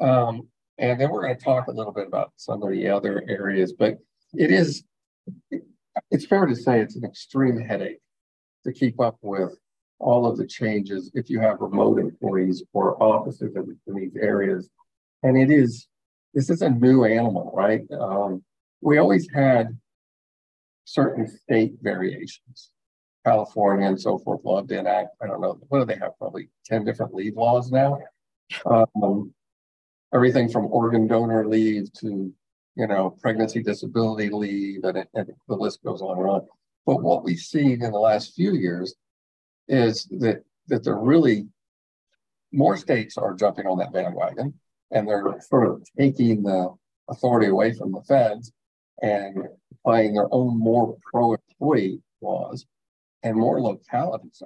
Um, 0.00 0.48
and 0.78 1.00
then 1.00 1.10
we're 1.10 1.22
going 1.22 1.36
to 1.36 1.44
talk 1.44 1.68
a 1.68 1.72
little 1.72 1.92
bit 1.92 2.06
about 2.06 2.32
some 2.36 2.62
of 2.62 2.70
the 2.70 2.88
other 2.88 3.24
areas, 3.28 3.72
but 3.72 3.98
it 4.34 4.50
is, 4.50 4.84
it's 6.10 6.26
fair 6.26 6.46
to 6.46 6.56
say 6.56 6.80
it's 6.80 6.96
an 6.96 7.04
extreme 7.04 7.58
headache 7.58 8.00
to 8.64 8.72
keep 8.72 9.00
up 9.00 9.16
with 9.22 9.52
all 10.02 10.26
of 10.26 10.36
the 10.36 10.46
changes 10.46 11.10
if 11.14 11.30
you 11.30 11.40
have 11.40 11.60
remote 11.60 11.98
employees 11.98 12.62
or 12.72 13.00
offices 13.02 13.54
in, 13.56 13.78
in 13.86 13.94
these 13.94 14.16
areas. 14.16 14.68
And 15.22 15.38
it 15.38 15.50
is, 15.50 15.86
this 16.34 16.50
is 16.50 16.62
a 16.62 16.70
new 16.70 17.04
animal, 17.04 17.52
right? 17.54 17.82
Um, 17.98 18.42
we 18.80 18.98
always 18.98 19.28
had 19.32 19.78
certain 20.84 21.28
state 21.28 21.74
variations. 21.80 22.70
California 23.24 23.86
and 23.86 24.00
so 24.00 24.18
forth 24.18 24.40
loved 24.44 24.72
in 24.72 24.86
act. 24.86 25.10
I 25.22 25.28
don't 25.28 25.40
know, 25.40 25.58
what 25.68 25.78
do 25.78 25.84
they 25.84 26.00
have? 26.00 26.18
Probably 26.18 26.48
10 26.66 26.84
different 26.84 27.14
leave 27.14 27.36
laws 27.36 27.70
now. 27.70 28.00
Um, 28.66 29.32
everything 30.12 30.48
from 30.48 30.66
organ 30.66 31.06
donor 31.06 31.46
leave 31.46 31.92
to, 32.00 32.32
you 32.74 32.86
know, 32.86 33.16
pregnancy 33.22 33.62
disability 33.62 34.28
leave, 34.30 34.82
and, 34.84 34.98
it, 34.98 35.08
and 35.14 35.30
the 35.48 35.54
list 35.54 35.84
goes 35.84 36.02
on 36.02 36.18
and 36.18 36.28
on. 36.28 36.46
But 36.84 37.02
what 37.02 37.22
we've 37.22 37.38
seen 37.38 37.82
in 37.82 37.92
the 37.92 37.98
last 37.98 38.34
few 38.34 38.54
years 38.54 38.94
is 39.72 40.04
that 40.20 40.44
that 40.68 40.84
they're 40.84 40.94
really 40.94 41.46
more 42.52 42.76
states 42.76 43.16
are 43.16 43.34
jumping 43.34 43.66
on 43.66 43.78
that 43.78 43.92
bandwagon 43.92 44.52
and 44.90 45.08
they're 45.08 45.40
sort 45.40 45.66
of 45.66 45.82
taking 45.98 46.42
the 46.42 46.68
authority 47.08 47.48
away 47.48 47.72
from 47.72 47.90
the 47.90 48.02
feds 48.02 48.52
and 49.00 49.48
applying 49.72 50.14
their 50.14 50.28
own 50.30 50.58
more 50.58 50.96
pro-employee 51.10 52.00
laws 52.20 52.66
and 53.22 53.36
more 53.36 53.60
localities, 53.60 54.42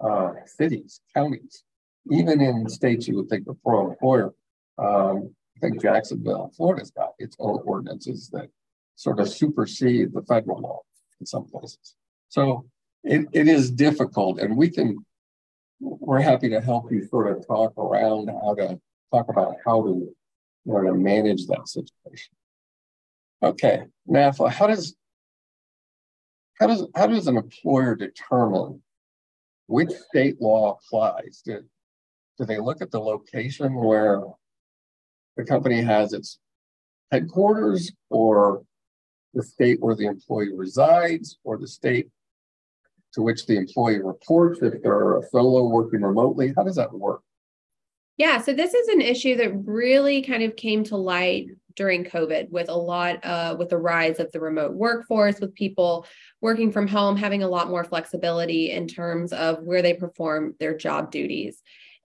uh, 0.00 0.32
cities, 0.44 1.00
counties, 1.14 1.64
even 2.12 2.40
in 2.40 2.68
states 2.68 3.08
you 3.08 3.16
would 3.16 3.28
think 3.28 3.48
are 3.48 3.56
pro 3.64 3.90
employer. 3.90 4.34
Um, 4.76 5.34
I 5.56 5.60
think 5.60 5.80
Jacksonville, 5.80 6.52
Florida's 6.56 6.90
got 6.90 7.14
its 7.18 7.36
own 7.40 7.60
ordinances 7.64 8.28
that 8.32 8.48
sort 8.94 9.18
of 9.20 9.28
supersede 9.28 10.12
the 10.12 10.22
federal 10.22 10.60
law 10.60 10.80
in 11.18 11.26
some 11.26 11.46
places. 11.46 11.96
So 12.28 12.66
it, 13.04 13.26
it 13.32 13.48
is 13.48 13.70
difficult, 13.70 14.40
and 14.40 14.56
we 14.56 14.70
can, 14.70 14.98
we're 15.80 16.20
happy 16.20 16.48
to 16.50 16.60
help 16.60 16.90
you 16.90 17.06
sort 17.06 17.30
of 17.30 17.46
talk 17.46 17.76
around 17.78 18.28
how 18.28 18.54
to 18.54 18.80
talk 19.12 19.28
about 19.28 19.54
how 19.64 19.82
to, 19.82 19.88
you 19.88 20.72
know, 20.72 20.82
to 20.82 20.94
manage 20.94 21.46
that 21.46 21.68
situation. 21.68 22.34
Okay, 23.42 23.84
NAFLA, 24.08 24.50
how 24.50 24.66
does 24.66 24.96
how 26.58 26.66
does 26.66 26.86
how 26.96 27.06
does 27.06 27.28
an 27.28 27.36
employer 27.36 27.94
determine 27.94 28.82
which 29.66 29.90
state 29.90 30.40
law 30.40 30.76
applies? 30.76 31.42
Do, 31.44 31.60
do 32.38 32.44
they 32.44 32.58
look 32.58 32.82
at 32.82 32.90
the 32.90 33.00
location 33.00 33.74
where 33.74 34.22
the 35.36 35.44
company 35.44 35.80
has 35.82 36.12
its 36.12 36.38
headquarters 37.12 37.92
or 38.10 38.64
the 39.34 39.42
state 39.42 39.80
where 39.80 39.94
the 39.94 40.06
employee 40.06 40.52
resides 40.52 41.38
or 41.44 41.58
the 41.58 41.68
state 41.68 42.08
to 43.18 43.22
which 43.22 43.46
the 43.46 43.56
employee 43.56 44.00
reports 44.00 44.62
if 44.62 44.80
they're 44.80 45.18
a 45.18 45.22
solo 45.24 45.66
working 45.66 46.02
remotely? 46.02 46.52
How 46.56 46.62
does 46.62 46.76
that 46.76 46.92
work? 46.92 47.22
Yeah, 48.16 48.40
so 48.40 48.52
this 48.52 48.74
is 48.74 48.86
an 48.88 49.00
issue 49.00 49.36
that 49.36 49.52
really 49.64 50.22
kind 50.22 50.44
of 50.44 50.54
came 50.54 50.84
to 50.84 50.96
light 50.96 51.48
during 51.74 52.04
COVID 52.04 52.50
with 52.50 52.68
a 52.68 52.76
lot 52.76 53.24
uh, 53.24 53.56
with 53.58 53.70
the 53.70 53.76
rise 53.76 54.20
of 54.20 54.30
the 54.30 54.40
remote 54.40 54.72
workforce, 54.72 55.40
with 55.40 55.54
people 55.54 56.06
working 56.40 56.70
from 56.70 56.86
home, 56.86 57.16
having 57.16 57.42
a 57.42 57.48
lot 57.48 57.68
more 57.68 57.82
flexibility 57.82 58.70
in 58.70 58.86
terms 58.86 59.32
of 59.32 59.62
where 59.64 59.82
they 59.82 59.94
perform 59.94 60.54
their 60.60 60.76
job 60.76 61.10
duties. 61.10 61.60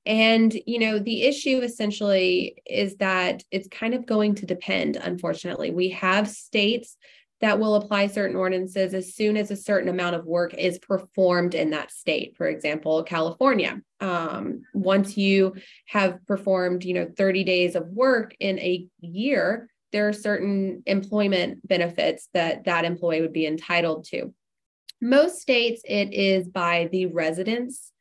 And, 0.07 0.53
you 0.66 0.80
know, 0.80 0.97
the 0.97 1.24
issue 1.24 1.59
essentially 1.59 2.61
is 2.66 2.95
that 2.97 3.43
it's 3.51 3.68
kind 3.68 3.93
of 3.93 4.07
going 4.07 4.36
to 4.36 4.47
depend, 4.47 4.95
unfortunately. 4.97 5.70
We 5.70 5.89
have 5.89 6.28
states 6.28 6.97
that 7.44 7.60
will 7.60 7.76
apply 7.76 8.08
certain 8.08 8.38
ordinances 8.38 8.94
as 8.94 9.14
soon 9.16 9.36
as 9.36 9.52
a 9.52 9.58
certain 9.58 9.89
amount 9.89 10.16
of 10.16 10.24
work 10.26 10.54
is 10.54 10.80
performed 10.80 11.54
in 11.54 11.72
that 11.72 11.91
state. 11.91 12.38
For 12.38 12.48
example, 12.48 13.04
California. 13.04 13.82
Um, 14.00 14.62
once 14.74 15.18
you 15.18 15.56
have 15.88 16.26
performed, 16.26 16.86
you 16.86 16.94
know, 16.94 17.12
30 17.18 17.44
days 17.44 17.76
of 17.76 17.86
work 17.89 18.34
in 18.39 18.60
a 18.60 18.88
year, 19.02 19.68
there 19.91 20.08
are 20.08 20.14
certain 20.14 20.84
employment 20.86 21.68
benefits 21.68 22.30
that 22.34 22.64
that 22.64 22.86
employee 22.86 23.20
would 23.20 23.34
be 23.34 23.46
entitled 23.46 24.06
to. 24.06 24.34
Most 25.02 25.41
states, 25.41 25.82
it 25.84 26.14
is 26.14 26.48
by 26.48 26.88
the 26.94 27.08
residence 27.08 27.91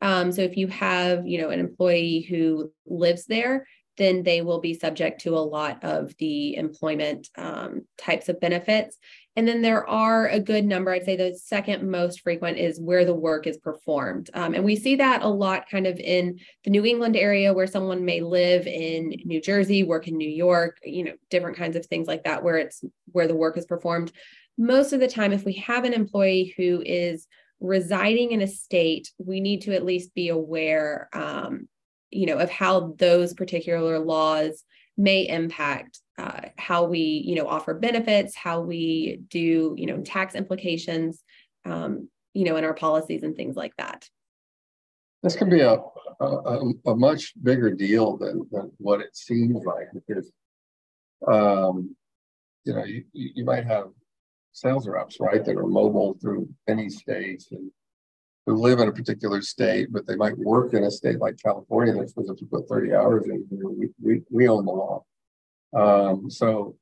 Um, 0.00 0.32
so 0.32 0.42
if 0.42 0.56
you 0.56 0.66
have, 0.66 1.26
you 1.26 1.40
know, 1.40 1.50
an 1.50 1.60
employee 1.60 2.20
who 2.28 2.72
lives 2.86 3.24
there, 3.26 3.66
then 3.98 4.22
they 4.22 4.40
will 4.40 4.60
be 4.60 4.74
subject 4.74 5.20
to 5.20 5.36
a 5.36 5.38
lot 5.38 5.82
of 5.84 6.16
the 6.18 6.56
employment 6.56 7.28
um, 7.36 7.82
types 7.98 8.28
of 8.28 8.40
benefits. 8.40 8.98
And 9.36 9.48
then 9.48 9.62
there 9.62 9.86
are 9.88 10.28
a 10.28 10.40
good 10.40 10.64
number, 10.64 10.90
I'd 10.90 11.04
say 11.04 11.16
the 11.16 11.34
second 11.34 11.90
most 11.90 12.20
frequent 12.20 12.58
is 12.58 12.80
where 12.80 13.04
the 13.04 13.14
work 13.14 13.46
is 13.46 13.56
performed. 13.56 14.28
Um, 14.34 14.54
and 14.54 14.64
we 14.64 14.76
see 14.76 14.96
that 14.96 15.22
a 15.22 15.28
lot 15.28 15.70
kind 15.70 15.86
of 15.86 15.98
in 15.98 16.38
the 16.64 16.70
New 16.70 16.84
England 16.84 17.16
area 17.16 17.52
where 17.54 17.66
someone 17.66 18.04
may 18.04 18.20
live 18.20 18.66
in 18.66 19.14
New 19.24 19.40
Jersey, 19.40 19.84
work 19.84 20.06
in 20.06 20.16
New 20.16 20.28
York, 20.28 20.78
you 20.84 21.04
know, 21.04 21.14
different 21.30 21.56
kinds 21.56 21.76
of 21.76 21.86
things 21.86 22.06
like 22.06 22.24
that, 22.24 22.42
where 22.42 22.58
it's 22.58 22.84
where 23.12 23.28
the 23.28 23.34
work 23.34 23.56
is 23.56 23.66
performed. 23.66 24.12
Most 24.58 24.92
of 24.92 25.00
the 25.00 25.08
time, 25.08 25.32
if 25.32 25.44
we 25.44 25.54
have 25.54 25.84
an 25.84 25.94
employee 25.94 26.54
who 26.56 26.82
is 26.84 27.26
residing 27.60 28.32
in 28.32 28.42
a 28.42 28.46
state, 28.46 29.10
we 29.18 29.40
need 29.40 29.62
to 29.62 29.74
at 29.74 29.84
least 29.84 30.14
be 30.14 30.28
aware, 30.28 31.08
um, 31.14 31.68
you 32.12 32.26
know, 32.26 32.38
of 32.38 32.50
how 32.50 32.94
those 32.98 33.34
particular 33.34 33.98
laws 33.98 34.64
may 34.96 35.26
impact 35.26 36.00
uh, 36.18 36.48
how 36.58 36.84
we, 36.84 37.00
you 37.26 37.34
know, 37.34 37.48
offer 37.48 37.74
benefits, 37.74 38.36
how 38.36 38.60
we 38.60 39.20
do, 39.28 39.74
you 39.76 39.86
know, 39.86 40.02
tax 40.02 40.34
implications, 40.34 41.22
um, 41.64 42.08
you 42.34 42.44
know, 42.44 42.56
in 42.56 42.64
our 42.64 42.74
policies 42.74 43.22
and 43.22 43.34
things 43.34 43.56
like 43.56 43.74
that. 43.76 44.08
This 45.22 45.36
can 45.36 45.48
be 45.48 45.60
a 45.60 45.78
a, 46.20 46.60
a 46.86 46.94
much 46.94 47.32
bigger 47.42 47.70
deal 47.70 48.16
than, 48.16 48.46
than 48.52 48.70
what 48.78 49.00
it 49.00 49.16
seems 49.16 49.64
like 49.64 49.88
because, 49.92 50.30
um, 51.26 51.96
you 52.64 52.74
know, 52.74 52.84
you, 52.84 53.04
you 53.12 53.44
might 53.44 53.66
have 53.66 53.86
sales 54.52 54.86
reps, 54.86 55.18
right, 55.18 55.44
that 55.44 55.56
are 55.56 55.66
mobile 55.66 56.16
through 56.20 56.48
any 56.68 56.88
states 56.88 57.48
and 57.50 57.70
who 58.46 58.56
live 58.56 58.80
in 58.80 58.88
a 58.88 58.92
particular 58.92 59.40
state, 59.40 59.92
but 59.92 60.06
they 60.06 60.16
might 60.16 60.36
work 60.38 60.74
in 60.74 60.84
a 60.84 60.90
state 60.90 61.20
like 61.20 61.36
California 61.42 61.94
that's 61.94 62.12
supposed 62.12 62.38
to 62.38 62.46
put 62.46 62.68
30 62.68 62.94
hours 62.94 63.24
in. 63.26 63.46
We, 63.50 63.88
we, 64.02 64.22
we 64.30 64.48
own 64.48 64.64
the 64.64 64.72
law. 64.72 65.04
Um, 65.74 66.30
so 66.30 66.76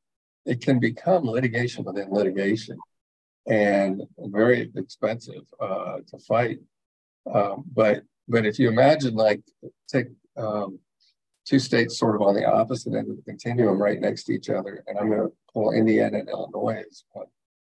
it 0.46 0.60
can 0.60 0.80
become 0.80 1.24
litigation 1.24 1.84
within 1.84 2.10
litigation 2.10 2.78
and 3.46 4.02
very 4.18 4.70
expensive 4.74 5.42
uh, 5.60 5.98
to 6.08 6.18
fight. 6.18 6.58
Um, 7.32 7.64
but 7.72 8.02
but 8.28 8.46
if 8.46 8.58
you 8.58 8.68
imagine 8.68 9.14
like 9.14 9.42
take 9.88 10.06
um, 10.36 10.78
two 11.44 11.58
states 11.58 11.98
sort 11.98 12.14
of 12.14 12.22
on 12.22 12.34
the 12.34 12.44
opposite 12.44 12.94
end 12.94 13.10
of 13.10 13.16
the 13.16 13.22
continuum 13.22 13.80
right 13.80 14.00
next 14.00 14.24
to 14.24 14.32
each 14.32 14.48
other, 14.48 14.84
and 14.86 14.98
I'm 14.98 15.08
going 15.08 15.20
to 15.20 15.32
pull 15.52 15.72
Indiana 15.72 16.18
and 16.18 16.28
Illinois. 16.28 16.82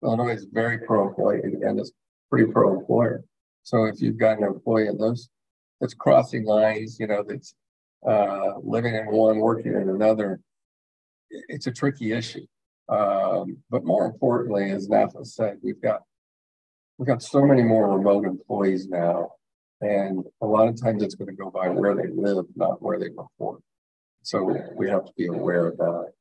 Illinois 0.04 0.34
is 0.34 0.48
very 0.52 0.80
pro-employee, 0.80 1.42
Indiana 1.44 1.82
is 1.82 1.94
pretty 2.30 2.52
pro-employer. 2.52 3.24
So 3.66 3.86
if 3.86 4.00
you've 4.00 4.18
got 4.18 4.38
an 4.38 4.44
employee 4.44 4.88
in 4.88 4.98
those 5.00 5.28
that's 5.82 5.96
crossing 5.96 6.46
lines, 6.46 7.00
you 7.00 7.08
know, 7.08 7.24
that's 7.28 7.56
uh, 8.08 8.60
living 8.64 8.94
in 8.94 9.08
one, 9.08 9.40
working 9.40 9.74
in 9.74 9.90
another, 9.90 10.40
it's 11.32 11.66
a 11.66 11.72
tricky 11.72 12.14
issue. 12.14 12.46
Um, 12.88 13.58
but 13.72 13.84
more 13.84 14.06
importantly, 14.06 14.70
as 14.70 14.88
NAFLA 14.88 15.26
said, 15.26 15.58
we've 15.64 15.82
got 15.82 16.04
we've 17.00 17.08
got 17.08 17.24
so 17.24 17.44
many 17.44 17.64
more 17.64 17.98
remote 17.98 18.26
employees 18.26 18.88
now, 18.88 19.32
and 19.82 20.24
a 20.42 20.46
lot 20.46 20.68
of 20.68 20.80
times 20.80 21.02
it's 21.02 21.16
going 21.16 21.30
to 21.30 21.36
go 21.36 21.50
by 21.50 21.68
where 21.68 21.96
they 21.96 22.08
live, 22.14 22.46
not 22.56 22.80
where 22.84 23.00
they 23.00 23.10
report. 23.10 23.62
So 24.22 24.56
we 24.76 24.88
have 24.92 25.06
to 25.06 25.12
be 25.18 25.26
aware 25.26 25.66
of 25.66 25.78
that. 25.78 26.12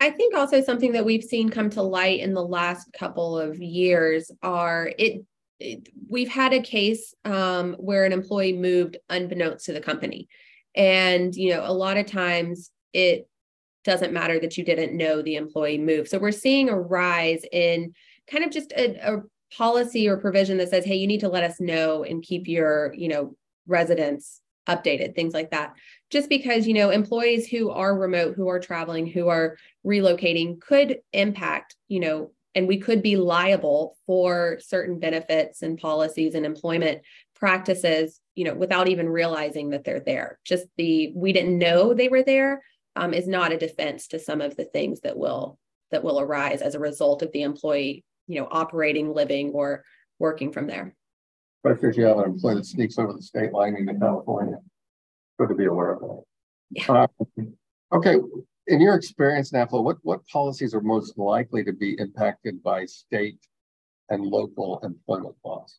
I 0.00 0.10
think 0.10 0.34
also 0.34 0.60
something 0.60 0.90
that 0.92 1.04
we've 1.04 1.22
seen 1.22 1.50
come 1.50 1.70
to 1.70 1.82
light 1.82 2.18
in 2.18 2.34
the 2.34 2.44
last 2.44 2.92
couple 2.92 3.38
of 3.38 3.62
years 3.62 4.28
are 4.42 4.90
it 4.98 5.24
we've 6.08 6.28
had 6.28 6.52
a 6.52 6.60
case 6.60 7.14
um, 7.24 7.74
where 7.74 8.04
an 8.04 8.12
employee 8.12 8.52
moved 8.52 8.96
unbeknownst 9.08 9.66
to 9.66 9.72
the 9.72 9.80
company. 9.80 10.28
And, 10.74 11.34
you 11.34 11.50
know, 11.50 11.62
a 11.64 11.72
lot 11.72 11.96
of 11.96 12.06
times 12.06 12.70
it 12.92 13.28
doesn't 13.84 14.12
matter 14.12 14.40
that 14.40 14.56
you 14.56 14.64
didn't 14.64 14.96
know 14.96 15.22
the 15.22 15.36
employee 15.36 15.78
moved. 15.78 16.08
So 16.08 16.18
we're 16.18 16.32
seeing 16.32 16.68
a 16.68 16.78
rise 16.78 17.44
in 17.52 17.94
kind 18.30 18.44
of 18.44 18.50
just 18.50 18.72
a, 18.72 19.14
a 19.14 19.22
policy 19.56 20.08
or 20.08 20.16
provision 20.16 20.58
that 20.58 20.70
says, 20.70 20.84
hey, 20.84 20.96
you 20.96 21.06
need 21.06 21.20
to 21.20 21.28
let 21.28 21.44
us 21.44 21.60
know 21.60 22.02
and 22.02 22.22
keep 22.22 22.48
your, 22.48 22.92
you 22.94 23.08
know, 23.08 23.36
residents 23.66 24.40
updated, 24.68 25.14
things 25.14 25.34
like 25.34 25.50
that. 25.50 25.74
Just 26.10 26.28
because, 26.28 26.66
you 26.66 26.74
know, 26.74 26.90
employees 26.90 27.46
who 27.46 27.70
are 27.70 27.96
remote, 27.96 28.34
who 28.34 28.48
are 28.48 28.58
traveling, 28.58 29.06
who 29.06 29.28
are 29.28 29.56
relocating 29.86 30.60
could 30.60 30.98
impact, 31.12 31.76
you 31.88 32.00
know, 32.00 32.32
and 32.54 32.68
we 32.68 32.78
could 32.78 33.02
be 33.02 33.16
liable 33.16 33.96
for 34.06 34.58
certain 34.60 34.98
benefits 34.98 35.62
and 35.62 35.78
policies 35.78 36.34
and 36.34 36.46
employment 36.46 37.02
practices, 37.34 38.20
you 38.34 38.44
know, 38.44 38.54
without 38.54 38.88
even 38.88 39.08
realizing 39.08 39.70
that 39.70 39.84
they're 39.84 40.00
there. 40.00 40.38
Just 40.44 40.66
the 40.76 41.12
we 41.14 41.32
didn't 41.32 41.58
know 41.58 41.94
they 41.94 42.08
were 42.08 42.22
there 42.22 42.62
um, 42.96 43.12
is 43.12 43.26
not 43.26 43.52
a 43.52 43.58
defense 43.58 44.08
to 44.08 44.18
some 44.18 44.40
of 44.40 44.56
the 44.56 44.64
things 44.64 45.00
that 45.00 45.16
will 45.16 45.58
that 45.90 46.04
will 46.04 46.20
arise 46.20 46.62
as 46.62 46.74
a 46.74 46.80
result 46.80 47.22
of 47.22 47.30
the 47.32 47.42
employee, 47.42 48.04
you 48.26 48.40
know, 48.40 48.48
operating, 48.50 49.12
living, 49.12 49.50
or 49.50 49.84
working 50.18 50.52
from 50.52 50.66
there. 50.66 50.94
Especially 51.64 51.90
if 51.90 51.96
you 51.96 52.04
have 52.04 52.18
an 52.18 52.24
employee 52.24 52.54
that 52.56 52.66
sneaks 52.66 52.98
over 52.98 53.12
the 53.12 53.22
state 53.22 53.52
line 53.52 53.76
into 53.76 53.94
California, 53.94 54.56
good 55.38 55.48
to 55.48 55.54
be 55.54 55.66
aware 55.66 55.92
of 55.92 56.00
that. 56.00 56.22
Yeah. 56.70 56.92
Uh, 56.92 57.06
okay, 57.92 58.16
in 58.66 58.80
your 58.80 58.94
experience, 58.94 59.52
NAFLA, 59.52 59.82
what 59.82 59.98
what 60.02 60.26
policies 60.26 60.74
are 60.74 60.80
most 60.80 61.18
likely 61.18 61.64
to 61.64 61.72
be 61.72 61.96
impacted 61.98 62.62
by 62.62 62.86
state 62.86 63.38
and 64.10 64.24
local 64.24 64.80
employment 64.82 65.34
laws? 65.44 65.78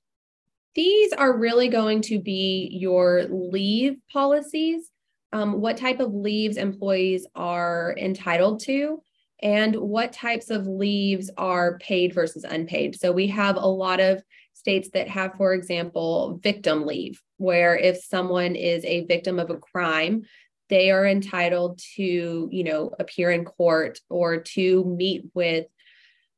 These 0.75 1.13
are 1.13 1.37
really 1.37 1.69
going 1.69 2.01
to 2.03 2.19
be 2.19 2.69
your 2.71 3.23
leave 3.29 3.97
policies 4.11 4.91
um, 5.35 5.59
what 5.59 5.75
type 5.75 5.99
of 5.99 6.13
leaves 6.13 6.55
employees 6.55 7.27
are 7.35 7.93
entitled 7.97 8.61
to 8.61 9.01
and 9.43 9.75
what 9.75 10.13
types 10.13 10.49
of 10.49 10.65
leaves 10.65 11.29
are 11.37 11.77
paid 11.79 12.13
versus 12.13 12.45
unpaid. 12.45 12.97
So 12.97 13.11
we 13.11 13.27
have 13.27 13.57
a 13.57 13.67
lot 13.67 13.99
of 13.99 14.23
states 14.53 14.91
that 14.93 15.09
have, 15.09 15.33
for 15.35 15.53
example, 15.53 16.39
victim 16.41 16.85
leave, 16.85 17.21
where 17.35 17.75
if 17.75 18.01
someone 18.01 18.55
is 18.55 18.85
a 18.85 19.05
victim 19.07 19.37
of 19.37 19.49
a 19.49 19.57
crime, 19.57 20.23
they 20.69 20.91
are 20.91 21.05
entitled 21.05 21.79
to, 21.95 22.49
you 22.51 22.63
know, 22.63 22.91
appear 22.99 23.31
in 23.31 23.45
court 23.45 23.99
or 24.09 24.37
to 24.37 24.83
meet 24.85 25.25
with 25.33 25.65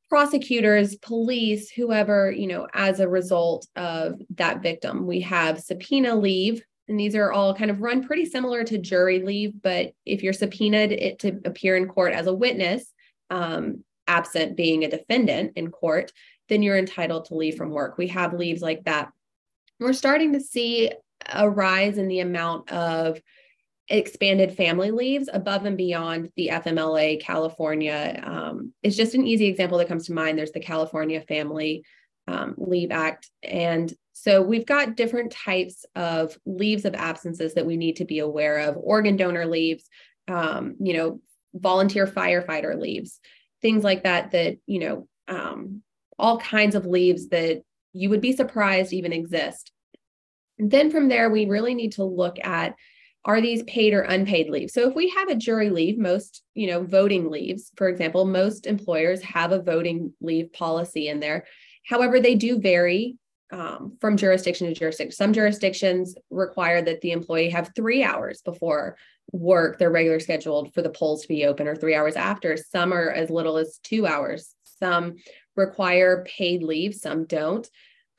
prosecutors, 0.10 0.96
police, 0.96 1.70
whoever, 1.70 2.32
you 2.32 2.48
know, 2.48 2.68
as 2.74 3.00
a 3.00 3.08
result 3.08 3.68
of 3.76 4.22
that 4.36 4.62
victim. 4.62 5.06
We 5.06 5.22
have 5.22 5.60
subpoena 5.60 6.16
leave, 6.16 6.64
and 6.88 7.00
these 7.00 7.16
are 7.16 7.32
all 7.32 7.54
kind 7.54 7.70
of 7.70 7.82
run 7.82 8.06
pretty 8.06 8.26
similar 8.26 8.64
to 8.64 8.78
jury 8.78 9.22
leave, 9.22 9.62
but 9.62 9.92
if 10.06 10.24
you're 10.24 10.34
subpoenaed 10.34 10.92
it 10.92 11.20
to 11.20 11.40
appear 11.44 11.76
in 11.76 11.88
court 11.88 12.14
as 12.14 12.28
a 12.28 12.34
witness, 12.34 12.94
um, 13.30 13.84
absent 14.08 14.56
being 14.56 14.84
a 14.84 14.90
defendant 14.90 15.54
in 15.58 15.70
court, 15.70 16.14
then 16.48 16.64
you're 16.64 16.78
entitled 16.78 17.26
to 17.26 17.36
leave 17.36 17.56
from 17.56 17.72
work. 17.72 17.98
We 17.98 18.08
have 18.08 18.34
leaves 18.34 18.62
like 18.62 18.86
that. 18.86 19.12
We're 19.80 19.94
starting 19.94 20.34
to 20.34 20.40
see 20.40 20.92
a 21.32 21.50
rise 21.50 21.98
in 21.98 22.08
the 22.08 22.22
amount 22.22 22.72
of 22.72 23.20
expanded 23.90 24.56
family 24.56 24.92
leaves 24.92 25.30
above 25.32 25.66
and 25.66 25.78
beyond 25.78 26.30
the 26.36 26.50
FMLA 26.52 27.22
California. 27.22 28.22
Um, 28.24 28.74
it's 28.84 28.98
just 28.98 29.16
an 29.16 29.26
easy 29.26 29.46
example 29.46 29.78
that 29.78 29.88
comes 29.88 30.08
to 30.08 30.14
mind. 30.14 30.38
There's 30.38 30.52
the 30.52 30.60
California 30.60 31.22
Family 31.22 31.84
um, 32.28 32.56
Leave 32.58 32.92
Act. 32.92 33.30
And 33.42 33.94
so 34.12 34.42
we've 34.42 34.66
got 34.66 34.96
different 34.96 35.32
types 35.32 35.86
of 35.96 36.38
leaves 36.46 36.84
of 36.86 36.96
absences 36.96 37.54
that 37.54 37.66
we 37.66 37.78
need 37.78 37.98
to 37.98 38.06
be 38.06 38.20
aware 38.20 38.60
of 38.60 38.78
organ 38.78 39.16
donor 39.16 39.46
leaves, 39.46 39.86
um, 40.28 40.76
you 40.80 40.94
know, 40.94 41.22
volunteer 41.54 42.06
firefighter 42.06 42.80
leaves, 42.80 43.20
things 43.62 43.84
like 43.84 44.04
that, 44.04 44.32
that, 44.32 44.58
you 44.66 44.80
know, 44.80 45.08
um, 45.28 45.82
all 46.20 46.40
kinds 46.40 46.76
of 46.76 46.86
leaves 46.86 47.30
that 47.30 47.62
you 47.94 48.10
would 48.10 48.22
be 48.22 48.36
surprised 48.36 48.92
even 48.92 49.14
exist. 49.14 49.72
And 50.60 50.70
then 50.70 50.92
from 50.92 51.08
there, 51.08 51.30
we 51.30 51.46
really 51.46 51.76
need 51.76 51.94
to 51.94 52.04
look 52.04 52.38
at 52.44 52.76
are 53.26 53.42
these 53.42 53.64
paid 53.64 53.94
or 53.94 54.02
unpaid 54.02 54.50
leave? 54.50 54.70
so 54.70 54.88
if 54.88 54.96
we 54.96 55.10
have 55.10 55.30
a 55.30 55.36
jury 55.36 55.70
leave 55.70 55.98
most 55.98 56.44
you 56.54 56.68
know 56.68 56.84
voting 56.84 57.30
leaves 57.30 57.72
for 57.76 57.90
example 57.90 58.26
most 58.26 58.66
employers 58.68 59.22
have 59.22 59.52
a 59.52 59.62
voting 59.62 60.14
leave 60.22 60.52
policy 60.54 61.08
in 61.08 61.20
there 61.20 61.46
However, 61.88 62.20
they 62.20 62.36
do 62.36 62.60
vary 62.60 63.16
um, 63.50 63.98
from 64.02 64.18
jurisdiction 64.18 64.68
to 64.68 64.74
jurisdiction. 64.74 65.16
Some 65.16 65.32
jurisdictions 65.32 66.16
require 66.30 66.82
that 66.82 67.00
the 67.00 67.14
employee 67.14 67.50
have 67.52 67.72
three 67.76 68.04
hours 68.04 68.42
before 68.42 68.98
work, 69.32 69.80
their 69.80 69.90
regular 69.90 70.20
scheduled 70.20 70.74
for 70.74 70.82
the 70.82 70.90
polls 70.90 71.22
to 71.22 71.28
be 71.30 71.46
open, 71.46 71.66
or 71.66 71.76
three 71.76 71.96
hours 71.96 72.18
after. 72.18 72.58
Some 72.58 72.94
are 72.94 73.10
as 73.10 73.30
little 73.30 73.58
as 73.58 73.80
two 73.84 74.06
hours. 74.06 74.54
Some 74.80 75.16
require 75.56 76.26
paid 76.26 76.62
leave, 76.62 76.94
some 76.94 77.26
don't. 77.26 77.68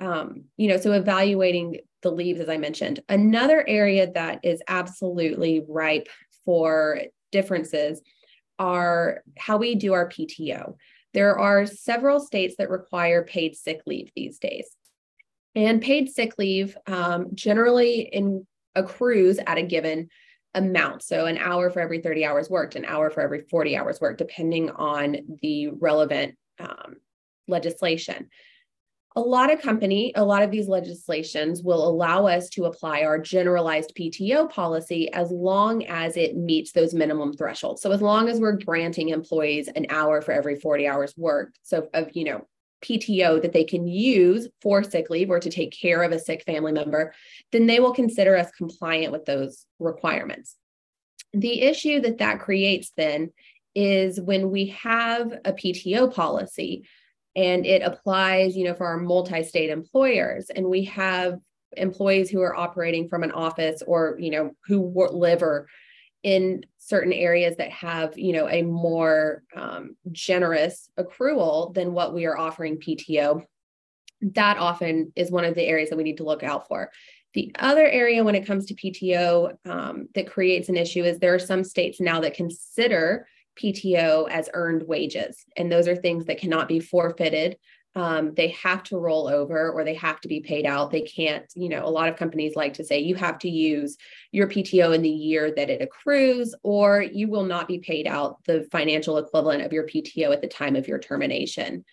Um, 0.00 0.44
you 0.56 0.68
know, 0.68 0.78
so 0.78 0.92
evaluating 0.92 1.80
the 2.02 2.10
leaves, 2.10 2.40
as 2.40 2.48
I 2.48 2.56
mentioned. 2.56 3.00
Another 3.08 3.64
area 3.66 4.10
that 4.12 4.40
is 4.44 4.62
absolutely 4.68 5.64
ripe 5.68 6.08
for 6.44 7.00
differences 7.32 8.00
are 8.58 9.22
how 9.38 9.56
we 9.56 9.74
do 9.74 9.92
our 9.92 10.08
PTO. 10.08 10.74
There 11.14 11.38
are 11.38 11.66
several 11.66 12.20
states 12.20 12.56
that 12.58 12.70
require 12.70 13.24
paid 13.24 13.56
sick 13.56 13.82
leave 13.86 14.10
these 14.14 14.38
days. 14.38 14.68
And 15.54 15.82
paid 15.82 16.10
sick 16.10 16.38
leave 16.38 16.76
um, 16.86 17.34
generally 17.34 18.00
in 18.00 18.46
accrues 18.74 19.38
at 19.44 19.58
a 19.58 19.62
given 19.62 20.08
amount. 20.54 21.02
So 21.02 21.26
an 21.26 21.38
hour 21.38 21.70
for 21.70 21.80
every 21.80 22.00
30 22.00 22.24
hours 22.24 22.50
worked, 22.50 22.76
an 22.76 22.84
hour 22.84 23.10
for 23.10 23.20
every 23.20 23.42
40 23.42 23.76
hours 23.76 24.00
worked, 24.00 24.18
depending 24.18 24.70
on 24.70 25.38
the 25.42 25.68
relevant 25.68 26.36
um, 26.58 26.96
legislation. 27.46 28.28
A 29.18 29.28
lot 29.28 29.52
of 29.52 29.60
company, 29.60 30.12
a 30.14 30.24
lot 30.24 30.44
of 30.44 30.52
these 30.52 30.68
legislations 30.68 31.60
will 31.60 31.88
allow 31.88 32.26
us 32.26 32.48
to 32.50 32.66
apply 32.66 33.02
our 33.02 33.18
generalized 33.18 33.92
PTO 33.96 34.48
policy 34.48 35.12
as 35.12 35.32
long 35.32 35.84
as 35.86 36.16
it 36.16 36.36
meets 36.36 36.70
those 36.70 36.94
minimum 36.94 37.32
thresholds. 37.32 37.82
So 37.82 37.90
as 37.90 38.00
long 38.00 38.28
as 38.28 38.38
we're 38.38 38.52
granting 38.52 39.08
employees 39.08 39.66
an 39.66 39.86
hour 39.90 40.22
for 40.22 40.30
every 40.30 40.54
40 40.54 40.86
hours 40.86 41.14
worked, 41.16 41.58
so 41.64 41.88
of 41.94 42.14
you 42.14 42.26
know 42.26 42.46
PTO 42.84 43.42
that 43.42 43.52
they 43.52 43.64
can 43.64 43.88
use 43.88 44.46
for 44.62 44.84
sick 44.84 45.10
leave 45.10 45.30
or 45.30 45.40
to 45.40 45.50
take 45.50 45.72
care 45.72 46.04
of 46.04 46.12
a 46.12 46.20
sick 46.20 46.44
family 46.44 46.70
member, 46.70 47.12
then 47.50 47.66
they 47.66 47.80
will 47.80 47.94
consider 47.94 48.36
us 48.36 48.52
compliant 48.52 49.10
with 49.10 49.24
those 49.24 49.66
requirements. 49.80 50.54
The 51.32 51.62
issue 51.62 51.98
that 52.02 52.18
that 52.18 52.38
creates 52.38 52.92
then 52.96 53.32
is 53.74 54.20
when 54.20 54.52
we 54.52 54.66
have 54.66 55.32
a 55.44 55.52
PTO 55.52 56.14
policy 56.14 56.84
and 57.38 57.64
it 57.64 57.82
applies, 57.82 58.56
you 58.56 58.64
know, 58.64 58.74
for 58.74 58.86
our 58.86 58.96
multi-state 58.96 59.70
employers. 59.70 60.50
And 60.50 60.66
we 60.66 60.84
have 60.86 61.38
employees 61.76 62.30
who 62.30 62.40
are 62.40 62.56
operating 62.56 63.08
from 63.08 63.22
an 63.22 63.30
office 63.30 63.80
or, 63.86 64.16
you 64.18 64.30
know, 64.30 64.50
who 64.66 64.92
live 65.12 65.42
or 65.42 65.68
in 66.24 66.64
certain 66.78 67.12
areas 67.12 67.56
that 67.56 67.70
have 67.70 68.18
you 68.18 68.32
know 68.32 68.48
a 68.48 68.62
more 68.62 69.44
um, 69.54 69.94
generous 70.10 70.90
accrual 70.98 71.72
than 71.72 71.92
what 71.92 72.12
we 72.12 72.26
are 72.26 72.36
offering 72.36 72.76
pto 72.76 73.40
that 74.20 74.58
often 74.58 75.12
is 75.14 75.30
one 75.30 75.44
of 75.44 75.54
the 75.54 75.62
areas 75.62 75.90
that 75.90 75.96
we 75.96 76.02
need 76.02 76.16
to 76.16 76.24
look 76.24 76.42
out 76.42 76.66
for. 76.66 76.90
The 77.34 77.54
other 77.58 77.86
area 77.86 78.24
when 78.24 78.34
it 78.34 78.46
comes 78.46 78.66
to 78.66 78.74
pto 78.74 79.54
um, 79.64 80.08
that 80.14 80.30
creates 80.30 80.68
an 80.68 80.76
issue 80.76 81.04
is 81.04 81.18
there 81.18 81.34
are 81.34 81.38
some 81.38 81.62
states 81.62 82.00
now 82.00 82.20
that 82.20 82.34
consider 82.34 83.28
pto 83.60 84.28
as 84.30 84.48
earned 84.54 84.82
wages 84.86 85.44
and 85.56 85.70
those 85.70 85.88
are 85.88 85.96
things 85.96 86.26
that 86.26 86.38
cannot 86.38 86.68
be 86.68 86.80
forfeited 86.80 87.56
um, 87.98 88.34
they 88.34 88.48
have 88.48 88.84
to 88.84 88.98
roll 88.98 89.28
over 89.28 89.70
or 89.70 89.82
they 89.82 89.94
have 89.94 90.20
to 90.20 90.28
be 90.28 90.38
paid 90.38 90.66
out. 90.66 90.92
They 90.92 91.00
can't, 91.00 91.44
you 91.56 91.68
know, 91.68 91.84
a 91.84 91.90
lot 91.90 92.08
of 92.08 92.16
companies 92.16 92.54
like 92.54 92.74
to 92.74 92.84
say 92.84 93.00
you 93.00 93.16
have 93.16 93.40
to 93.40 93.50
use 93.50 93.96
your 94.30 94.46
PTO 94.46 94.94
in 94.94 95.02
the 95.02 95.10
year 95.10 95.52
that 95.56 95.68
it 95.68 95.82
accrues, 95.82 96.54
or 96.62 97.02
you 97.02 97.28
will 97.28 97.44
not 97.44 97.66
be 97.66 97.78
paid 97.78 98.06
out 98.06 98.44
the 98.44 98.68
financial 98.70 99.18
equivalent 99.18 99.62
of 99.62 99.72
your 99.72 99.84
PTO 99.84 100.32
at 100.32 100.42
the 100.42 100.46
time 100.46 100.76
of 100.76 100.86
your 100.86 101.00
termination. 101.00 101.84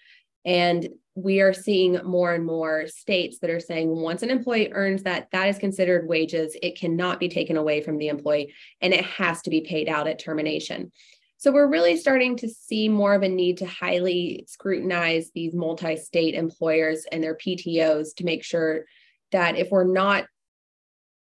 And 0.45 0.87
we 1.15 1.41
are 1.41 1.53
seeing 1.53 1.99
more 2.03 2.35
and 2.35 2.45
more 2.45 2.85
states 2.87 3.39
that 3.39 3.49
are 3.49 3.59
saying 3.59 3.89
once 3.89 4.21
an 4.21 4.29
employee 4.29 4.71
earns 4.73 5.01
that, 5.03 5.29
that 5.31 5.49
is 5.49 5.57
considered 5.57 6.07
wages. 6.07 6.55
It 6.61 6.77
cannot 6.77 7.19
be 7.19 7.29
taken 7.29 7.57
away 7.57 7.81
from 7.81 7.97
the 7.97 8.09
employee 8.09 8.53
and 8.79 8.93
it 8.93 9.03
has 9.05 9.41
to 9.43 9.49
be 9.49 9.61
paid 9.61 9.89
out 9.89 10.07
at 10.07 10.19
termination. 10.19 10.91
So 11.45 11.51
we're 11.51 11.67
really 11.67 11.95
starting 11.95 12.37
to 12.37 12.49
see 12.49 12.89
more 12.89 13.13
of 13.13 13.21
a 13.21 13.29
need 13.29 13.59
to 13.59 13.67
highly 13.67 14.45
scrutinize 14.47 15.29
these 15.29 15.53
multi 15.53 15.95
state 15.95 16.33
employers 16.33 17.05
and 17.11 17.23
their 17.23 17.35
PTOs 17.35 18.15
to 18.15 18.25
make 18.25 18.43
sure 18.43 18.85
that 19.31 19.55
if 19.55 19.69
we're 19.69 19.83
not 19.83 20.25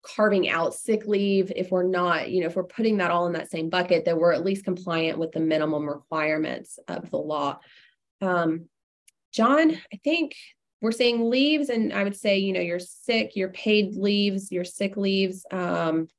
carving 0.03 0.47
out 0.47 0.75
sick 0.75 1.07
leave, 1.07 1.51
if 1.55 1.71
we're 1.71 1.87
not, 1.87 2.29
you 2.29 2.41
know, 2.41 2.45
if 2.45 2.55
we're 2.55 2.65
putting 2.65 2.97
that 2.97 3.09
all 3.09 3.25
in 3.25 3.33
that 3.33 3.49
same 3.49 3.71
bucket, 3.71 4.05
that 4.05 4.15
we're 4.15 4.31
at 4.31 4.45
least 4.45 4.63
compliant 4.63 5.17
with 5.17 5.31
the 5.31 5.39
minimum 5.39 5.89
requirements 5.89 6.77
of 6.87 7.09
the 7.09 7.17
law. 7.17 7.57
Um, 8.21 8.69
John, 9.33 9.71
I 9.71 9.97
think 10.03 10.35
we're 10.83 10.91
seeing 10.91 11.31
leaves, 11.31 11.69
and 11.69 11.91
I 11.91 12.03
would 12.03 12.15
say, 12.15 12.37
you 12.37 12.53
know, 12.53 12.61
you're 12.61 12.77
sick, 12.77 13.35
your 13.35 13.49
paid 13.49 13.95
leaves, 13.95 14.51
your 14.51 14.65
sick 14.65 14.97
leaves. 14.97 15.47
Um, 15.49 16.09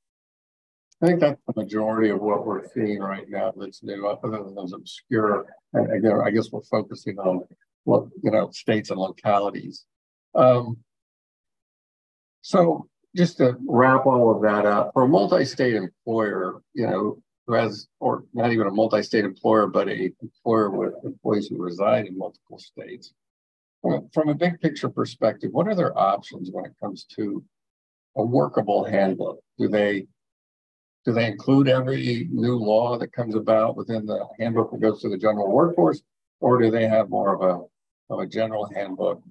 I 1.02 1.06
think 1.06 1.20
that's 1.20 1.40
the 1.48 1.60
majority 1.60 2.10
of 2.10 2.20
what 2.20 2.46
we're 2.46 2.64
seeing 2.68 3.00
right 3.00 3.28
now 3.28 3.52
that's 3.56 3.82
new, 3.82 4.06
other 4.06 4.30
than 4.30 4.54
those 4.54 4.72
obscure. 4.72 5.46
And 5.72 5.92
again, 5.92 6.20
I 6.24 6.30
guess 6.30 6.52
we're 6.52 6.62
focusing 6.62 7.18
on 7.18 7.42
what 7.84 8.04
you 8.22 8.30
know 8.30 8.50
states 8.50 8.90
and 8.90 9.00
localities. 9.00 9.84
Um, 10.36 10.78
so 12.42 12.88
just 13.16 13.38
to 13.38 13.56
wrap 13.66 14.06
all 14.06 14.34
of 14.34 14.42
that 14.42 14.64
up, 14.64 14.92
for 14.94 15.02
a 15.02 15.08
multi-state 15.08 15.74
employer, 15.74 16.62
you 16.72 16.86
know, 16.86 17.18
who 17.46 17.54
has, 17.54 17.88
or 17.98 18.24
not 18.32 18.52
even 18.52 18.68
a 18.68 18.70
multi-state 18.70 19.24
employer, 19.24 19.66
but 19.66 19.88
a 19.88 20.12
employer 20.22 20.70
with 20.70 20.94
employees 21.04 21.48
who 21.48 21.60
reside 21.60 22.06
in 22.06 22.16
multiple 22.16 22.58
states. 22.58 23.12
From 24.14 24.28
a 24.28 24.34
big 24.34 24.60
picture 24.60 24.88
perspective, 24.88 25.50
what 25.52 25.66
are 25.66 25.74
their 25.74 25.98
options 25.98 26.50
when 26.52 26.64
it 26.64 26.74
comes 26.80 27.04
to 27.16 27.42
a 28.16 28.22
workable 28.24 28.84
handbook? 28.84 29.40
Do 29.58 29.66
they 29.66 30.06
do 31.04 31.12
they 31.12 31.26
include 31.26 31.68
every 31.68 32.28
new 32.30 32.56
law 32.56 32.96
that 32.98 33.12
comes 33.12 33.34
about 33.34 33.76
within 33.76 34.06
the 34.06 34.26
handbook 34.38 34.70
that 34.70 34.80
goes 34.80 35.00
to 35.02 35.08
the 35.08 35.18
general 35.18 35.50
workforce, 35.50 36.02
or 36.40 36.60
do 36.60 36.70
they 36.70 36.86
have 36.86 37.10
more 37.10 37.34
of 37.34 37.42
a 37.42 38.12
of 38.12 38.20
a 38.20 38.26
general 38.26 38.68
handbook? 38.74 39.22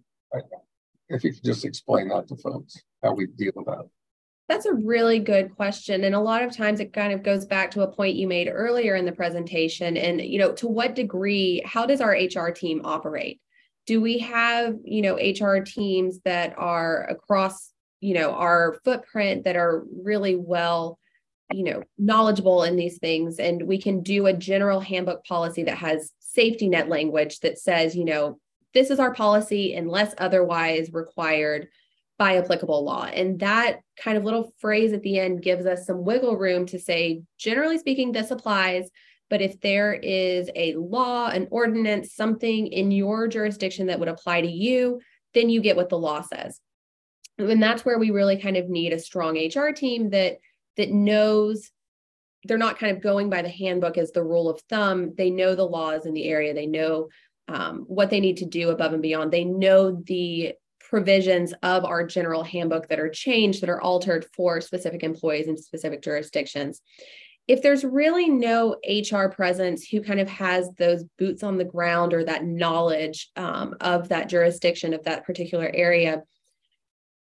If 1.10 1.24
you 1.24 1.34
could 1.34 1.44
just 1.44 1.66
explain 1.66 2.08
that 2.10 2.28
to 2.30 2.36
folks, 2.38 2.82
how 3.04 3.14
we 3.14 3.28
deal 3.28 3.52
with 3.56 3.66
that. 3.66 3.86
That's 4.48 4.66
a 4.66 4.74
really 4.74 5.20
good 5.20 5.56
question. 5.56 6.04
And 6.04 6.16
a 6.16 6.20
lot 6.20 6.44
of 6.44 6.56
times 6.56 6.80
it 6.80 6.94
kind 6.94 7.14
of 7.14 7.24
goes 7.24 7.46
back 7.46 7.72
to 7.72 7.84
a 7.84 7.88
point 7.88 8.16
you 8.16 8.28
made 8.28 8.50
earlier 8.50 8.96
in 8.96 9.06
the 9.06 9.12
presentation. 9.12 9.96
And, 9.96 10.22
you 10.22 10.40
know, 10.40 10.52
to 10.54 10.68
what 10.68 10.96
degree, 10.96 11.62
how 11.66 11.86
does 11.86 12.02
our 12.02 12.12
HR 12.12 12.50
team 12.50 12.82
operate? 12.84 13.40
Do 13.88 14.02
we 14.02 14.20
have, 14.20 14.76
you 14.84 15.02
know, 15.02 15.16
HR 15.16 15.62
teams 15.64 16.20
that 16.26 16.54
are 16.58 17.04
across, 17.10 17.72
you 18.02 18.14
know, 18.14 18.32
our 18.34 18.78
footprint 18.84 19.46
that 19.46 19.56
are 19.56 19.86
really 20.04 20.36
well 20.36 21.00
you 21.52 21.64
know 21.64 21.84
knowledgeable 21.98 22.64
in 22.64 22.76
these 22.76 22.98
things 23.00 23.40
and 23.40 23.64
we 23.64 23.82
can 23.82 24.02
do 24.02 24.26
a 24.26 24.34
general 24.34 24.80
handbook 24.80 25.24
policy 25.26 25.64
that 25.64 25.78
has 25.78 26.12
safety 26.20 26.70
net 26.70 26.90
language 26.90 27.40
that 27.40 27.58
says 27.58 27.96
you 27.96 28.06
know 28.06 28.40
this 28.74 28.90
is 28.90 29.00
our 29.00 29.14
policy 29.14 29.74
unless 29.74 30.14
otherwise 30.18 30.94
required 30.94 31.68
by 32.22 32.38
applicable 32.38 32.86
law. 32.86 33.06
And 33.06 33.40
that 33.40 33.80
kind 33.98 34.16
of 34.16 34.24
little 34.24 34.54
phrase 34.60 34.94
at 34.94 35.02
the 35.02 35.18
end 35.18 35.42
gives 35.42 35.66
us 35.66 35.88
some 35.88 36.06
wiggle 36.06 36.38
room 36.38 36.68
to 36.68 36.78
say 36.78 37.24
generally 37.40 37.80
speaking 37.80 38.12
this 38.12 38.30
applies 38.30 38.92
but 39.32 39.42
if 39.42 39.60
there 39.62 39.94
is 39.94 40.52
a 40.56 40.76
law 40.76 41.30
an 41.30 41.48
ordinance 41.50 42.14
something 42.14 42.68
in 42.68 42.92
your 42.92 43.28
jurisdiction 43.28 43.88
that 43.88 44.00
would 44.00 44.08
apply 44.08 44.42
to 44.42 44.48
you 44.48 45.00
then 45.34 45.50
you 45.50 45.62
get 45.62 45.76
what 45.76 45.90
the 45.90 45.98
law 45.98 46.22
says. 46.22 46.60
And 47.40 47.64
that's 47.64 47.84
where 47.84 47.98
we 47.98 48.12
really 48.12 48.40
kind 48.40 48.56
of 48.56 48.70
need 48.70 48.94
a 48.94 49.00
strong 49.00 49.36
hr 49.36 49.72
team 49.72 50.12
that 50.12 50.38
that 50.82 50.92
knows 50.92 51.70
they're 52.46 52.58
not 52.58 52.80
kind 52.80 52.96
of 52.96 53.04
going 53.04 53.30
by 53.30 53.44
the 53.44 53.50
handbook 53.50 54.00
as 54.00 54.12
the 54.12 54.24
rule 54.24 54.50
of 54.50 54.60
thumb. 54.62 55.14
They 55.16 55.30
know 55.30 55.54
the 55.54 55.64
laws 55.64 56.08
in 56.08 56.14
the 56.16 56.28
area. 56.28 56.56
They 56.56 56.66
know 56.66 57.10
um, 57.48 57.86
what 57.88 58.10
they 58.10 58.20
need 58.20 58.38
to 58.38 58.46
do 58.46 58.70
above 58.70 58.94
and 58.94 59.02
beyond. 59.02 59.32
They 59.32 59.44
know 59.44 59.92
the 59.92 60.54
provisions 60.80 61.54
of 61.62 61.86
our 61.86 62.06
general 62.06 62.44
handbook 62.44 62.88
that 62.88 63.00
are 63.00 63.10
changed, 63.10 63.62
that 63.62 63.70
are 63.70 63.82
altered 63.82 64.26
for 64.36 64.60
specific 64.60 65.04
employees 65.04 65.48
in 65.48 65.56
specific 65.56 66.02
jurisdictions. 66.02 66.82
If 67.48 67.62
there's 67.62 67.84
really 67.84 68.28
no 68.28 68.78
HR 68.88 69.28
presence 69.28 69.88
who 69.88 70.02
kind 70.02 70.20
of 70.20 70.30
has 70.30 70.68
those 70.80 71.04
boots 71.20 71.44
on 71.44 71.58
the 71.58 71.64
ground 71.64 72.14
or 72.14 72.24
that 72.26 72.44
knowledge 72.44 73.30
um, 73.36 73.76
of 73.82 74.10
that 74.10 74.30
jurisdiction, 74.30 74.96
of 74.96 75.04
that 75.04 75.26
particular 75.26 75.70
area, 75.72 76.24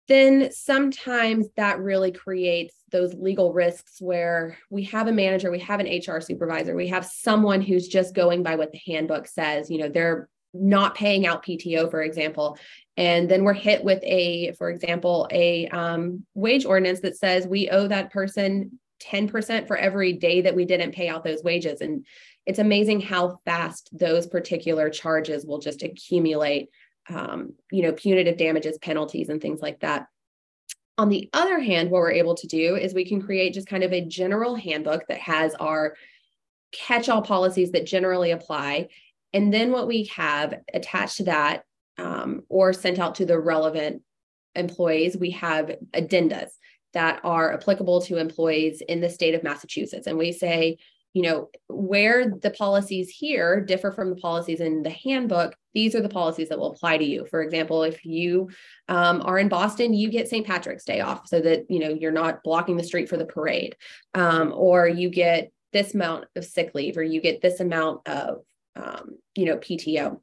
then 0.09 0.51
sometimes 0.53 1.49
that 1.57 1.81
really 1.81 2.13
creates 2.13 2.75
those 2.93 3.15
legal 3.15 3.53
risks 3.53 4.01
where 4.01 4.57
we 4.71 4.85
have 4.85 5.09
a 5.09 5.13
manager, 5.13 5.51
we 5.51 5.59
have 5.59 5.81
an 5.81 5.87
HR 5.87 6.21
supervisor, 6.21 6.75
we 6.77 6.89
have 6.89 7.05
someone 7.05 7.61
who's 7.61 7.89
just 7.89 8.15
going 8.15 8.43
by 8.43 8.57
what 8.57 8.73
the 8.73 8.81
handbook 8.87 9.27
says. 9.27 9.71
You 9.71 9.79
know, 9.79 9.89
they're 9.89 10.29
not 10.55 10.95
paying 10.95 11.27
out 11.27 11.45
PTO, 11.45 11.91
for 11.91 12.03
example. 12.03 12.57
And 12.97 13.29
then 13.29 13.45
we're 13.45 13.53
hit 13.53 13.85
with 13.85 14.03
a, 14.05 14.53
for 14.53 14.71
example, 14.71 15.29
a 15.31 15.69
um, 15.69 16.25
wage 16.35 16.65
ordinance 16.65 17.01
that 17.01 17.19
says 17.19 17.47
we 17.47 17.69
owe 17.69 17.89
that 17.89 18.13
person 18.13 18.79
10% 19.03 19.67
for 19.67 19.77
every 19.77 20.15
day 20.15 20.43
that 20.43 20.55
we 20.55 20.65
didn't 20.65 20.95
pay 20.95 21.09
out 21.09 21.25
those 21.25 21.43
wages. 21.43 21.81
And 21.81 22.07
it's 22.47 22.59
amazing 22.59 23.01
how 23.01 23.41
fast 23.45 23.91
those 23.93 24.27
particular 24.27 24.89
charges 24.89 25.45
will 25.45 25.59
just 25.59 25.83
accumulate 25.83 26.71
um, 27.09 27.53
you 27.71 27.83
know, 27.83 27.93
punitive 27.93 28.37
damages, 28.37 28.79
penalties, 28.79 29.29
and 29.29 29.41
things 29.41 29.61
like 29.61 29.81
that. 29.81 30.07
On 30.99 31.09
the 31.09 31.29
other 31.33 31.61
hand, 31.61 31.91
what 31.91 32.01
we're 32.01 32.13
able 32.13 32.35
to 32.37 32.47
do 32.47 32.77
is 32.77 32.95
we 32.95 33.05
can 33.05 33.21
create 33.21 33.53
just 33.55 33.69
kind 33.69 33.85
of 33.85 33.93
a 33.93 34.05
general 34.05 34.55
handbook 34.55 35.07
that 35.09 35.19
has 35.19 35.55
our 35.57 35.95
catch 36.73 37.09
all 37.09 37.23
policies 37.23 37.73
that 37.73 37.87
generally 37.87 38.31
apply. 38.31 38.89
And 39.33 39.53
then 39.53 39.73
what 39.73 39.87
we 39.87 40.05
have 40.05 40.55
attached 40.73 41.19
to 41.19 41.25
that 41.25 41.65
um, 41.99 42.43
or 42.49 42.73
sent 42.73 42.99
out 42.99 43.17
to 43.17 43.27
the 43.27 43.39
relevant 43.39 44.03
employees, 44.55 45.17
we 45.17 45.31
have 45.33 45.77
addendas 45.93 46.51
that 46.95 47.21
are 47.25 47.53
applicable 47.53 48.01
to 48.01 48.17
employees 48.17 48.81
in 48.81 49.01
the 49.01 49.11
state 49.11 49.35
of 49.35 49.43
Massachusetts. 49.43 50.07
And 50.07 50.17
we 50.17 50.33
say, 50.33 50.79
you 51.13 51.23
know, 51.23 51.49
where 51.69 52.31
the 52.31 52.51
policies 52.51 53.09
here 53.09 53.61
differ 53.61 53.91
from 53.91 54.11
the 54.11 54.17
policies 54.17 54.61
in 54.61 54.83
the 54.83 54.91
handbook, 54.91 55.57
these 55.73 55.95
are 55.95 56.03
the 56.03 56.09
policies 56.09 56.51
that 56.51 56.59
will 56.59 56.73
apply 56.73 56.99
to 56.99 57.05
you. 57.05 57.27
For 57.31 57.43
example, 57.43 57.83
if 57.83 58.05
you 58.05 58.51
um, 58.89 59.23
are 59.25 59.39
in 59.39 59.49
Boston, 59.49 59.95
you 59.95 60.11
get 60.11 60.29
St. 60.29 60.47
Patrick's 60.47 60.85
Day 60.85 61.01
off 61.01 61.27
so 61.27 61.41
that, 61.41 61.71
you 61.71 61.79
know, 61.79 61.89
you're 61.89 62.13
not 62.13 62.43
blocking 62.43 62.77
the 62.77 62.85
street 62.85 63.09
for 63.09 63.17
the 63.17 63.25
parade. 63.25 63.77
Um, 64.15 64.53
or 64.55 64.87
you 64.87 65.09
get 65.09 65.53
this 65.73 65.95
amount 65.95 66.27
of 66.37 66.45
sick 66.45 66.73
leave 66.75 66.97
or 66.97 67.03
you 67.03 67.21
get 67.21 67.41
this 67.41 67.61
amount 67.61 68.07
of, 68.07 68.43
um, 68.77 69.19
you 69.35 69.47
know, 69.47 69.57
PTO. 69.57 70.21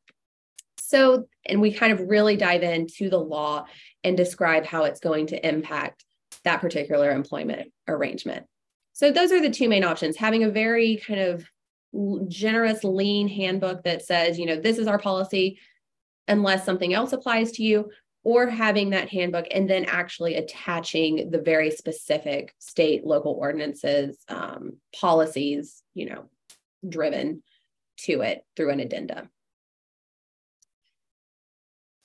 So, 0.80 1.28
and 1.46 1.60
we 1.60 1.74
kind 1.74 1.94
of 1.94 2.08
really 2.08 2.38
dive 2.38 2.62
into 2.62 3.10
the 3.10 3.20
law 3.20 3.66
and 4.04 4.16
describe 4.16 4.66
how 4.66 4.84
it's 4.84 5.00
going 5.00 5.28
to 5.28 5.48
impact 5.48 6.06
that 6.44 6.62
particular 6.62 7.10
employment 7.10 7.72
arrangement. 7.88 8.46
So 8.94 9.12
those 9.12 9.32
are 9.32 9.42
the 9.42 9.50
two 9.50 9.68
main 9.68 9.84
options, 9.84 10.16
having 10.16 10.44
a 10.44 10.50
very 10.50 10.98
kind 10.98 11.20
of 11.20 11.46
generous, 12.28 12.84
lean 12.84 13.28
handbook 13.28 13.84
that 13.84 14.04
says, 14.04 14.40
you 14.40 14.46
know, 14.46 14.56
this 14.56 14.78
is 14.78 14.88
our 14.88 15.00
policy 15.00 15.60
unless 16.28 16.66
something 16.66 16.94
else 16.94 17.12
applies 17.12 17.52
to 17.54 17.64
you, 17.64 17.92
or 18.24 18.48
having 18.48 18.92
that 18.92 19.10
handbook 19.10 19.46
and 19.52 19.70
then 19.70 19.84
actually 19.86 20.36
attaching 20.36 21.30
the 21.30 21.42
very 21.42 21.70
specific 21.70 22.56
state, 22.60 23.06
local 23.06 23.34
ordinances, 23.34 24.18
um, 24.30 24.78
policies, 24.96 25.84
you 25.94 26.06
know, 26.06 26.30
driven 26.88 27.44
to 27.98 28.22
it 28.22 28.46
through 28.56 28.70
an 28.70 28.80
addenda. 28.80 29.30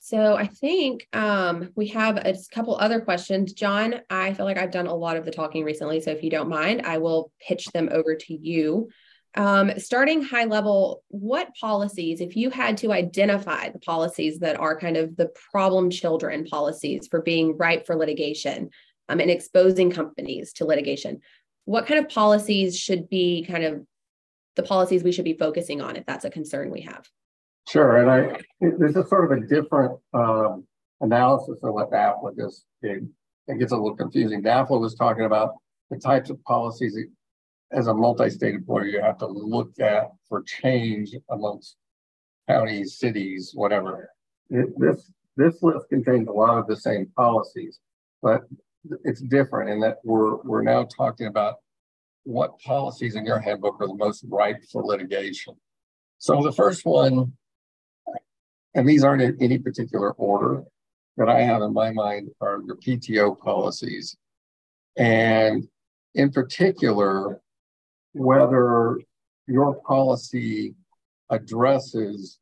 So 0.09 0.36
I 0.36 0.46
think 0.46 1.06
um, 1.12 1.68
we 1.76 1.88
have 1.88 2.16
a 2.16 2.34
couple 2.50 2.74
other 2.76 2.98
questions. 2.98 3.52
John, 3.52 3.96
I 4.09 4.32
feel 4.32 4.46
like 4.46 4.56
I've 4.56 4.70
done 4.70 4.86
a 4.86 4.94
lot 4.94 5.18
of 5.18 5.26
the 5.26 5.30
talking 5.30 5.64
recently. 5.64 6.00
So 6.00 6.11
if 6.12 6.22
you 6.22 6.30
don't 6.30 6.48
mind, 6.48 6.86
I 6.86 6.96
will 6.96 7.30
pitch 7.46 7.66
them 7.74 7.90
over 7.92 8.14
to 8.14 8.34
you. 8.34 8.88
Um, 9.34 9.78
starting 9.78 10.22
high 10.22 10.46
level, 10.46 11.02
what 11.09 11.54
policies, 11.61 12.22
if 12.22 12.36
you 12.36 12.48
had 12.48 12.78
to 12.78 12.90
identify 12.90 13.68
the 13.68 13.80
policies 13.80 14.38
that 14.38 14.59
are 14.59 14.80
kind 14.80 14.96
of 14.96 15.14
the 15.14 15.28
problem 15.52 15.90
children 15.90 16.46
policies 16.46 17.06
for 17.06 17.20
being 17.20 17.59
ripe 17.59 17.84
for 17.84 17.94
litigation 17.94 18.70
um, 19.11 19.20
and 19.20 19.30
exposing 19.30 19.90
companies 19.90 20.54
to 20.54 20.64
litigation, 20.64 21.20
what 21.66 21.86
kind 21.86 22.02
of 22.02 22.09
policies 22.09 22.78
should 22.78 23.11
be 23.11 23.44
kind 23.44 23.62
of 23.62 23.84
the 24.56 24.62
policies 24.62 25.04
we 25.04 25.12
should 25.12 25.26
be 25.26 25.36
focusing 25.36 25.82
on 25.82 25.96
if 25.96 26.06
that's 26.06 26.24
a 26.24 26.30
concern 26.30 26.70
we 26.70 26.80
have? 26.80 27.06
Sure, 27.68 27.98
and 27.98 28.10
I 28.10 28.40
this 28.60 28.96
is 28.96 29.08
sort 29.10 29.30
of 29.30 29.38
a 29.38 29.46
different 29.46 29.98
um, 30.14 30.66
analysis 31.02 31.58
of 31.62 31.74
what 31.74 31.90
NAFLA 31.90 32.34
just 32.36 32.64
did. 32.82 33.06
It 33.46 33.58
gets 33.58 33.72
a 33.72 33.76
little 33.76 33.94
confusing. 33.94 34.42
NAFLA 34.42 34.80
was 34.80 34.94
talking 34.94 35.26
about 35.26 35.54
the 35.90 35.98
types 35.98 36.30
of 36.30 36.42
policies 36.44 36.98
as 37.70 37.86
a 37.86 37.92
multi-state 37.92 38.54
employer 38.54 38.86
you 38.86 39.02
have 39.02 39.18
to 39.18 39.26
look 39.26 39.78
at 39.80 40.10
for 40.30 40.42
change 40.44 41.14
amongst 41.30 41.76
counties, 42.48 42.98
cities, 42.98 43.52
whatever. 43.54 44.08
It, 44.48 44.68
this 44.78 45.12
this 45.36 45.62
list 45.62 45.90
contains 45.90 46.26
a 46.28 46.32
lot 46.32 46.56
of 46.56 46.66
the 46.68 46.76
same 46.76 47.12
policies, 47.16 47.80
but 48.22 48.44
it's 49.04 49.20
different 49.20 49.68
in 49.68 49.80
that 49.80 49.98
we're 50.04 50.36
we're 50.36 50.62
now 50.62 50.84
talking 50.84 51.26
about 51.26 51.56
what 52.24 52.58
policies 52.60 53.14
in 53.14 53.26
your 53.26 53.40
handbook 53.40 53.76
are 53.80 53.88
the 53.88 53.94
most 53.94 54.24
ripe 54.26 54.64
for 54.72 54.82
litigation. 54.82 55.54
So 56.16 56.42
the 56.42 56.52
first 56.52 56.86
one 56.86 57.34
and 58.74 58.88
these 58.88 59.04
aren't 59.04 59.22
in 59.22 59.36
any 59.40 59.58
particular 59.58 60.12
order 60.12 60.64
that 61.16 61.28
I 61.28 61.40
have 61.40 61.62
in 61.62 61.72
my 61.72 61.90
mind 61.90 62.30
are 62.40 62.62
your 62.64 62.76
PTO 62.76 63.38
policies. 63.38 64.16
And 64.96 65.68
in 66.14 66.30
particular, 66.30 67.40
whether 68.12 69.00
your 69.46 69.74
policy 69.82 70.74
addresses 71.30 72.38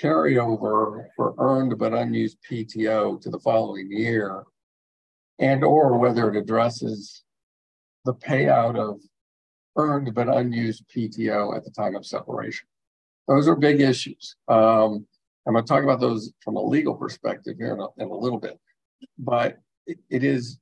carryover 0.00 1.06
for 1.16 1.34
earned 1.38 1.78
but 1.78 1.92
unused 1.92 2.38
PTO 2.48 3.20
to 3.20 3.30
the 3.30 3.40
following 3.40 3.90
year, 3.90 4.44
and 5.38 5.64
or 5.64 5.98
whether 5.98 6.30
it 6.30 6.36
addresses 6.36 7.24
the 8.04 8.14
payout 8.14 8.78
of 8.78 9.00
earned 9.76 10.14
but 10.14 10.28
unused 10.28 10.84
PTO 10.94 11.56
at 11.56 11.64
the 11.64 11.70
time 11.70 11.94
of 11.94 12.06
separation. 12.06 12.68
Those 13.26 13.48
are 13.48 13.56
big 13.56 13.80
issues. 13.80 14.36
Um, 14.48 15.06
I'm 15.48 15.54
going 15.54 15.64
to 15.64 15.68
talk 15.68 15.82
about 15.82 15.98
those 15.98 16.30
from 16.44 16.56
a 16.56 16.62
legal 16.62 16.94
perspective 16.94 17.56
here 17.58 17.72
in 17.72 17.80
a, 17.80 17.86
in 18.04 18.10
a 18.10 18.14
little 18.14 18.38
bit, 18.38 18.60
but 19.18 19.56
it, 19.86 19.98
it 20.10 20.22
is, 20.22 20.58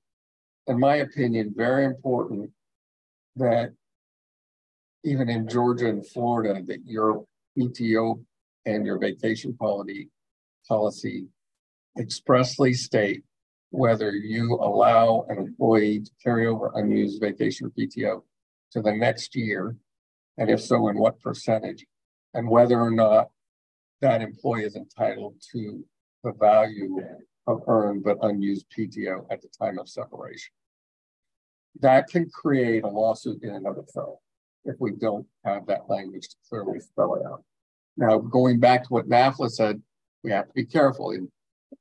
in 0.69 0.79
my 0.79 0.97
opinion, 0.97 1.53
very 1.57 1.85
important 1.85 2.53
that 3.35 3.73
even 5.03 5.29
in 5.29 5.49
Georgia 5.49 5.89
and 5.89 6.07
Florida, 6.07 6.63
that 6.69 6.87
your 6.87 7.25
PTO 7.59 8.23
and 8.65 8.87
your 8.87 9.01
vacation 9.01 9.57
policy 9.57 10.09
policy 10.69 11.27
expressly 11.99 12.73
state 12.73 13.25
whether 13.71 14.13
you 14.13 14.55
allow 14.55 15.27
an 15.29 15.39
employee 15.39 16.01
to 16.01 16.11
carry 16.23 16.47
over 16.47 16.71
unused 16.77 17.21
vacation 17.21 17.67
or 17.67 17.71
PTO 17.71 18.23
to 18.71 18.83
the 18.83 18.93
next 18.93 19.35
year, 19.35 19.77
and 20.39 20.49
if 20.49 20.61
so, 20.61 20.87
in 20.87 20.97
what 20.97 21.21
percentage, 21.21 21.85
and 22.35 22.49
whether 22.49 22.79
or 22.79 22.93
not 22.93 23.31
that 24.01 24.23
employee 24.23 24.65
is 24.65 24.77
entitled 24.77 25.35
to 25.53 25.85
the 26.25 26.33
value 26.33 26.99
of 27.47 27.63
earned 27.69 28.05
but 28.05 28.19
unused 28.23 28.67
PTO 28.77 29.27
at 29.31 29.41
the 29.41 29.49
time 29.59 29.79
of 29.79 29.89
separation. 29.89 30.53
That 31.81 32.09
can 32.09 32.29
create 32.31 32.85
a 32.85 32.89
lawsuit 32.89 33.43
in 33.43 33.51
and 33.51 33.67
of 33.67 33.79
itself 33.79 34.19
if 34.65 34.77
we 34.81 34.93
don't 34.93 35.27
have 35.45 35.67
that 35.67 35.89
language 35.89 36.29
to 36.29 36.37
clearly 36.49 36.81
spell 36.81 37.15
it 37.15 37.27
out. 37.27 37.45
Now, 37.97 38.19
going 38.19 38.59
back 38.59 38.83
to 38.85 38.89
what 38.89 39.09
NAFLA 39.09 39.51
said, 39.51 39.81
we 40.23 40.31
have 40.31 40.49
to 40.49 40.53
be 40.55 40.65
careful. 40.65 41.13
In, 41.13 41.31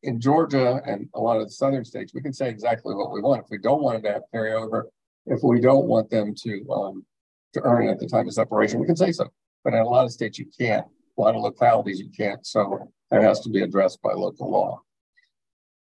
in 0.04 0.22
Georgia 0.22 0.82
and 0.86 1.10
a 1.16 1.20
lot 1.20 1.38
of 1.38 1.48
the 1.48 1.52
southern 1.52 1.84
states, 1.84 2.14
we 2.14 2.22
can 2.22 2.34
say 2.34 2.50
exactly 2.50 2.94
what 2.94 3.12
we 3.12 3.22
want. 3.22 3.44
If 3.44 3.50
we 3.50 3.58
don't 3.58 3.82
want 3.82 4.04
them 4.04 4.04
to 4.04 4.14
have 4.14 4.24
carryover, 4.34 4.84
if 5.26 5.40
we 5.44 5.60
don't 5.60 5.88
want 5.88 6.10
them 6.10 6.34
to 6.44 6.72
um, 6.72 7.06
to 7.54 7.62
earn 7.64 7.88
at 7.88 8.00
the 8.00 8.08
time 8.08 8.28
of 8.28 8.34
separation, 8.34 8.80
we 8.80 8.86
can 8.86 8.96
say 8.96 9.12
so. 9.12 9.28
But 9.64 9.74
in 9.74 9.80
a 9.80 9.86
lot 9.86 10.06
of 10.06 10.12
states, 10.12 10.38
you 10.38 10.46
can't 10.58 10.86
a 11.18 11.22
lot 11.22 11.36
of 11.36 11.42
localities 11.42 12.00
you 12.00 12.10
can't. 12.10 12.46
So 12.46 12.92
that 13.12 13.22
has 13.22 13.40
to 13.42 13.50
be 13.50 13.62
addressed 13.62 14.02
by 14.02 14.14
local 14.14 14.52
law. 14.52 14.82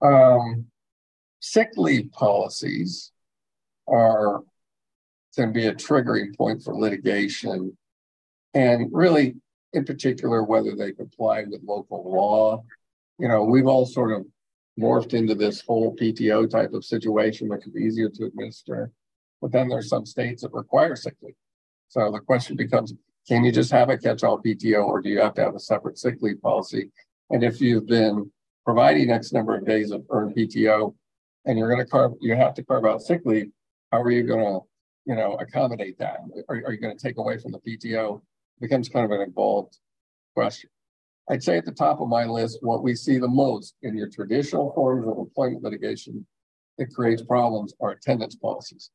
Um, 0.00 0.66
sick 1.40 1.70
leave 1.76 2.10
policies 2.12 3.12
are 3.86 4.42
can 5.34 5.52
be 5.52 5.66
a 5.66 5.74
triggering 5.74 6.36
point 6.36 6.62
for 6.62 6.74
litigation, 6.74 7.76
and 8.54 8.88
really, 8.92 9.36
in 9.72 9.84
particular, 9.84 10.42
whether 10.42 10.74
they 10.74 10.92
comply 10.92 11.44
with 11.48 11.62
local 11.62 12.10
law. 12.10 12.64
You 13.18 13.28
know, 13.28 13.44
we've 13.44 13.66
all 13.66 13.86
sort 13.86 14.12
of 14.12 14.26
morphed 14.78 15.14
into 15.14 15.34
this 15.34 15.60
whole 15.60 15.94
PTO 15.96 16.48
type 16.48 16.72
of 16.72 16.84
situation, 16.84 17.48
which 17.48 17.66
is 17.66 17.76
easier 17.76 18.08
to 18.08 18.26
administer. 18.26 18.92
But 19.40 19.52
then 19.52 19.68
there's 19.68 19.88
some 19.88 20.06
states 20.06 20.42
that 20.42 20.52
require 20.52 20.96
sick 20.96 21.14
leave. 21.22 21.34
So 21.88 22.10
the 22.10 22.20
question 22.20 22.56
becomes, 22.56 22.94
can 23.28 23.44
you 23.44 23.52
just 23.52 23.70
have 23.70 23.90
a 23.90 23.98
catch-all 23.98 24.40
PTO 24.40 24.86
or 24.86 25.02
do 25.02 25.10
you 25.10 25.20
have 25.20 25.34
to 25.34 25.42
have 25.42 25.54
a 25.54 25.60
separate 25.60 25.98
sick 25.98 26.16
leave 26.22 26.40
policy? 26.40 26.90
And 27.28 27.44
if 27.44 27.60
you've 27.60 27.86
been 27.86 28.30
providing 28.64 29.10
X 29.10 29.32
number 29.32 29.54
of 29.54 29.66
days 29.66 29.90
of 29.90 30.06
earned 30.08 30.34
PTO 30.34 30.94
and 31.44 31.58
you're 31.58 31.68
going 31.68 31.84
to 31.84 31.90
carve, 31.90 32.12
you 32.22 32.34
have 32.34 32.54
to 32.54 32.64
carve 32.64 32.86
out 32.86 33.02
sick 33.02 33.20
leave, 33.26 33.50
how 33.92 34.00
are 34.00 34.10
you 34.10 34.22
going 34.22 34.40
to, 34.40 34.60
you 35.04 35.14
know, 35.14 35.34
accommodate 35.34 35.98
that? 35.98 36.20
Are, 36.48 36.56
are 36.56 36.72
you 36.72 36.80
going 36.80 36.96
to 36.96 37.02
take 37.02 37.18
away 37.18 37.36
from 37.36 37.52
the 37.52 37.58
PTO? 37.58 38.16
It 38.16 38.60
becomes 38.62 38.88
kind 38.88 39.04
of 39.04 39.10
an 39.10 39.20
involved 39.20 39.76
question. 40.34 40.70
I'd 41.30 41.42
say 41.42 41.58
at 41.58 41.66
the 41.66 41.72
top 41.72 42.00
of 42.00 42.08
my 42.08 42.24
list, 42.24 42.58
what 42.62 42.82
we 42.82 42.94
see 42.94 43.18
the 43.18 43.28
most 43.28 43.74
in 43.82 43.94
your 43.94 44.08
traditional 44.08 44.72
forms 44.72 45.06
of 45.06 45.18
employment 45.18 45.62
litigation 45.62 46.26
that 46.78 46.94
creates 46.94 47.20
problems 47.20 47.74
are 47.80 47.90
attendance 47.90 48.36
policies. 48.36 48.90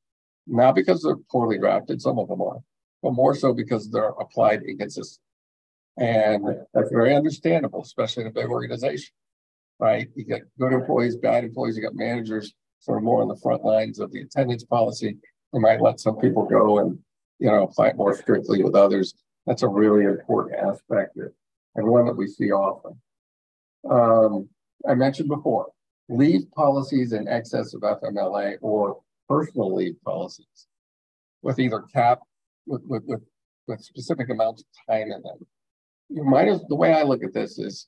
Not 0.48 0.74
because 0.74 1.04
they're 1.04 1.18
poorly 1.32 1.60
drafted, 1.60 2.02
some 2.02 2.18
of 2.18 2.28
them 2.28 2.42
are, 2.42 2.58
but 3.04 3.12
more 3.12 3.36
so 3.36 3.54
because 3.54 3.92
they're 3.92 4.16
applied 4.20 4.64
inconsistently. 4.64 5.20
And 5.98 6.44
that's 6.74 6.90
very 6.90 7.14
understandable, 7.14 7.84
especially 7.84 8.22
in 8.24 8.30
a 8.30 8.32
big 8.32 8.48
organization, 8.48 9.14
right? 9.80 10.08
You 10.16 10.26
got 10.26 10.42
good 10.60 10.74
employees, 10.74 11.18
bad 11.18 11.44
employees, 11.44 11.78
you 11.78 11.84
got 11.84 11.94
managers 11.94 12.54
sort 12.80 12.98
of 12.98 13.04
more 13.04 13.22
on 13.22 13.28
the 13.28 13.36
front 13.36 13.64
lines 13.64 14.00
of 14.00 14.12
the 14.12 14.22
attendance 14.22 14.64
policy. 14.64 15.18
You 15.54 15.60
might 15.60 15.82
let 15.82 16.00
some 16.00 16.18
people 16.18 16.46
go 16.46 16.80
and, 16.80 16.98
you 17.38 17.48
know, 17.48 17.64
apply 17.64 17.94
more 17.94 18.16
strictly 18.16 18.64
with 18.64 18.74
others. 18.74 19.14
That's 19.46 19.62
a 19.62 19.68
really 19.68 20.06
important 20.06 20.60
aspect 20.60 21.18
and 21.76 21.88
one 21.88 22.06
that 22.06 22.18
we 22.18 22.28
see 22.28 22.52
often. 22.52 23.00
Um, 23.90 24.50
I 24.88 24.96
mentioned 24.96 25.30
before, 25.30 25.68
leave 26.10 26.50
policies 26.52 27.14
in 27.14 27.28
excess 27.28 27.74
of 27.74 27.82
FMLA 27.82 28.56
or 28.62 29.02
personal 29.28 29.74
leave 29.76 30.02
policies 30.04 30.68
with 31.42 31.60
either 31.60 31.82
cap 31.82 32.20
with, 32.66 32.82
with, 32.86 33.04
with, 33.06 33.22
with 33.68 33.82
specific 33.82 34.30
amounts 34.30 34.62
of 34.64 34.94
time 34.94 35.12
in 35.12 35.22
them. 35.22 35.38
You 36.10 36.24
might 36.24 36.48
have, 36.48 36.62
the 36.70 36.76
way 36.76 36.94
I 36.94 37.04
look 37.04 37.24
at 37.24 37.34
this 37.34 37.58
is, 37.58 37.88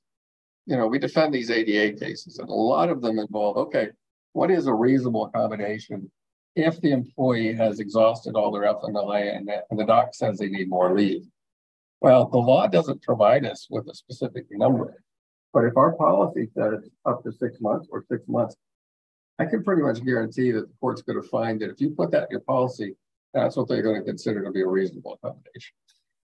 you 0.66 0.78
know, 0.78 0.88
we 0.88 1.00
defend 1.00 1.34
these 1.34 1.52
ADA 1.52 2.00
cases 2.00 2.40
and 2.40 2.50
a 2.50 2.54
lot 2.54 2.90
of 2.90 3.02
them 3.02 3.20
involve, 3.20 3.58
okay, 3.58 3.90
what 4.34 4.52
is 4.52 4.68
a 4.68 4.74
reasonable 4.74 5.26
accommodation 5.26 6.12
if 6.56 6.80
the 6.82 6.92
employee 6.92 7.54
has 7.54 7.80
exhausted 7.80 8.36
all 8.36 8.52
their 8.52 8.64
FMLA 8.64 9.36
and 9.36 9.50
and 9.70 9.80
the 9.80 9.86
doc 9.86 10.14
says 10.14 10.38
they 10.38 10.48
need 10.48 10.70
more 10.70 10.96
leave. 10.96 11.24
Well, 12.02 12.28
the 12.28 12.38
law 12.38 12.68
doesn't 12.68 13.02
provide 13.02 13.46
us 13.46 13.68
with 13.70 13.88
a 13.88 13.96
specific 13.96 14.46
number, 14.52 15.02
but 15.54 15.66
if 15.66 15.76
our 15.76 15.94
policy 15.94 16.50
says 16.54 16.90
up 17.06 17.24
to 17.24 17.32
six 17.32 17.60
months 17.60 17.88
or 17.92 18.06
six 18.10 18.28
months, 18.28 18.56
I 19.40 19.46
can 19.46 19.64
pretty 19.64 19.82
much 19.82 20.04
guarantee 20.04 20.52
that 20.52 20.68
the 20.68 20.74
court's 20.80 21.02
going 21.02 21.22
to 21.22 21.28
find 21.28 21.60
that 21.62 21.70
if 21.70 21.82
you 21.82 21.90
put 21.92 22.12
that 22.12 22.24
in 22.24 22.32
your 22.32 22.42
policy, 22.42 22.96
that's 23.36 23.58
what 23.58 23.68
they're 23.68 23.84
going 23.84 24.00
to 24.00 24.06
consider 24.06 24.44
to 24.44 24.52
be 24.52 24.62
a 24.62 24.68
reasonable 24.68 25.20
accommodation. 25.22 25.76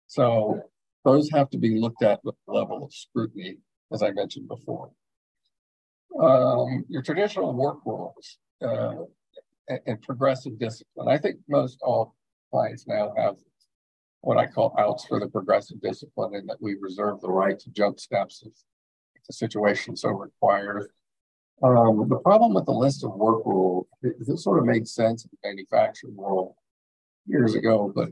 So 0.07 0.61
those 1.03 1.29
have 1.31 1.49
to 1.49 1.57
be 1.57 1.79
looked 1.79 2.03
at 2.03 2.23
with 2.23 2.35
the 2.47 2.53
level 2.53 2.83
of 2.83 2.93
scrutiny, 2.93 3.57
as 3.91 4.03
I 4.03 4.11
mentioned 4.11 4.47
before. 4.47 4.91
Um, 6.21 6.85
your 6.87 7.01
traditional 7.01 7.53
work 7.53 7.79
rules 7.85 8.37
uh, 8.61 8.93
and, 9.85 10.01
progressive 10.01 10.59
discipline. 10.59 11.07
I 11.07 11.17
think 11.17 11.37
most 11.47 11.79
all 11.81 12.15
clients 12.51 12.87
now 12.87 13.13
have 13.17 13.37
what 14.21 14.37
I 14.37 14.45
call 14.45 14.75
outs 14.77 15.05
for 15.05 15.19
the 15.19 15.27
progressive 15.27 15.81
discipline, 15.81 16.35
and 16.35 16.49
that 16.49 16.61
we 16.61 16.75
reserve 16.75 17.21
the 17.21 17.31
right 17.31 17.57
to 17.57 17.69
jump 17.69 17.99
steps 17.99 18.43
if, 18.45 18.53
if 19.15 19.23
the 19.25 19.33
situation 19.33 19.95
so 19.95 20.09
requires. 20.09 20.87
Um, 21.63 22.07
the 22.09 22.17
problem 22.17 22.53
with 22.53 22.65
the 22.65 22.71
list 22.71 23.03
of 23.03 23.15
work 23.15 23.45
rules, 23.45 23.87
this 24.01 24.43
sort 24.43 24.59
of 24.59 24.65
made 24.65 24.87
sense 24.87 25.25
in 25.25 25.29
the 25.31 25.49
manufacturing 25.49 26.15
world 26.15 26.55
years 27.29 27.55
ago, 27.55 27.91
but 27.93 28.09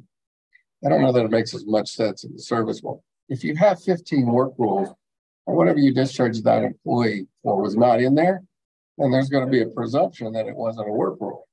I 0.86 0.90
don't 0.90 1.02
know 1.02 1.12
that 1.12 1.26
it 1.26 1.32
makes 1.32 1.54
as 1.54 1.66
much 1.66 1.90
sense 1.90 2.24
in 2.24 2.34
the 2.34 2.40
service 2.40 2.82
world. 2.82 3.02
If 3.30 3.44
you 3.44 3.56
have 3.56 3.82
15 3.82 4.26
work 4.28 4.54
rules, 4.58 4.90
or 5.48 5.56
whatever 5.56 5.80
you 5.80 5.94
discharged 5.94 6.44
that 6.44 6.64
employee 6.64 7.26
for 7.42 7.62
was 7.62 7.76
not 7.76 8.02
in 8.02 8.14
there, 8.14 8.44
then 8.98 9.12
there's 9.12 9.30
going 9.30 9.46
to 9.46 9.52
be 9.52 9.62
a 9.62 9.68
presumption 9.68 10.34
that 10.34 10.48
it 10.48 10.56
wasn't 10.56 10.88
a 10.88 10.92
work 10.92 11.18
rule. 11.20 11.48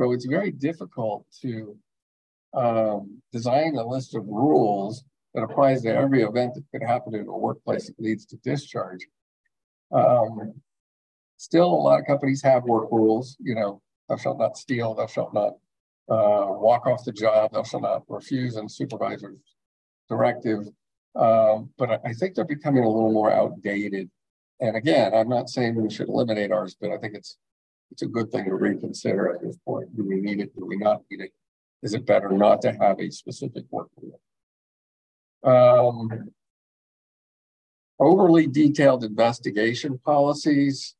So 0.00 0.12
it's 0.12 0.24
very 0.24 0.52
difficult 0.52 1.26
to 1.42 1.76
um, 2.54 3.20
design 3.32 3.76
a 3.76 3.86
list 3.86 4.14
of 4.14 4.24
rules 4.26 5.04
that 5.34 5.42
applies 5.42 5.82
to 5.82 5.94
every 5.94 6.22
event 6.22 6.54
that 6.54 6.64
could 6.72 6.86
happen 6.86 7.14
in 7.14 7.26
a 7.26 7.36
workplace 7.36 7.86
that 7.86 8.00
leads 8.00 8.24
to 8.26 8.36
discharge. 8.38 9.06
Um, 9.92 10.54
still, 11.36 11.66
a 11.66 11.82
lot 11.82 12.00
of 12.00 12.06
companies 12.06 12.42
have 12.42 12.64
work 12.64 12.88
rules. 12.90 13.36
You 13.40 13.56
know, 13.56 13.82
thou 14.08 14.16
shalt 14.16 14.38
not 14.38 14.56
steal, 14.56 14.94
thou 14.94 15.06
shalt 15.06 15.34
not 15.34 15.54
uh, 16.08 16.46
walk 16.48 16.86
off 16.86 17.04
the 17.04 17.12
job, 17.12 17.52
thou 17.52 17.62
shalt 17.62 17.82
not 17.82 18.04
refuse 18.08 18.56
a 18.56 18.68
supervisor's 18.68 19.38
directive. 20.08 20.66
Um, 21.14 21.70
but 21.76 22.00
I 22.04 22.12
think 22.12 22.34
they're 22.34 22.44
becoming 22.44 22.84
a 22.84 22.88
little 22.88 23.12
more 23.12 23.32
outdated. 23.32 24.10
And 24.60 24.76
again, 24.76 25.12
I'm 25.14 25.28
not 25.28 25.48
saying 25.48 25.74
we 25.74 25.90
should 25.90 26.08
eliminate 26.08 26.52
ours, 26.52 26.76
but 26.80 26.90
I 26.90 26.98
think 26.98 27.14
it's 27.14 27.36
it's 27.90 28.02
a 28.02 28.06
good 28.06 28.30
thing 28.30 28.44
to 28.44 28.54
reconsider 28.54 29.34
at 29.34 29.42
this 29.42 29.56
point. 29.66 29.96
Do 29.96 30.06
we 30.06 30.20
need 30.20 30.40
it? 30.40 30.54
Do 30.54 30.64
we 30.64 30.76
not 30.76 31.02
need 31.10 31.22
it? 31.22 31.32
Is 31.82 31.94
it 31.94 32.06
better 32.06 32.30
not 32.30 32.62
to 32.62 32.72
have 32.72 33.00
a 33.00 33.10
specific 33.10 33.64
work 33.70 33.88
rule? 34.00 34.20
Um, 35.42 36.30
overly 37.98 38.46
detailed 38.46 39.02
investigation 39.02 39.98
policies. 40.04 40.94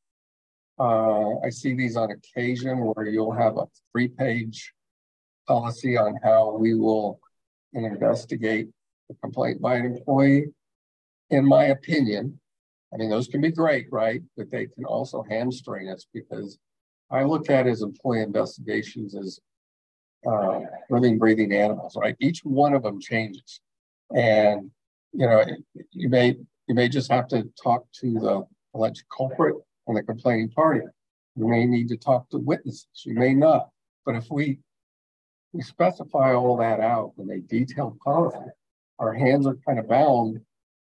Uh, 0.79 1.37
I 1.39 1.49
see 1.49 1.75
these 1.75 1.95
on 1.95 2.09
occasion 2.11 2.79
where 2.79 3.05
you'll 3.07 3.33
have 3.33 3.57
a 3.57 3.67
three-page 3.91 4.73
policy 5.51 5.97
on 5.97 6.17
how 6.23 6.55
we 6.55 6.73
will 6.75 7.19
investigate 7.73 8.69
a 9.09 9.13
complaint 9.15 9.61
by 9.61 9.75
an 9.75 9.85
employee. 9.85 10.45
In 11.29 11.45
my 11.45 11.65
opinion, 11.65 12.39
I 12.93 12.97
mean, 12.97 13.09
those 13.09 13.27
can 13.27 13.41
be 13.41 13.51
great, 13.51 13.87
right? 13.91 14.21
But 14.37 14.49
they 14.49 14.67
can 14.67 14.85
also 14.85 15.25
hamstring 15.29 15.89
us 15.89 16.05
because 16.13 16.57
I 17.09 17.23
look 17.23 17.49
at 17.49 17.67
as 17.67 17.81
employee 17.81 18.21
investigations 18.21 19.13
as 19.13 19.39
uh, 20.25 20.59
living, 20.89 21.17
breathing 21.17 21.51
animals, 21.51 21.97
right? 22.01 22.15
Each 22.21 22.39
one 22.45 22.73
of 22.73 22.83
them 22.83 23.01
changes, 23.01 23.59
and 24.15 24.71
you 25.11 25.25
know, 25.25 25.43
you 25.91 26.09
may 26.09 26.37
you 26.67 26.75
may 26.75 26.87
just 26.87 27.11
have 27.11 27.27
to 27.29 27.49
talk 27.61 27.85
to 28.01 28.07
the 28.13 28.45
alleged 28.73 29.03
culprit 29.15 29.55
and 29.87 29.97
the 29.97 30.03
complaining 30.03 30.49
party. 30.49 30.85
You 31.35 31.47
may 31.47 31.65
need 31.65 31.89
to 31.89 31.97
talk 31.97 32.29
to 32.29 32.37
witnesses. 32.37 32.87
You 33.05 33.15
may 33.15 33.33
not. 33.33 33.69
But 34.05 34.15
if 34.15 34.27
we 34.29 34.59
we 35.53 35.61
specify 35.61 36.33
all 36.33 36.57
that 36.57 36.79
out 36.79 37.13
in 37.17 37.29
a 37.29 37.39
detailed 37.39 37.99
policy, 37.99 38.37
our 38.99 39.13
hands 39.13 39.45
are 39.47 39.57
kind 39.65 39.79
of 39.79 39.87
bound 39.87 40.39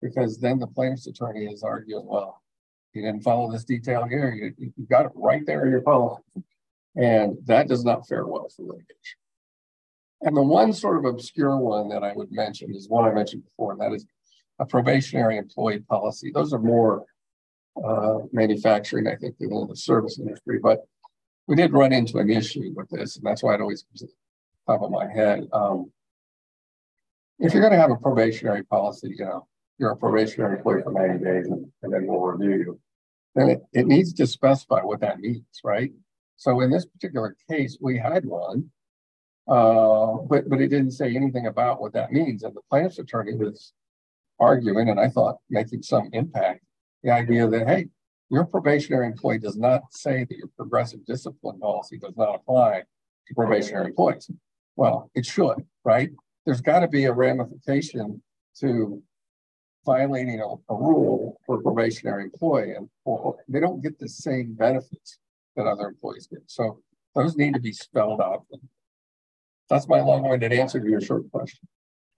because 0.02 0.38
then 0.40 0.60
the 0.60 0.68
plaintiff's 0.68 1.08
attorney 1.08 1.46
is 1.46 1.64
arguing, 1.64 2.06
well, 2.06 2.42
you 2.94 3.02
didn't 3.02 3.24
follow 3.24 3.52
this 3.52 3.64
detail 3.64 4.06
here. 4.06 4.32
You, 4.58 4.74
you 4.78 4.86
got 4.86 5.06
it 5.06 5.12
right 5.16 5.46
there 5.46 5.66
in 5.66 5.72
your 5.72 5.82
policy. 5.82 6.22
And 6.96 7.38
that 7.46 7.68
does 7.68 7.84
not 7.84 8.08
fare 8.08 8.28
well 8.28 8.48
for 8.56 8.64
litigation. 8.64 9.18
And 10.22 10.38
the 10.38 10.44
one 10.44 10.72
sort 10.72 10.98
of 10.98 11.06
obscure 11.06 11.58
one 11.58 11.90
that 11.90 12.04
I 12.04 12.14
would 12.14 12.32
mention 12.32 12.74
is 12.76 12.88
one 12.88 13.06
I 13.10 13.14
mentioned 13.14 13.44
before, 13.44 13.74
and 13.74 13.82
that 13.82 13.92
is 13.92 14.06
a 14.60 14.66
probationary 14.66 15.38
employee 15.38 15.80
policy. 15.80 16.32
Those 16.34 16.54
are 16.54 16.60
more 16.60 17.06
uh, 17.84 18.20
manufacturing, 18.32 19.08
I 19.08 19.16
think, 19.16 19.38
than 19.40 19.68
the 19.68 19.76
service 19.76 20.20
industry. 20.20 20.60
But 20.62 20.86
we 21.48 21.56
did 21.56 21.74
run 21.74 21.92
into 21.92 22.20
an 22.20 22.30
issue 22.30 22.72
with 22.76 22.90
this, 22.90 23.18
and 23.18 23.26
that's 23.26 23.44
why 23.44 23.56
it 23.56 23.62
always 23.62 23.84
comes 23.84 24.04
top 24.68 24.82
of 24.82 24.92
my 24.92 25.12
head. 25.12 25.48
Um, 25.52 25.92
if 27.40 27.54
you're 27.54 27.62
going 27.62 27.74
to 27.74 27.80
have 27.80 27.92
a 27.92 27.96
probationary 27.96 28.64
policy, 28.64 29.16
you 29.18 29.26
know, 29.26 29.48
you're 29.78 29.92
a 29.92 29.98
probationary 29.98 30.58
employee 30.58 30.84
for 30.84 30.92
90 30.92 31.24
days 31.24 31.48
and, 31.48 31.66
and 31.82 31.94
then 31.94 32.06
we'll 32.08 32.22
review 32.22 32.58
you, 32.58 32.80
then 33.36 33.50
it, 33.50 33.62
it 33.74 33.88
needs 33.88 34.14
to 34.14 34.28
specify 34.28 34.82
what 34.82 35.02
that 35.02 35.20
means, 35.20 35.46
right? 35.64 35.92
So 36.36 36.62
in 36.62 36.72
this 36.72 36.86
particular 36.86 37.36
case, 37.50 37.78
we 37.82 37.98
had 37.98 38.26
one 38.26 38.70
uh, 39.48 40.18
but 40.30 40.50
but 40.50 40.62
it 40.62 40.70
didn't 40.70 40.92
say 40.92 41.16
anything 41.16 41.48
about 41.48 41.82
what 41.82 41.94
that 41.94 42.12
means. 42.12 42.44
And 42.44 42.56
the 42.56 42.62
plaintiff's 42.70 43.00
attorney 43.00 43.36
was 43.36 43.74
arguing, 44.40 44.90
and 44.90 45.00
I 45.00 45.10
thought 45.10 45.38
making 45.50 45.84
some 45.84 46.10
impact, 46.14 46.64
the 47.04 47.12
idea 47.12 47.48
that 47.48 47.68
hey, 47.68 47.88
your 48.30 48.46
probationary 48.46 49.08
employee 49.08 49.40
does 49.40 49.58
not 49.58 49.82
say 49.92 50.24
that 50.24 50.38
your 50.38 50.48
progressive 50.56 51.06
discipline 51.06 51.60
policy 51.60 51.98
does 51.98 52.16
not 52.16 52.36
apply 52.36 52.84
to 53.28 53.36
probationary 53.36 53.88
employees. 53.88 54.32
Well, 54.76 55.10
it 55.16 55.26
should, 55.26 55.66
right? 55.84 56.10
There's 56.46 56.62
got 56.62 56.80
to 56.80 56.88
be 56.88 57.06
a 57.06 57.14
ramification 57.14 58.22
to 58.60 59.02
violating 59.86 60.40
a, 60.40 60.74
a 60.74 60.76
rule 60.76 61.40
for 61.46 61.60
a 61.60 61.62
probationary 61.62 62.24
employee, 62.24 62.74
and 62.76 62.90
they 63.48 63.60
don't 63.60 63.82
get 63.82 64.00
the 64.00 64.08
same 64.08 64.54
benefits 64.54 65.20
that 65.56 65.68
other 65.68 65.88
employees 65.88 66.28
get. 66.28 66.42
So 66.48 66.80
those 67.16 67.36
need 67.36 67.54
to 67.54 67.60
be 67.60 67.74
spelled 67.74 68.22
out 68.22 68.46
that's 69.70 69.88
my 69.88 70.02
long-winded 70.02 70.54
answer 70.54 70.80
to 70.80 70.88
your 70.88 71.02
short 71.02 71.30
question. 71.32 71.68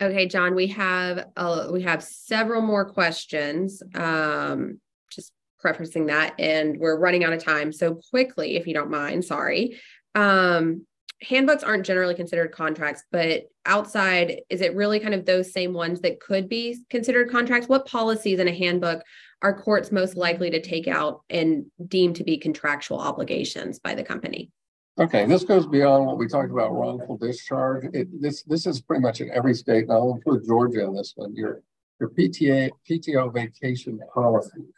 Okay, 0.01 0.28
John, 0.28 0.56
we 0.56 0.68
have 0.68 1.28
uh, 1.38 1.70
we 1.72 1.84
have 1.84 2.03
several 2.03 2.62
more 2.62 2.84
questions. 2.84 3.82
Um, 3.93 4.82
just 5.10 5.32
prefacing 5.60 6.08
that, 6.08 6.34
and 6.38 6.78
we're 6.78 6.99
running 6.99 7.24
out 7.24 7.32
of 7.32 7.41
time. 7.41 7.72
So 7.72 8.01
quickly, 8.10 8.58
if 8.58 8.68
you 8.68 8.74
don't 8.74 8.89
mind, 8.89 9.24
sorry. 9.24 9.80
Um, 10.16 10.86
handbooks 11.22 11.63
aren't 11.63 11.86
generally 11.86 12.16
considered 12.16 12.51
contracts, 12.51 13.03
but 13.11 13.43
outside, 13.66 14.41
is 14.49 14.61
it 14.61 14.76
really 14.76 14.99
kind 14.99 15.13
of 15.13 15.26
those 15.26 15.53
same 15.53 15.74
ones 15.74 16.01
that 16.01 16.20
could 16.20 16.49
be 16.49 16.78
considered 16.89 17.32
contracts? 17.32 17.70
What 17.70 17.88
policies 17.88 18.39
in 18.39 18.47
a 18.47 18.55
handbook 18.55 19.03
are 19.41 19.59
courts 19.59 19.91
most 19.91 20.18
likely 20.18 20.49
to 20.49 20.61
take 20.61 20.88
out 20.88 21.22
and 21.30 21.66
deem 21.88 22.13
to 22.13 22.24
be 22.24 22.38
contractual 22.38 22.99
obligations 22.99 23.80
by 23.80 23.95
the 23.95 24.03
company? 24.03 24.51
Okay, 24.97 25.26
this 25.26 25.43
goes 25.43 25.68
beyond 25.68 26.05
what 26.05 26.18
we 26.18 26.28
talked 26.28 26.51
about 26.51 26.72
wrongful 26.72 27.18
discharge. 27.18 27.86
It, 27.93 28.07
this 28.22 28.43
this 28.43 28.66
is 28.66 28.82
pretty 28.82 29.01
much 29.01 29.20
in 29.20 29.30
every 29.32 29.53
state, 29.53 29.84
and 29.84 29.91
I'll 29.91 30.13
include 30.13 30.45
Georgia 30.45 30.86
in 30.86 30.95
this 30.95 31.11
one. 31.18 31.36
Your 31.36 31.61
your 31.99 32.11
PTA 32.11 32.70
PTO 32.89 33.34
vacation 33.34 33.99
policies 34.13 34.72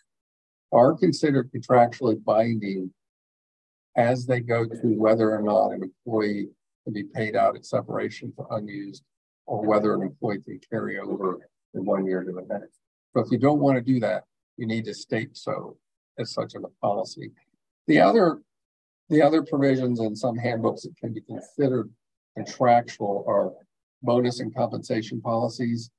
are 0.71 0.95
considered 0.95 1.51
contractually 1.51 2.23
binding 2.23 2.91
as 3.97 4.25
they 4.25 4.39
go 4.39 4.65
to 4.65 4.87
whether 4.95 5.31
or 5.33 5.41
not 5.41 5.71
an 5.71 5.83
employee 5.83 6.47
can 6.83 6.93
be 6.93 7.03
paid 7.03 7.35
out 7.35 7.55
at 7.55 7.65
separation 7.65 8.31
for 8.35 8.47
unused, 8.51 9.03
or 9.45 9.65
whether 9.65 9.93
an 9.93 10.03
employee 10.03 10.41
can 10.41 10.59
carry 10.69 10.99
over 10.99 11.39
from 11.73 11.85
one 11.85 12.05
year 12.05 12.23
to 12.23 12.31
the 12.31 12.45
next. 12.47 12.79
So 13.13 13.21
if 13.21 13.31
you 13.31 13.37
don't 13.37 13.59
want 13.59 13.77
to 13.77 13.81
do 13.81 13.99
that, 13.99 14.23
you 14.57 14.67
need 14.67 14.85
to 14.85 14.93
state 14.93 15.35
so 15.35 15.77
as 16.19 16.31
such 16.31 16.53
a 16.55 16.59
policy. 16.81 17.31
The 17.87 17.99
other 17.99 18.41
the 19.09 19.21
other 19.21 19.41
provisions 19.41 20.01
in 20.01 20.15
some 20.15 20.37
handbooks 20.37 20.81
that 20.81 20.97
can 20.97 21.13
be 21.13 21.21
considered 21.21 21.89
contractual 22.35 23.23
are 23.25 23.53
bonus 24.03 24.41
and 24.41 24.53
compensation 24.53 25.21
policies. 25.21 25.89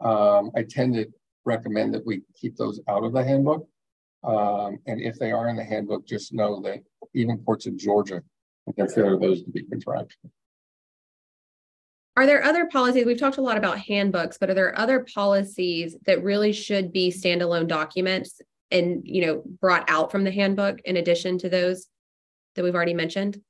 Um, 0.00 0.50
I 0.54 0.64
tend 0.68 0.94
to 0.94 1.06
recommend 1.46 1.94
that 1.94 2.04
we 2.04 2.20
keep 2.38 2.56
those 2.56 2.80
out 2.86 3.02
of 3.02 3.14
the 3.14 3.24
handbook. 3.24 3.66
Um, 4.22 4.78
and 4.86 5.00
if 5.00 5.18
they 5.18 5.32
are 5.32 5.48
in 5.48 5.56
the 5.56 5.64
handbook, 5.64 6.06
just 6.06 6.32
know 6.32 6.60
that 6.62 6.80
even 7.14 7.38
courts 7.38 7.66
in 7.66 7.78
Georgia 7.78 8.22
consider 8.76 9.18
those 9.18 9.42
to 9.42 9.50
be 9.50 9.64
contractual. 9.64 10.30
Are 12.16 12.26
there 12.26 12.44
other 12.44 12.66
policies? 12.66 13.06
We've 13.06 13.18
talked 13.18 13.38
a 13.38 13.42
lot 13.42 13.56
about 13.56 13.78
handbooks, 13.78 14.36
but 14.38 14.50
are 14.50 14.54
there 14.54 14.78
other 14.78 15.06
policies 15.14 15.96
that 16.06 16.22
really 16.22 16.52
should 16.52 16.92
be 16.92 17.10
standalone 17.10 17.66
documents 17.66 18.40
and 18.70 19.02
you 19.04 19.26
know 19.26 19.42
brought 19.60 19.88
out 19.88 20.12
from 20.12 20.24
the 20.24 20.30
handbook 20.30 20.80
in 20.82 20.96
addition 20.96 21.38
to 21.38 21.48
those 21.48 21.86
that 22.54 22.62
we've 22.62 22.74
already 22.74 22.94
mentioned? 22.94 23.40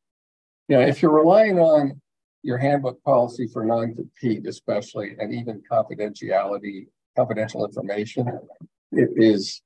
Yeah, 0.68 0.80
if 0.80 1.02
you're 1.02 1.10
relying 1.10 1.58
on 1.58 2.00
your 2.42 2.58
handbook 2.58 3.02
policy 3.02 3.48
for 3.52 3.64
non-compete, 3.64 4.46
especially, 4.46 5.16
and 5.18 5.34
even 5.34 5.62
confidentiality, 5.70 6.86
confidential 7.16 7.66
information, 7.66 8.26
it 8.92 9.10
is 9.16 9.62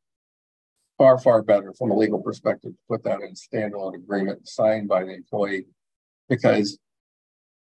far, 0.99 1.19
far 1.19 1.43
better 1.43 1.73
from 1.73 1.91
a 1.91 1.97
legal 1.97 2.21
perspective 2.21 2.73
to 2.73 2.79
put 2.89 3.03
that 3.05 3.21
in 3.21 3.31
a 3.31 3.33
standalone 3.33 3.95
agreement 3.95 4.47
signed 4.49 4.89
by 4.89 5.05
the 5.05 5.15
employee 5.15 5.67
because 6.29 6.79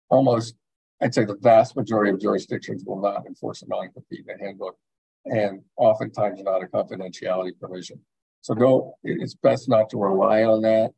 almost, 0.08 0.54
I'd 1.00 1.14
say 1.14 1.24
the 1.24 1.36
vast 1.40 1.76
majority 1.76 2.10
of 2.12 2.20
jurisdictions 2.20 2.84
will 2.86 3.00
not 3.00 3.26
enforce 3.26 3.62
a 3.62 3.68
non-compete 3.68 4.24
in 4.28 4.40
a 4.40 4.44
handbook 4.44 4.76
and 5.24 5.60
oftentimes 5.76 6.42
not 6.42 6.62
a 6.62 6.66
confidentiality 6.66 7.58
provision. 7.58 8.00
So 8.40 8.54
don't, 8.54 8.92
it's 9.02 9.34
best 9.34 9.68
not 9.68 9.90
to 9.90 9.98
rely 9.98 10.44
on 10.44 10.62
that. 10.62 10.92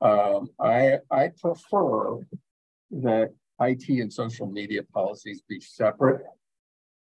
Um, 0.00 0.48
I, 0.58 0.98
I 1.10 1.30
prefer 1.40 2.20
that 2.90 3.34
IT 3.60 3.88
and 3.88 4.12
social 4.12 4.46
media 4.46 4.82
policies 4.94 5.42
be 5.48 5.60
separate 5.60 6.22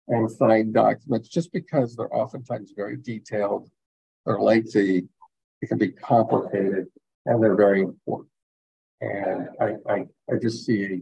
and 0.07 0.29
signed 0.29 0.73
documents 0.73 1.29
just 1.29 1.51
because 1.51 1.95
they're 1.95 2.13
oftentimes 2.13 2.73
very 2.75 2.97
detailed, 2.97 3.69
they're 4.25 4.39
lengthy, 4.39 5.07
it 5.61 5.67
can 5.67 5.77
be 5.77 5.89
complicated, 5.89 6.87
and 7.25 7.41
they're 7.41 7.55
very 7.55 7.81
important. 7.81 8.29
And 9.01 9.49
I, 9.59 9.75
I, 9.89 10.05
I 10.31 10.37
just 10.41 10.65
see 10.65 11.01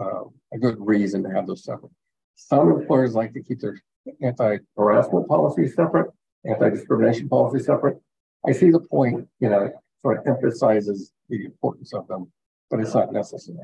a, 0.00 0.02
uh, 0.02 0.24
a 0.52 0.58
good 0.58 0.76
reason 0.78 1.22
to 1.22 1.30
have 1.30 1.46
those 1.46 1.64
separate. 1.64 1.92
Some 2.36 2.70
employers 2.70 3.14
like 3.14 3.32
to 3.34 3.42
keep 3.42 3.60
their 3.60 3.80
anti-harassment 4.22 5.28
policies 5.28 5.74
separate, 5.74 6.10
anti-discrimination 6.44 7.28
policy 7.28 7.64
separate. 7.64 7.98
I 8.46 8.52
see 8.52 8.70
the 8.70 8.80
point, 8.80 9.28
you 9.40 9.50
know, 9.50 9.70
sort 10.02 10.18
of 10.18 10.26
emphasizes 10.26 11.12
the 11.28 11.44
importance 11.44 11.92
of 11.92 12.06
them, 12.08 12.32
but 12.70 12.80
it's 12.80 12.94
not 12.94 13.12
necessary. 13.12 13.58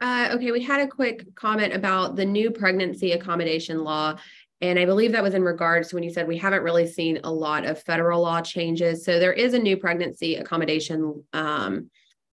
Uh, 0.00 0.30
okay, 0.32 0.50
we 0.50 0.60
had 0.60 0.80
a 0.80 0.86
quick 0.86 1.32
comment 1.36 1.72
about 1.72 2.16
the 2.16 2.24
new 2.24 2.50
pregnancy 2.50 3.12
accommodation 3.12 3.84
law. 3.84 4.16
And 4.62 4.78
I 4.78 4.84
believe 4.84 5.10
that 5.12 5.24
was 5.24 5.34
in 5.34 5.42
regards 5.42 5.88
to 5.88 5.96
when 5.96 6.04
you 6.04 6.10
said 6.10 6.28
we 6.28 6.38
haven't 6.38 6.62
really 6.62 6.86
seen 6.86 7.18
a 7.24 7.32
lot 7.32 7.66
of 7.66 7.82
federal 7.82 8.22
law 8.22 8.40
changes. 8.40 9.04
So 9.04 9.18
there 9.18 9.32
is 9.32 9.54
a 9.54 9.58
new 9.58 9.76
pregnancy 9.76 10.36
accommodation 10.36 11.24
um, 11.32 11.90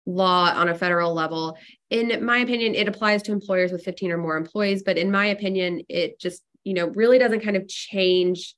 law 0.06 0.52
on 0.54 0.68
a 0.68 0.74
federal 0.74 1.14
level. 1.14 1.58
In 1.90 2.24
my 2.24 2.38
opinion, 2.38 2.76
it 2.76 2.86
applies 2.86 3.22
to 3.24 3.32
employers 3.32 3.72
with 3.72 3.84
15 3.84 4.12
or 4.12 4.18
more 4.18 4.36
employees. 4.36 4.84
But 4.84 4.98
in 4.98 5.10
my 5.10 5.26
opinion, 5.26 5.82
it 5.88 6.20
just, 6.20 6.42
you 6.62 6.74
know, 6.74 6.86
really 6.86 7.18
doesn't 7.18 7.40
kind 7.40 7.56
of 7.56 7.66
change 7.66 8.54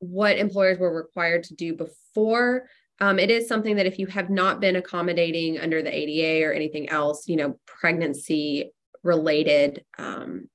what 0.00 0.36
employers 0.36 0.78
were 0.78 0.92
required 0.92 1.44
to 1.44 1.54
do 1.54 1.74
before. 1.74 2.68
Um, 3.00 3.20
it 3.20 3.30
is 3.30 3.46
something 3.46 3.76
that 3.76 3.86
if 3.86 4.00
you 4.00 4.08
have 4.08 4.28
not 4.28 4.60
been 4.60 4.74
accommodating 4.74 5.60
under 5.60 5.82
the 5.82 5.96
ADA 5.96 6.44
or 6.44 6.52
anything 6.52 6.88
else, 6.88 7.28
you 7.28 7.36
know, 7.36 7.60
pregnancy 7.64 8.72
related 9.04 9.84
um, 9.98 10.48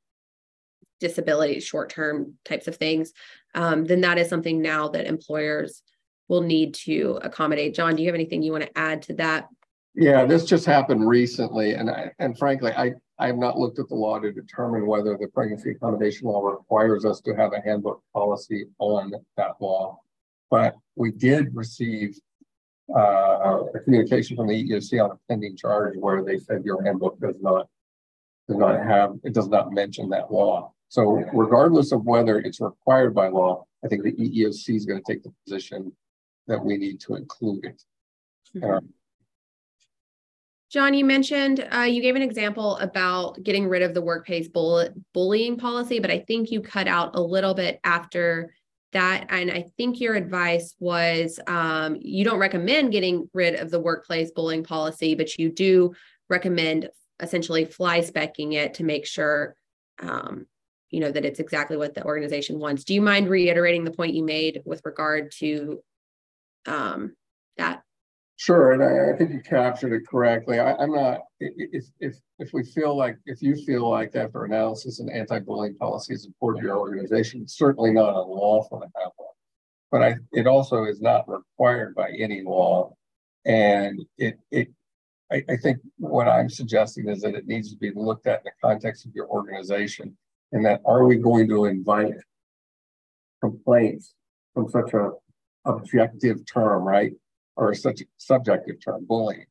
disabilities, 1.03 1.63
short 1.63 1.89
term 1.89 2.33
types 2.45 2.67
of 2.67 2.77
things, 2.77 3.13
um, 3.53 3.85
then 3.85 4.01
that 4.01 4.17
is 4.17 4.29
something 4.29 4.61
now 4.61 4.87
that 4.87 5.05
employers 5.05 5.83
will 6.29 6.41
need 6.41 6.73
to 6.73 7.19
accommodate. 7.21 7.75
John, 7.75 7.95
do 7.95 8.01
you 8.01 8.07
have 8.07 8.15
anything 8.15 8.41
you 8.41 8.53
want 8.53 8.63
to 8.63 8.77
add 8.77 9.01
to 9.03 9.13
that? 9.15 9.49
Yeah, 9.93 10.25
this 10.25 10.45
just 10.45 10.65
happened 10.65 11.07
recently, 11.07 11.73
and 11.73 11.89
I, 11.89 12.11
and 12.17 12.35
frankly, 12.37 12.71
I 12.71 12.93
I 13.19 13.27
have 13.27 13.37
not 13.37 13.59
looked 13.59 13.77
at 13.77 13.89
the 13.89 13.95
law 13.95 14.19
to 14.19 14.31
determine 14.31 14.87
whether 14.87 15.15
the 15.17 15.27
pregnancy 15.27 15.71
accommodation 15.71 16.27
law 16.27 16.41
requires 16.41 17.05
us 17.05 17.21
to 17.21 17.35
have 17.35 17.53
a 17.53 17.61
handbook 17.61 18.01
policy 18.11 18.65
on 18.79 19.13
that 19.37 19.51
law. 19.59 19.99
But 20.49 20.75
we 20.95 21.11
did 21.11 21.55
receive 21.55 22.17
uh, 22.95 23.63
a 23.73 23.79
communication 23.83 24.35
from 24.35 24.47
the 24.47 24.55
EEOC 24.55 25.03
on 25.03 25.11
a 25.11 25.19
pending 25.29 25.55
charge 25.55 25.95
where 25.95 26.23
they 26.23 26.39
said 26.39 26.65
your 26.65 26.83
handbook 26.83 27.19
does 27.19 27.35
not 27.39 27.67
does 28.47 28.57
not 28.57 28.83
have 28.83 29.13
it 29.23 29.33
does 29.33 29.47
not 29.47 29.71
mention 29.71 30.09
that 30.09 30.31
law. 30.31 30.73
So 30.93 31.23
regardless 31.33 31.91
of 31.91 32.05
whether 32.05 32.37
it's 32.37 32.61
required 32.61 33.15
by 33.15 33.29
law, 33.29 33.65
I 33.83 33.87
think 33.87 34.03
the 34.03 34.11
EEOC 34.11 34.75
is 34.75 34.85
going 34.85 35.01
to 35.03 35.11
take 35.11 35.23
the 35.23 35.33
position 35.43 35.91
that 36.45 36.63
we 36.63 36.77
need 36.77 36.99
to 36.99 37.15
include 37.15 37.65
it. 37.65 37.83
Mm-hmm. 38.55 38.85
John, 40.69 40.93
you 40.93 41.03
mentioned 41.03 41.67
uh, 41.73 41.79
you 41.79 41.99
gave 41.99 42.15
an 42.15 42.21
example 42.21 42.77
about 42.77 43.41
getting 43.41 43.67
rid 43.67 43.81
of 43.81 43.95
the 43.95 44.03
workplace 44.03 44.47
bull- 44.47 44.87
bullying 45.15 45.57
policy, 45.57 45.97
but 45.97 46.11
I 46.11 46.19
think 46.19 46.51
you 46.51 46.61
cut 46.61 46.87
out 46.87 47.15
a 47.15 47.21
little 47.21 47.55
bit 47.55 47.79
after 47.83 48.53
that. 48.91 49.25
And 49.29 49.49
I 49.49 49.71
think 49.77 49.99
your 49.99 50.13
advice 50.13 50.75
was 50.79 51.39
um, 51.47 51.97
you 51.99 52.23
don't 52.23 52.37
recommend 52.37 52.91
getting 52.91 53.27
rid 53.33 53.55
of 53.55 53.71
the 53.71 53.79
workplace 53.79 54.29
bullying 54.29 54.63
policy, 54.63 55.15
but 55.15 55.39
you 55.39 55.51
do 55.51 55.95
recommend 56.29 56.91
essentially 57.19 57.65
fly 57.65 58.01
specking 58.01 58.53
it 58.53 58.75
to 58.75 58.83
make 58.83 59.07
sure 59.07 59.55
um, 59.99 60.45
you 60.93 60.99
know 60.99 61.11
that 61.11 61.25
it's 61.25 61.39
exactly 61.39 61.75
what 61.75 61.95
the 61.95 62.03
organization 62.05 62.59
wants. 62.59 62.83
Do 62.83 62.93
you 62.93 63.01
mind 63.01 63.27
reiterating 63.27 63.83
the 63.83 63.91
point 63.91 64.13
you 64.13 64.23
made 64.23 64.61
with 64.63 64.81
regard 64.85 65.31
to 65.39 65.81
um, 66.67 67.15
that? 67.57 67.81
Sure, 68.35 68.73
and 68.73 68.83
I, 68.83 69.13
I, 69.13 69.17
think 69.17 69.31
you 69.31 69.41
captured 69.41 69.95
it 69.95 70.07
correctly. 70.07 70.59
I, 70.59 70.73
am 70.83 70.93
not 70.93 71.21
if 71.39 71.85
if 71.99 72.15
if 72.37 72.53
we 72.53 72.63
feel 72.63 72.95
like 72.95 73.17
if 73.25 73.41
you 73.41 73.55
feel 73.65 73.89
like 73.89 74.15
after 74.15 74.45
analysis 74.45 74.99
an 74.99 75.09
anti-bullying 75.09 75.75
policy 75.77 76.13
is 76.13 76.27
important 76.27 76.61
to 76.61 76.67
your 76.67 76.77
organization, 76.77 77.41
it's 77.41 77.57
certainly 77.57 77.91
not 77.91 78.09
unlawful 78.09 78.79
to 78.79 78.85
have 79.01 79.11
one. 79.15 79.29
But 79.91 80.03
I 80.03 80.15
it 80.31 80.45
also 80.45 80.83
is 80.83 81.01
not 81.01 81.27
required 81.27 81.95
by 81.95 82.11
any 82.11 82.43
law. 82.43 82.93
And 83.45 83.99
it 84.19 84.37
it 84.51 84.67
I, 85.31 85.43
I 85.49 85.57
think 85.57 85.79
what 85.97 86.27
I'm 86.27 86.51
suggesting 86.51 87.09
is 87.09 87.21
that 87.21 87.33
it 87.33 87.47
needs 87.47 87.71
to 87.71 87.77
be 87.77 87.91
looked 87.95 88.27
at 88.27 88.41
in 88.41 88.45
the 88.45 88.67
context 88.67 89.07
of 89.07 89.15
your 89.15 89.27
organization 89.27 90.15
and 90.53 90.65
that 90.65 90.81
are 90.85 91.03
we 91.05 91.17
going 91.17 91.47
to 91.49 91.65
invite 91.65 92.13
complaints 93.41 94.13
from 94.53 94.69
such 94.69 94.93
a 94.93 95.11
objective 95.65 96.45
term, 96.45 96.83
right? 96.83 97.13
or 97.55 97.73
such 97.73 98.01
a 98.01 98.05
subjective 98.17 98.83
term, 98.83 99.05
bullying, 99.05 99.45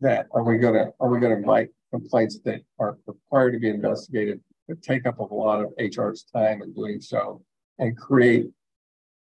that 0.00 0.26
are 0.32 0.42
we 0.42 0.58
gonna 0.58 0.86
are 1.00 1.08
we 1.08 1.20
gonna 1.20 1.36
invite 1.36 1.68
complaints 1.90 2.38
that 2.44 2.60
are 2.78 2.98
required 3.06 3.52
to 3.52 3.58
be 3.58 3.68
investigated 3.68 4.40
that 4.68 4.82
take 4.82 5.06
up 5.06 5.18
a 5.18 5.34
lot 5.34 5.60
of 5.60 5.72
HR's 5.78 6.24
time 6.24 6.62
in 6.62 6.72
doing 6.72 7.00
so 7.00 7.42
and 7.78 7.96
create, 7.96 8.46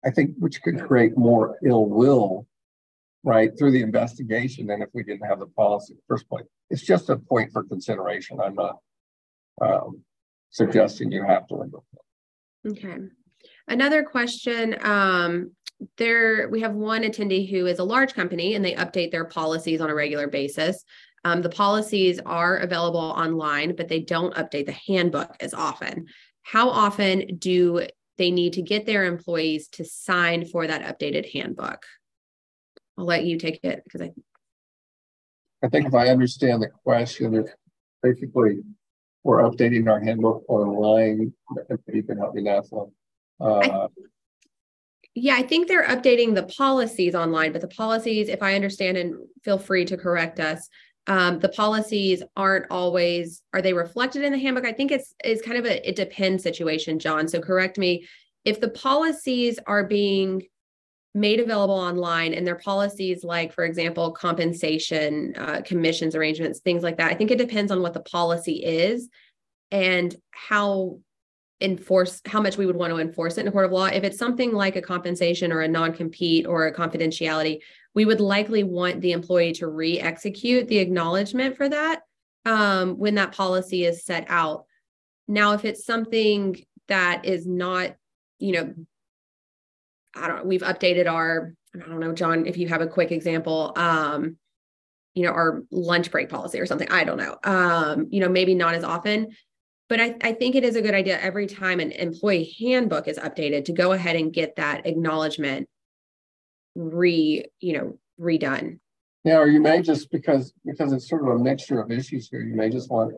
I 0.05 0.11
think, 0.11 0.35
which 0.39 0.63
could 0.63 0.81
create 0.81 1.17
more 1.17 1.59
ill 1.65 1.87
will, 1.87 2.47
right, 3.25 3.51
through 3.59 3.73
the 3.73 3.83
investigation 3.83 4.67
than 4.67 4.83
if 4.83 4.91
we 4.93 5.03
didn't 5.03 5.27
have 5.27 5.41
the 5.41 5.47
policy 5.47 5.95
in 5.95 5.97
the 5.97 6.03
first 6.07 6.29
place. 6.29 6.45
It's 6.71 6.83
just 6.83 7.11
a 7.11 7.17
point 7.17 7.53
for 7.53 7.65
consideration. 7.65 8.39
I'm 8.41 8.55
not 8.55 8.79
um, 9.61 10.03
suggesting 10.53 11.11
you 11.11 11.25
have 11.25 11.47
to 11.49 11.57
remove 11.57 11.83
it. 11.93 12.71
Okay. 12.71 12.97
Another 13.67 14.05
question 14.05 14.77
um, 14.83 15.53
there 15.97 16.49
we 16.49 16.61
have 16.61 16.75
one 16.75 17.03
attendee 17.03 17.51
who 17.51 17.67
is 17.67 17.79
a 17.79 17.85
large 17.85 18.15
company 18.15 18.55
and 18.55 18.65
they 18.65 18.75
update 18.75 19.11
their 19.11 19.25
policies 19.25 19.81
on 19.81 19.91
a 19.91 19.95
regular 19.95 20.29
basis. 20.29 20.85
Um, 21.25 21.43
the 21.43 21.49
policies 21.49 22.21
are 22.25 22.59
available 22.59 23.01
online, 23.01 23.75
but 23.77 23.89
they 23.89 24.01
don't 24.01 24.35
update 24.35 24.67
the 24.67 24.77
handbook 24.87 25.37
as 25.41 25.55
often. 25.55 26.07
How 26.43 26.69
often 26.69 27.39
do 27.39 27.87
they 28.19 28.31
need 28.31 28.55
to 28.55 28.63
get 28.63 28.87
their 28.87 29.05
employees 29.05 29.69
to 29.69 29.85
sign 29.85 30.45
for 30.45 30.67
that 30.67 30.83
updated 30.83 31.33
handbook? 31.33 31.85
I'll 32.99 33.05
let 33.05 33.25
you 33.25 33.39
take 33.39 33.61
it 33.63 33.83
because 33.85 34.03
I. 34.03 34.11
I 35.65 35.69
think 35.69 35.87
if 35.87 35.95
I 35.95 36.09
understand 36.09 36.61
the 36.61 36.69
question, 36.69 37.35
it's 37.35 37.53
basically 38.03 38.63
we're 39.25 39.43
updating 39.43 39.89
our 39.89 40.01
handbook 40.01 40.45
online. 40.49 41.33
You 41.93 42.03
can 42.03 42.19
help 42.19 42.35
me, 42.35 42.43
Natalie. 42.43 42.91
Uh, 43.41 43.89
yeah, 45.15 45.35
I 45.35 45.43
think 45.43 45.69
they're 45.69 45.87
updating 45.87 46.35
the 46.35 46.45
policies 46.45 47.15
online, 47.15 47.53
but 47.53 47.61
the 47.61 47.69
policies, 47.69 48.29
if 48.29 48.43
I 48.43 48.55
understand, 48.55 48.97
and 48.97 49.17
feel 49.45 49.59
free 49.59 49.85
to 49.85 49.97
correct 49.97 50.41
us, 50.41 50.69
um, 51.07 51.41
the 51.41 51.49
policies 51.49 52.23
aren't 52.37 52.67
always 52.71 53.43
are 53.53 53.61
they 53.61 53.73
reflected 53.73 54.23
in 54.23 54.33
the 54.33 54.39
handbook? 54.39 54.65
I 54.65 54.73
think 54.73 54.93
it's 54.93 55.15
is 55.25 55.43
kind 55.43 55.59
of 55.59 55.67
a 55.67 55.89
it 55.89 55.97
depends 55.97 56.43
situation, 56.43 56.99
John. 56.99 57.27
So 57.29 57.41
correct 57.41 57.77
me 57.77 58.07
if 58.45 58.61
the 58.61 58.71
policies 58.71 59.59
are 59.67 59.85
being 59.85 60.43
made 61.15 61.41
available 61.41 61.75
online 61.75 62.33
and 62.33 62.47
their 62.47 62.57
policies 62.57 63.23
like 63.23 63.53
for 63.53 63.65
example 63.65 64.13
compensation 64.13 65.35
uh, 65.37 65.61
commissions 65.65 66.15
arrangements 66.15 66.61
things 66.61 66.83
like 66.83 66.97
that 66.97 67.11
i 67.11 67.15
think 67.15 67.31
it 67.31 67.39
depends 67.39 67.71
on 67.71 67.83
what 67.83 67.93
the 67.93 68.01
policy 68.01 68.65
is 68.65 69.09
and 69.71 70.17
how 70.31 70.99
enforce 71.63 72.21
how 72.27 72.41
much 72.41 72.59
we 72.59 72.67
would 72.67 72.77
want 72.77 72.93
to 72.93 72.99
enforce 72.99 73.39
it 73.39 73.43
in 73.43 73.49
a 73.49 73.53
court 73.53 73.67
of 73.67 73.73
law. 73.73 73.87
If 73.87 74.05
it's 74.05 74.19
something 74.19 74.53
like 74.53 74.77
a 74.77 74.83
compensation 74.83 75.53
or 75.53 75.61
a 75.61 75.69
non-compete 75.69 76.47
or 76.47 76.67
a 76.67 76.75
confidentiality, 76.75 77.61
we 77.95 78.05
would 78.05 78.21
likely 78.21 78.65
want 78.65 79.01
the 79.01 79.13
employee 79.13 79.53
to 79.55 79.69
re-execute 79.69 80.69
the 80.69 80.79
acknowledgement 80.79 81.57
for 81.57 81.69
that 81.69 82.03
um, 82.45 82.99
when 82.99 83.15
that 83.15 83.33
policy 83.33 83.85
is 83.85 84.05
set 84.05 84.27
out. 84.29 84.65
Now, 85.29 85.53
if 85.53 85.65
it's 85.65 85.87
something 85.87 86.57
that 86.89 87.25
is 87.25 87.47
not, 87.47 87.95
you 88.39 88.53
know, 88.53 88.75
I 90.15 90.29
don't 90.29 90.39
know. 90.39 90.45
we've 90.45 90.63
updated 90.63 91.11
our, 91.11 91.55
I 91.75 91.89
don't 91.89 92.01
know, 92.01 92.13
John, 92.13 92.47
if 92.47 92.57
you 92.57 92.69
have 92.69 92.81
a 92.81 92.87
quick 92.87 93.13
example. 93.13 93.73
Um, 93.77 94.37
you 95.15 95.25
know, 95.25 95.33
our 95.33 95.63
lunch 95.71 96.11
break 96.11 96.31
policy 96.31 96.59
or 96.59 96.65
something. 96.67 96.91
I 96.91 97.05
don't 97.05 97.19
know. 97.19 97.37
Um, 97.45 98.07
you 98.11 98.21
know, 98.21 98.31
maybe 98.31 98.55
not 98.55 98.75
as 98.75 98.83
often, 98.83 99.37
but 99.89 100.01
I, 100.01 100.17
I 100.23 100.33
think 100.33 100.55
it 100.55 100.65
is 100.65 100.75
a 100.77 100.81
good 100.81 100.95
idea 100.95 101.21
every 101.21 101.47
time 101.47 101.81
an 101.81 101.93
employee 101.93 102.55
handbook 102.59 103.09
is 103.09 103.19
updated 103.19 103.67
to 103.67 103.73
go 103.73 103.93
ahead 103.93 104.17
and 104.17 104.33
get 104.33 104.57
that 104.57 104.87
acknowledgement 104.87 105.69
re, 106.75 107.45
you 107.61 107.73
know, 107.75 107.99
redone. 108.19 108.79
Yeah, 109.25 109.37
or 109.37 109.49
you 109.49 109.61
may 109.61 109.83
just 109.83 110.11
because 110.11 110.53
because 110.65 110.93
it's 110.93 111.09
sort 111.09 111.23
of 111.23 111.29
a 111.29 111.39
mixture 111.39 111.81
of 111.81 111.91
issues 111.93 112.29
here, 112.29 112.41
you 112.41 112.57
may 112.57 112.71
just 112.71 112.91
want 112.91 113.13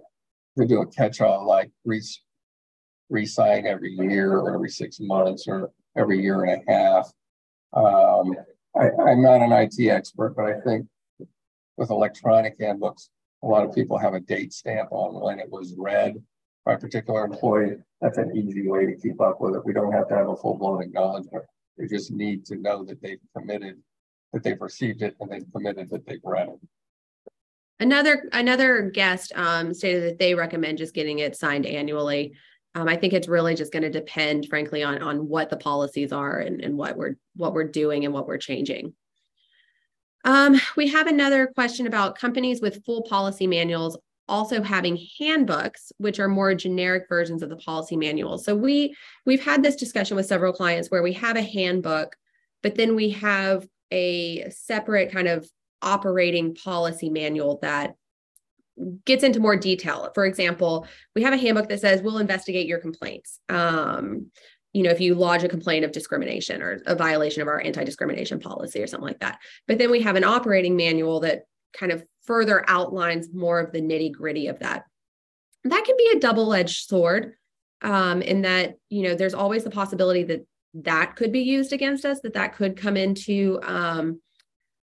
to 0.58 0.66
do 0.66 0.82
a 0.82 0.86
catch-all 0.86 1.46
like 1.46 1.70
re 1.84 2.02
re-sign 3.08 3.66
every 3.66 3.92
year 3.92 4.32
or 4.32 4.54
every 4.54 4.68
six 4.68 4.98
months 5.00 5.46
or 5.46 5.70
every 5.96 6.20
year 6.20 6.44
and 6.44 6.62
a 6.62 6.72
half. 6.72 7.12
Um, 7.72 8.34
I, 8.76 8.90
I'm 9.06 9.22
not 9.22 9.42
an 9.42 9.52
IT 9.52 9.88
expert, 9.88 10.34
but 10.36 10.46
I 10.46 10.60
think 10.60 10.86
with 11.76 11.90
electronic 11.90 12.56
handbooks, 12.60 13.10
a 13.42 13.46
lot 13.46 13.64
of 13.64 13.74
people 13.74 13.98
have 13.98 14.14
a 14.14 14.20
date 14.20 14.52
stamp 14.52 14.90
on 14.90 15.20
when 15.20 15.38
it 15.38 15.50
was 15.50 15.74
read 15.76 16.14
by 16.64 16.74
a 16.74 16.78
particular 16.78 17.24
employee. 17.24 17.76
That's 18.00 18.18
an 18.18 18.36
easy 18.36 18.68
way 18.68 18.86
to 18.86 18.96
keep 18.96 19.20
up 19.20 19.40
with 19.40 19.54
it. 19.54 19.64
We 19.64 19.72
don't 19.72 19.92
have 19.92 20.08
to 20.08 20.14
have 20.14 20.28
a 20.28 20.36
full-blown 20.36 20.82
acknowledgement. 20.82 21.44
They 21.76 21.86
just 21.86 22.10
need 22.10 22.44
to 22.46 22.56
know 22.56 22.84
that 22.84 23.02
they've 23.02 23.20
committed, 23.36 23.80
that 24.32 24.42
they've 24.42 24.60
received 24.60 25.02
it 25.02 25.16
and 25.20 25.30
they've 25.30 25.46
committed 25.52 25.90
that 25.90 26.06
they've 26.06 26.20
read 26.24 26.48
it. 26.48 26.58
Another 27.80 28.28
another 28.32 28.82
guest 28.82 29.32
um, 29.34 29.74
stated 29.74 30.04
that 30.04 30.18
they 30.18 30.34
recommend 30.34 30.78
just 30.78 30.94
getting 30.94 31.18
it 31.18 31.36
signed 31.36 31.66
annually. 31.66 32.32
Um, 32.74 32.88
I 32.88 32.96
think 32.96 33.12
it's 33.12 33.28
really 33.28 33.54
just 33.54 33.72
going 33.72 33.82
to 33.82 33.90
depend, 33.90 34.48
frankly, 34.48 34.82
on 34.82 35.00
on 35.02 35.28
what 35.28 35.50
the 35.50 35.56
policies 35.56 36.12
are 36.12 36.38
and, 36.38 36.60
and 36.60 36.76
what 36.76 36.96
we're 36.96 37.16
what 37.36 37.54
we're 37.54 37.68
doing 37.68 38.04
and 38.04 38.12
what 38.12 38.26
we're 38.26 38.38
changing. 38.38 38.94
Um, 40.24 40.58
we 40.76 40.88
have 40.88 41.06
another 41.06 41.46
question 41.48 41.86
about 41.86 42.18
companies 42.18 42.60
with 42.60 42.84
full 42.84 43.02
policy 43.02 43.46
manuals 43.46 43.98
also 44.26 44.62
having 44.62 44.98
handbooks 45.18 45.92
which 45.98 46.18
are 46.18 46.28
more 46.28 46.54
generic 46.54 47.04
versions 47.08 47.42
of 47.42 47.50
the 47.50 47.56
policy 47.56 47.96
manual 47.96 48.38
so 48.38 48.56
we 48.56 48.94
we've 49.26 49.44
had 49.44 49.62
this 49.62 49.76
discussion 49.76 50.16
with 50.16 50.24
several 50.24 50.52
clients 50.52 50.90
where 50.90 51.02
we 51.02 51.12
have 51.12 51.36
a 51.36 51.42
handbook 51.42 52.16
but 52.62 52.74
then 52.74 52.96
we 52.96 53.10
have 53.10 53.66
a 53.90 54.48
separate 54.50 55.12
kind 55.12 55.28
of 55.28 55.46
operating 55.82 56.54
policy 56.54 57.10
manual 57.10 57.58
that 57.60 57.94
gets 59.04 59.22
into 59.22 59.40
more 59.40 59.56
detail. 59.56 60.10
For 60.14 60.24
example 60.24 60.86
we 61.14 61.22
have 61.22 61.32
a 61.32 61.38
handbook 61.38 61.68
that 61.68 61.80
says 61.80 62.02
we'll 62.02 62.18
investigate 62.18 62.66
your 62.66 62.78
complaints. 62.80 63.40
Um, 63.48 64.30
you 64.72 64.82
know 64.82 64.90
if 64.90 65.00
you 65.00 65.14
lodge 65.14 65.44
a 65.44 65.48
complaint 65.48 65.84
of 65.84 65.92
discrimination 65.92 66.62
or 66.62 66.82
a 66.86 66.96
violation 66.96 67.42
of 67.42 67.48
our 67.48 67.60
anti-discrimination 67.60 68.40
policy 68.40 68.82
or 68.82 68.86
something 68.86 69.06
like 69.06 69.20
that. 69.20 69.38
But 69.68 69.78
then 69.78 69.90
we 69.90 70.00
have 70.02 70.16
an 70.16 70.24
operating 70.24 70.76
manual 70.76 71.20
that 71.20 71.44
kind 71.72 71.92
of 71.92 72.04
further 72.24 72.64
outlines 72.68 73.32
more 73.32 73.60
of 73.60 73.72
the 73.72 73.80
nitty 73.80 74.12
gritty 74.12 74.48
of 74.48 74.58
that. 74.60 74.84
That 75.64 75.84
can 75.84 75.96
be 75.96 76.12
a 76.14 76.20
double 76.20 76.52
edged 76.54 76.88
sword 76.88 77.34
um, 77.82 78.22
in 78.22 78.42
that, 78.42 78.76
you 78.88 79.02
know, 79.02 79.14
there's 79.14 79.34
always 79.34 79.64
the 79.64 79.70
possibility 79.70 80.24
that 80.24 80.46
that 80.74 81.16
could 81.16 81.32
be 81.32 81.40
used 81.42 81.72
against 81.72 82.04
us, 82.04 82.20
that 82.22 82.34
that 82.34 82.54
could 82.56 82.76
come 82.76 82.96
into 82.96 83.60
um, 83.62 84.20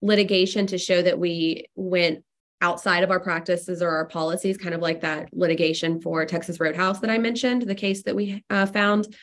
litigation 0.00 0.66
to 0.68 0.78
show 0.78 1.02
that 1.02 1.18
we 1.18 1.66
went 1.74 2.24
outside 2.60 3.04
of 3.04 3.10
our 3.10 3.20
practices 3.20 3.82
or 3.82 3.90
our 3.90 4.06
policies, 4.06 4.56
kind 4.56 4.74
of 4.74 4.80
like 4.80 5.02
that 5.02 5.28
litigation 5.32 6.00
for 6.00 6.24
Texas 6.24 6.58
Roadhouse 6.58 7.00
that 7.00 7.10
I 7.10 7.18
mentioned, 7.18 7.62
the 7.62 7.74
case 7.74 8.02
that 8.04 8.16
we 8.16 8.44
uh, 8.50 8.66
found. 8.66 9.14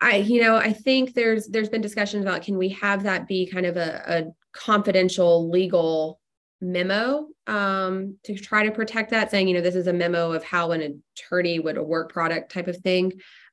I, 0.00 0.16
you 0.16 0.40
know, 0.40 0.56
I 0.56 0.72
think 0.72 1.12
there's 1.12 1.46
there's 1.48 1.68
been 1.68 1.82
discussions 1.82 2.24
about 2.24 2.42
can 2.42 2.56
we 2.56 2.70
have 2.70 3.02
that 3.02 3.28
be 3.28 3.46
kind 3.46 3.66
of 3.66 3.76
a, 3.76 4.02
a 4.06 4.24
confidential 4.52 5.50
legal 5.50 6.20
memo 6.62 7.28
um, 7.46 8.16
to 8.24 8.34
try 8.34 8.64
to 8.64 8.70
protect 8.70 9.10
that, 9.10 9.30
saying, 9.30 9.48
you 9.48 9.54
know, 9.54 9.60
this 9.60 9.74
is 9.74 9.86
a 9.86 9.92
memo 9.92 10.32
of 10.32 10.44
how 10.44 10.72
an 10.72 11.02
attorney 11.16 11.58
would 11.58 11.76
a 11.76 11.82
work 11.82 12.12
product 12.12 12.52
type 12.52 12.68
of 12.68 12.76
thing. 12.78 13.12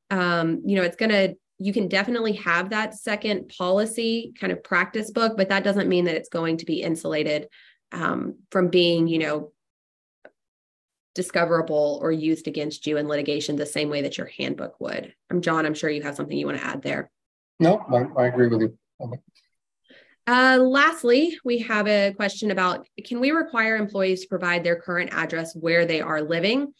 Um, 0.09 0.61
you 0.65 0.75
know, 0.75 0.83
it's 0.83 0.95
to, 0.95 1.35
you 1.57 1.73
can 1.73 1.87
definitely 1.87 2.33
have 2.33 2.69
that 2.69 2.93
second 2.93 3.49
policy 3.57 4.33
kind 4.39 4.53
of 4.53 4.63
practice 4.63 5.11
book, 5.11 5.35
but 5.35 5.49
that 5.49 5.63
doesn't 5.63 5.89
mean 5.89 6.05
that 6.05 6.15
it's 6.15 6.29
going 6.29 6.57
to 6.57 6.65
be 6.65 6.81
insulated 6.81 7.47
um, 7.91 8.35
from 8.51 8.69
being, 8.69 9.07
you 9.07 9.19
know, 9.19 9.51
discoverable 11.15 11.99
or 12.01 12.11
used 12.11 12.47
against 12.47 12.85
you 12.85 12.97
in 12.97 13.07
litigation 13.07 13.55
the 13.55 13.65
same 13.65 13.89
way 13.89 14.03
that 14.03 14.17
your 14.17 14.27
handbook 14.37 14.79
would. 14.79 15.13
I'm 15.31 15.41
John, 15.41 15.65
I'm 15.65 15.73
sure 15.73 15.89
you 15.89 16.03
have 16.03 16.15
something 16.15 16.37
you 16.37 16.45
want 16.45 16.59
to 16.59 16.65
add 16.65 16.83
there. 16.83 17.09
No, 17.59 17.83
I, 17.91 18.21
I 18.21 18.27
agree 18.27 18.47
with 18.47 18.61
you. 18.61 18.77
Uh, 20.27 20.57
lastly, 20.61 21.37
we 21.43 21.59
have 21.59 21.87
a 21.87 22.13
question 22.13 22.51
about 22.51 22.85
can 23.05 23.19
we 23.19 23.31
require 23.31 23.77
employees 23.77 24.21
to 24.21 24.27
provide 24.27 24.63
their 24.63 24.75
current 24.75 25.11
address 25.13 25.55
where 25.55 25.85
they 25.85 26.01
are 26.01 26.21
living? 26.21 26.73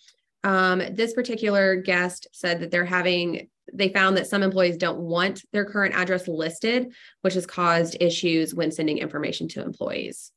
Um, 0.44 0.84
this 0.92 1.14
particular 1.14 1.76
guest 1.76 2.28
said 2.32 2.60
that 2.60 2.72
they're 2.72 2.86
having, 2.86 3.50
they 3.74 3.90
found 3.90 4.18
that 4.18 4.28
some 4.28 4.44
employees 4.44 4.78
don't 4.78 5.00
want 5.00 5.44
their 5.52 5.66
current 5.66 5.96
address 5.96 6.28
listed, 6.28 6.94
which 7.22 7.34
has 7.34 7.46
caused 7.46 7.98
issues 8.00 8.54
when 8.54 8.72
sending 8.72 8.98
information 8.98 9.48
to 9.50 9.64
employees. 9.64 10.32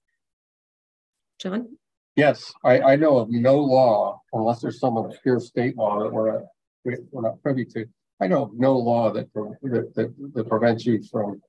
John? 1.40 1.76
Yes, 2.16 2.52
I, 2.64 2.80
I 2.80 2.96
know 2.96 3.18
of 3.18 3.30
no 3.30 3.56
law, 3.56 4.20
unless 4.32 4.60
there's 4.60 4.80
some 4.80 4.96
obscure 4.96 5.40
state 5.40 5.76
law 5.76 6.02
that 6.02 6.12
we're, 6.12 6.42
we're 6.84 7.22
not 7.22 7.42
privy 7.42 7.64
to. 7.66 7.86
I 8.20 8.26
know 8.26 8.42
of 8.44 8.54
no 8.54 8.76
law 8.76 9.10
that, 9.12 9.32
that, 9.32 9.92
that, 9.94 10.32
that 10.34 10.48
prevents 10.48 10.84
you 10.84 11.02
from 11.10 11.40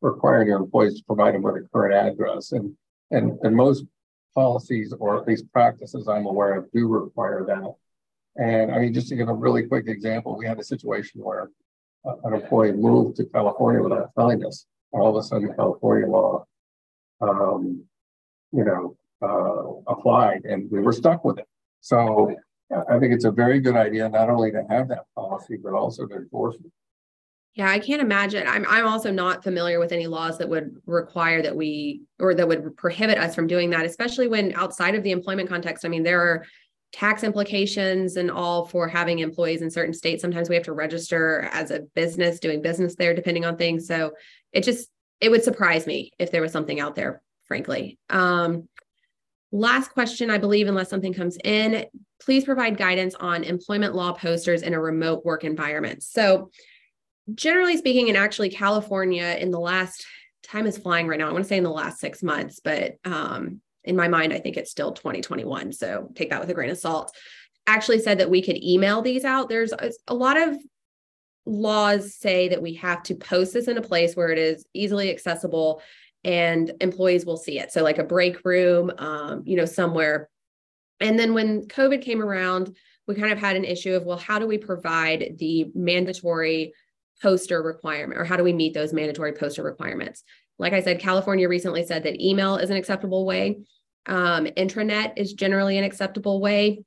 requiring 0.00 0.48
your 0.48 0.58
employees 0.58 0.98
to 0.98 1.04
provide 1.04 1.34
them 1.34 1.42
with 1.42 1.56
a 1.56 1.68
current 1.72 1.94
address. 1.94 2.52
And, 2.52 2.76
and, 3.10 3.38
and 3.42 3.56
most 3.56 3.84
policies, 4.34 4.94
or 4.98 5.20
at 5.20 5.26
least 5.26 5.50
practices 5.52 6.08
I'm 6.08 6.26
aware 6.26 6.54
of, 6.54 6.70
do 6.72 6.86
require 6.86 7.44
that. 7.46 7.74
And 8.36 8.72
I 8.72 8.78
mean, 8.78 8.94
just 8.94 9.08
to 9.08 9.16
give 9.16 9.28
a 9.28 9.34
really 9.34 9.66
quick 9.66 9.88
example, 9.88 10.36
we 10.36 10.46
had 10.46 10.58
a 10.58 10.64
situation 10.64 11.20
where 11.20 11.50
an 12.04 12.34
employee 12.34 12.72
moved 12.72 13.16
to 13.16 13.24
California 13.26 13.82
without 13.82 14.10
telling 14.16 14.44
us. 14.44 14.66
All 14.92 15.08
of 15.08 15.16
a 15.16 15.26
sudden, 15.26 15.54
California 15.54 16.06
law, 16.06 16.44
um, 17.20 17.84
you 18.52 18.64
know, 18.64 18.96
uh, 19.22 19.62
applied, 19.86 20.44
and 20.44 20.70
we 20.70 20.80
were 20.80 20.92
stuck 20.92 21.24
with 21.24 21.38
it. 21.38 21.46
So 21.80 22.34
I 22.88 22.98
think 22.98 23.12
it's 23.12 23.24
a 23.24 23.30
very 23.30 23.60
good 23.60 23.76
idea 23.76 24.08
not 24.08 24.30
only 24.30 24.50
to 24.52 24.64
have 24.70 24.88
that 24.88 25.04
policy, 25.14 25.56
but 25.62 25.74
also 25.74 26.06
to 26.06 26.14
enforce 26.14 26.56
it. 26.56 26.70
Yeah, 27.54 27.68
I 27.68 27.78
can't 27.78 28.00
imagine. 28.00 28.46
I'm 28.46 28.64
I'm 28.66 28.86
also 28.86 29.10
not 29.10 29.44
familiar 29.44 29.78
with 29.78 29.92
any 29.92 30.06
laws 30.06 30.38
that 30.38 30.48
would 30.48 30.74
require 30.86 31.42
that 31.42 31.54
we 31.54 32.02
or 32.18 32.34
that 32.34 32.48
would 32.48 32.76
prohibit 32.76 33.18
us 33.18 33.34
from 33.34 33.46
doing 33.46 33.68
that, 33.70 33.84
especially 33.84 34.26
when 34.26 34.54
outside 34.54 34.94
of 34.94 35.02
the 35.02 35.10
employment 35.10 35.50
context. 35.50 35.84
I 35.84 35.88
mean, 35.88 36.02
there 36.02 36.20
are 36.22 36.46
tax 36.92 37.24
implications 37.24 38.16
and 38.16 38.30
all 38.30 38.64
for 38.66 38.88
having 38.88 39.18
employees 39.18 39.62
in 39.62 39.70
certain 39.70 39.94
states. 39.94 40.22
Sometimes 40.22 40.48
we 40.48 40.54
have 40.54 40.64
to 40.64 40.72
register 40.72 41.48
as 41.52 41.70
a 41.70 41.80
business 41.94 42.38
doing 42.38 42.62
business 42.62 42.94
there, 42.94 43.14
depending 43.14 43.44
on 43.44 43.56
things. 43.56 43.86
So 43.86 44.12
it 44.52 44.62
just 44.62 44.88
it 45.20 45.30
would 45.30 45.44
surprise 45.44 45.86
me 45.86 46.10
if 46.18 46.30
there 46.30 46.42
was 46.42 46.52
something 46.52 46.80
out 46.80 46.94
there, 46.94 47.22
frankly. 47.44 47.98
Um, 48.08 48.66
last 49.52 49.92
question, 49.92 50.30
I 50.30 50.38
believe, 50.38 50.66
unless 50.66 50.90
something 50.90 51.12
comes 51.12 51.36
in, 51.44 51.84
please 52.20 52.44
provide 52.44 52.76
guidance 52.76 53.14
on 53.14 53.44
employment 53.44 53.94
law 53.94 54.12
posters 54.12 54.62
in 54.62 54.74
a 54.74 54.80
remote 54.80 55.24
work 55.24 55.44
environment. 55.44 56.02
So 56.02 56.50
generally 57.34 57.76
speaking, 57.76 58.08
and 58.08 58.16
actually 58.16 58.48
California 58.48 59.36
in 59.38 59.50
the 59.50 59.60
last 59.60 60.04
time 60.42 60.66
is 60.66 60.78
flying 60.78 61.06
right 61.06 61.18
now. 61.18 61.28
I 61.28 61.32
want 61.32 61.44
to 61.44 61.48
say 61.48 61.58
in 61.58 61.64
the 61.64 61.70
last 61.70 62.00
six 62.00 62.22
months, 62.22 62.60
but 62.62 62.96
um, 63.04 63.60
in 63.84 63.94
my 63.94 64.08
mind, 64.08 64.32
I 64.32 64.38
think 64.38 64.56
it's 64.56 64.70
still 64.70 64.92
2021. 64.92 65.72
So 65.72 66.10
take 66.14 66.30
that 66.30 66.40
with 66.40 66.50
a 66.50 66.54
grain 66.54 66.70
of 66.70 66.78
salt. 66.78 67.14
Actually 67.66 68.00
said 68.00 68.18
that 68.18 68.30
we 68.30 68.42
could 68.42 68.62
email 68.62 69.02
these 69.02 69.24
out. 69.24 69.48
There's 69.48 69.72
a, 69.72 69.92
a 70.08 70.14
lot 70.14 70.40
of 70.40 70.56
laws 71.44 72.14
say 72.14 72.48
that 72.48 72.62
we 72.62 72.74
have 72.74 73.02
to 73.04 73.14
post 73.14 73.52
this 73.52 73.68
in 73.68 73.76
a 73.76 73.82
place 73.82 74.14
where 74.14 74.30
it 74.30 74.38
is 74.38 74.64
easily 74.74 75.10
accessible 75.10 75.82
and 76.24 76.72
employees 76.80 77.26
will 77.26 77.36
see 77.36 77.58
it. 77.58 77.72
So 77.72 77.82
like 77.82 77.98
a 77.98 78.04
break 78.04 78.44
room, 78.44 78.92
um, 78.98 79.42
you 79.44 79.56
know, 79.56 79.64
somewhere. 79.64 80.28
And 81.00 81.18
then 81.18 81.34
when 81.34 81.66
COVID 81.66 82.02
came 82.02 82.22
around, 82.22 82.76
we 83.08 83.16
kind 83.16 83.32
of 83.32 83.38
had 83.38 83.56
an 83.56 83.64
issue 83.64 83.94
of, 83.94 84.04
well, 84.04 84.16
how 84.16 84.38
do 84.38 84.46
we 84.46 84.58
provide 84.58 85.36
the 85.38 85.70
mandatory 85.74 86.72
poster 87.20 87.62
requirement 87.62 88.20
or 88.20 88.24
how 88.24 88.36
do 88.36 88.44
we 88.44 88.52
meet 88.52 88.74
those 88.74 88.92
mandatory 88.92 89.32
poster 89.32 89.62
requirements? 89.62 90.22
Like 90.58 90.72
I 90.72 90.80
said, 90.80 91.00
California 91.00 91.48
recently 91.48 91.84
said 91.84 92.04
that 92.04 92.20
email 92.20 92.56
is 92.56 92.70
an 92.70 92.76
acceptable 92.76 93.26
way. 93.26 93.62
Um, 94.06 94.46
intranet 94.46 95.14
is 95.16 95.32
generally 95.32 95.78
an 95.78 95.84
acceptable 95.84 96.40
way. 96.40 96.84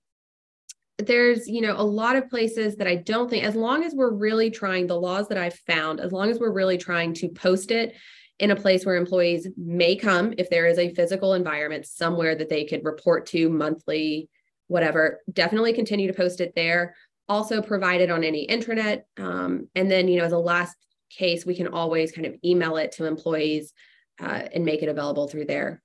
There's, 0.98 1.50
you 1.50 1.60
know, 1.60 1.76
a 1.78 1.84
lot 1.84 2.16
of 2.16 2.30
places 2.30 2.78
that 2.78 2.88
I 2.88 2.96
don't 2.96 3.30
think, 3.30 3.44
as 3.44 3.56
long 3.56 3.84
as 3.84 3.94
we're 3.94 4.14
really 4.14 4.50
trying, 4.50 4.88
the 4.88 5.00
laws 5.00 5.28
that 5.28 5.38
I've 5.38 5.60
found, 5.68 6.00
as 6.00 6.14
long 6.14 6.30
as 6.30 6.40
we're 6.40 6.54
really 6.54 6.78
trying 6.78 7.14
to 7.16 7.28
post 7.28 7.72
it 7.72 7.96
in 8.40 8.52
a 8.52 8.56
place 8.56 8.86
where 8.86 8.96
employees 8.96 9.48
may 9.58 9.96
come, 9.96 10.34
if 10.38 10.50
there 10.50 10.66
is 10.66 10.78
a 10.78 10.94
physical 10.94 11.34
environment 11.34 11.86
somewhere 11.86 12.36
that 12.36 12.50
they 12.50 12.66
could 12.66 12.84
report 12.84 13.26
to 13.28 13.50
monthly, 13.50 14.30
whatever, 14.68 15.22
definitely 15.32 15.74
continue 15.74 16.08
to 16.08 16.14
post 16.14 16.42
it 16.42 16.54
there 16.56 16.96
also 17.28 17.62
provided 17.62 18.10
on 18.10 18.24
any 18.24 18.48
intranet. 18.48 19.04
Um, 19.18 19.68
and 19.76 19.90
then, 19.90 20.08
you 20.08 20.20
know, 20.20 20.26
as 20.26 20.32
a 20.32 20.38
last 20.38 20.76
case, 21.10 21.46
we 21.46 21.56
can 21.56 21.68
always 21.68 22.12
kind 22.12 22.28
of 22.28 22.36
email 22.44 22.78
it 22.78 22.92
to 22.94 23.06
employees 23.06 23.74
uh, 24.22 24.44
and 24.54 24.66
make 24.66 24.84
it 24.84 24.90
available 24.90 25.28
through 25.28 25.46
there. 25.46 25.82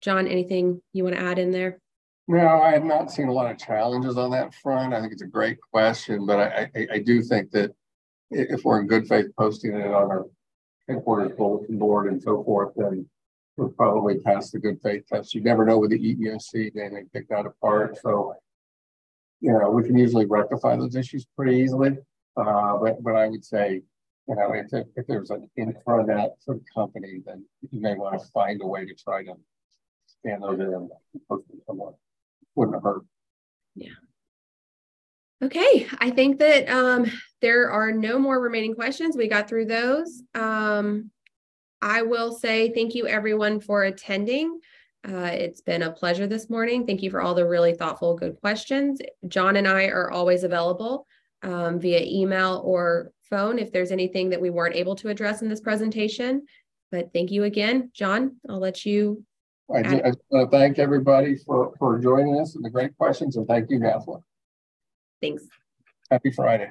John, 0.00 0.26
anything 0.26 0.80
you 0.92 1.04
want 1.04 1.16
to 1.16 1.22
add 1.22 1.38
in 1.38 1.50
there? 1.50 1.80
No, 2.26 2.60
I 2.60 2.72
have 2.72 2.84
not 2.84 3.10
seen 3.10 3.28
a 3.28 3.32
lot 3.32 3.50
of 3.50 3.58
challenges 3.58 4.16
on 4.16 4.30
that 4.30 4.54
front. 4.54 4.94
I 4.94 5.00
think 5.00 5.12
it's 5.12 5.22
a 5.22 5.26
great 5.26 5.58
question, 5.72 6.26
but 6.26 6.38
I, 6.38 6.70
I, 6.74 6.86
I 6.94 6.98
do 6.98 7.22
think 7.22 7.50
that 7.50 7.72
if 8.30 8.64
we're 8.64 8.80
in 8.80 8.86
good 8.86 9.08
faith 9.08 9.26
posting 9.36 9.74
it 9.74 9.86
on 9.86 10.10
our 10.10 10.26
headquarters 10.90 11.32
bulletin 11.36 11.78
board 11.78 12.12
and 12.12 12.22
so 12.22 12.42
forth, 12.44 12.72
then 12.76 13.06
we'll 13.56 13.68
probably 13.70 14.18
pass 14.18 14.50
the 14.50 14.58
good 14.58 14.80
faith 14.82 15.04
test. 15.06 15.34
You 15.34 15.42
never 15.42 15.64
know 15.64 15.78
with 15.78 15.90
the 15.90 15.98
EEOC, 15.98 16.72
they 16.74 16.88
may 16.88 17.02
pick 17.12 17.28
that 17.28 17.46
apart. 17.46 17.98
So, 18.02 18.34
you 19.40 19.52
know, 19.52 19.70
we 19.70 19.84
can 19.84 19.96
usually 19.96 20.26
rectify 20.26 20.76
those 20.76 20.96
issues 20.96 21.26
pretty 21.36 21.56
easily. 21.56 21.96
Uh, 22.36 22.78
but, 22.78 23.02
but 23.02 23.16
I 23.16 23.28
would 23.28 23.44
say, 23.44 23.82
you 24.28 24.34
know, 24.34 24.52
if, 24.52 24.66
if 24.96 25.06
there's 25.06 25.30
an 25.30 25.50
intranet 25.58 26.30
for 26.44 26.54
the 26.54 26.64
company, 26.72 27.20
then 27.26 27.44
you 27.70 27.80
may 27.80 27.94
want 27.94 28.20
to 28.20 28.26
find 28.28 28.60
a 28.62 28.66
way 28.66 28.84
to 28.84 28.94
try 28.94 29.24
to 29.24 29.34
stand 30.06 30.44
in 30.44 30.60
and 30.60 30.90
post 31.28 31.48
them 31.48 31.60
somewhere. 31.66 31.92
Wouldn't 32.54 32.82
hurt. 32.82 33.02
Yeah. 33.74 33.88
Okay, 35.42 35.86
I 35.98 36.10
think 36.10 36.38
that 36.38 36.68
um, 36.68 37.10
there 37.40 37.70
are 37.70 37.92
no 37.92 38.18
more 38.18 38.40
remaining 38.40 38.74
questions. 38.74 39.16
We 39.16 39.28
got 39.28 39.48
through 39.48 39.66
those. 39.66 40.22
Um, 40.34 41.10
I 41.82 42.02
will 42.02 42.32
say 42.32 42.72
thank 42.72 42.94
you 42.94 43.06
everyone 43.06 43.60
for 43.60 43.84
attending. 43.84 44.60
Uh, 45.08 45.30
it's 45.32 45.62
been 45.62 45.82
a 45.82 45.90
pleasure 45.90 46.26
this 46.26 46.50
morning. 46.50 46.86
Thank 46.86 47.02
you 47.02 47.10
for 47.10 47.22
all 47.22 47.34
the 47.34 47.46
really 47.46 47.72
thoughtful, 47.72 48.16
good 48.16 48.36
questions. 48.40 49.00
John 49.28 49.56
and 49.56 49.66
I 49.66 49.86
are 49.86 50.10
always 50.10 50.44
available 50.44 51.06
um, 51.42 51.80
via 51.80 52.02
email 52.02 52.60
or 52.64 53.12
phone 53.30 53.58
if 53.58 53.72
there's 53.72 53.92
anything 53.92 54.28
that 54.30 54.40
we 54.40 54.50
weren't 54.50 54.76
able 54.76 54.94
to 54.96 55.08
address 55.08 55.40
in 55.40 55.48
this 55.48 55.60
presentation. 55.60 56.44
But 56.92 57.12
thank 57.14 57.30
you 57.30 57.44
again, 57.44 57.90
John. 57.94 58.36
I'll 58.48 58.58
let 58.58 58.84
you. 58.84 59.24
I, 59.72 59.78
I 59.78 60.12
want 60.30 60.50
to 60.50 60.58
thank 60.58 60.80
everybody 60.80 61.36
for, 61.36 61.72
for 61.78 61.98
joining 62.00 62.40
us 62.40 62.56
and 62.56 62.64
the 62.64 62.70
great 62.70 62.96
questions, 62.98 63.36
and 63.36 63.46
thank 63.46 63.70
you, 63.70 63.78
Natalie. 63.78 64.20
Thanks. 65.22 65.44
Happy 66.10 66.32
Friday. 66.32 66.70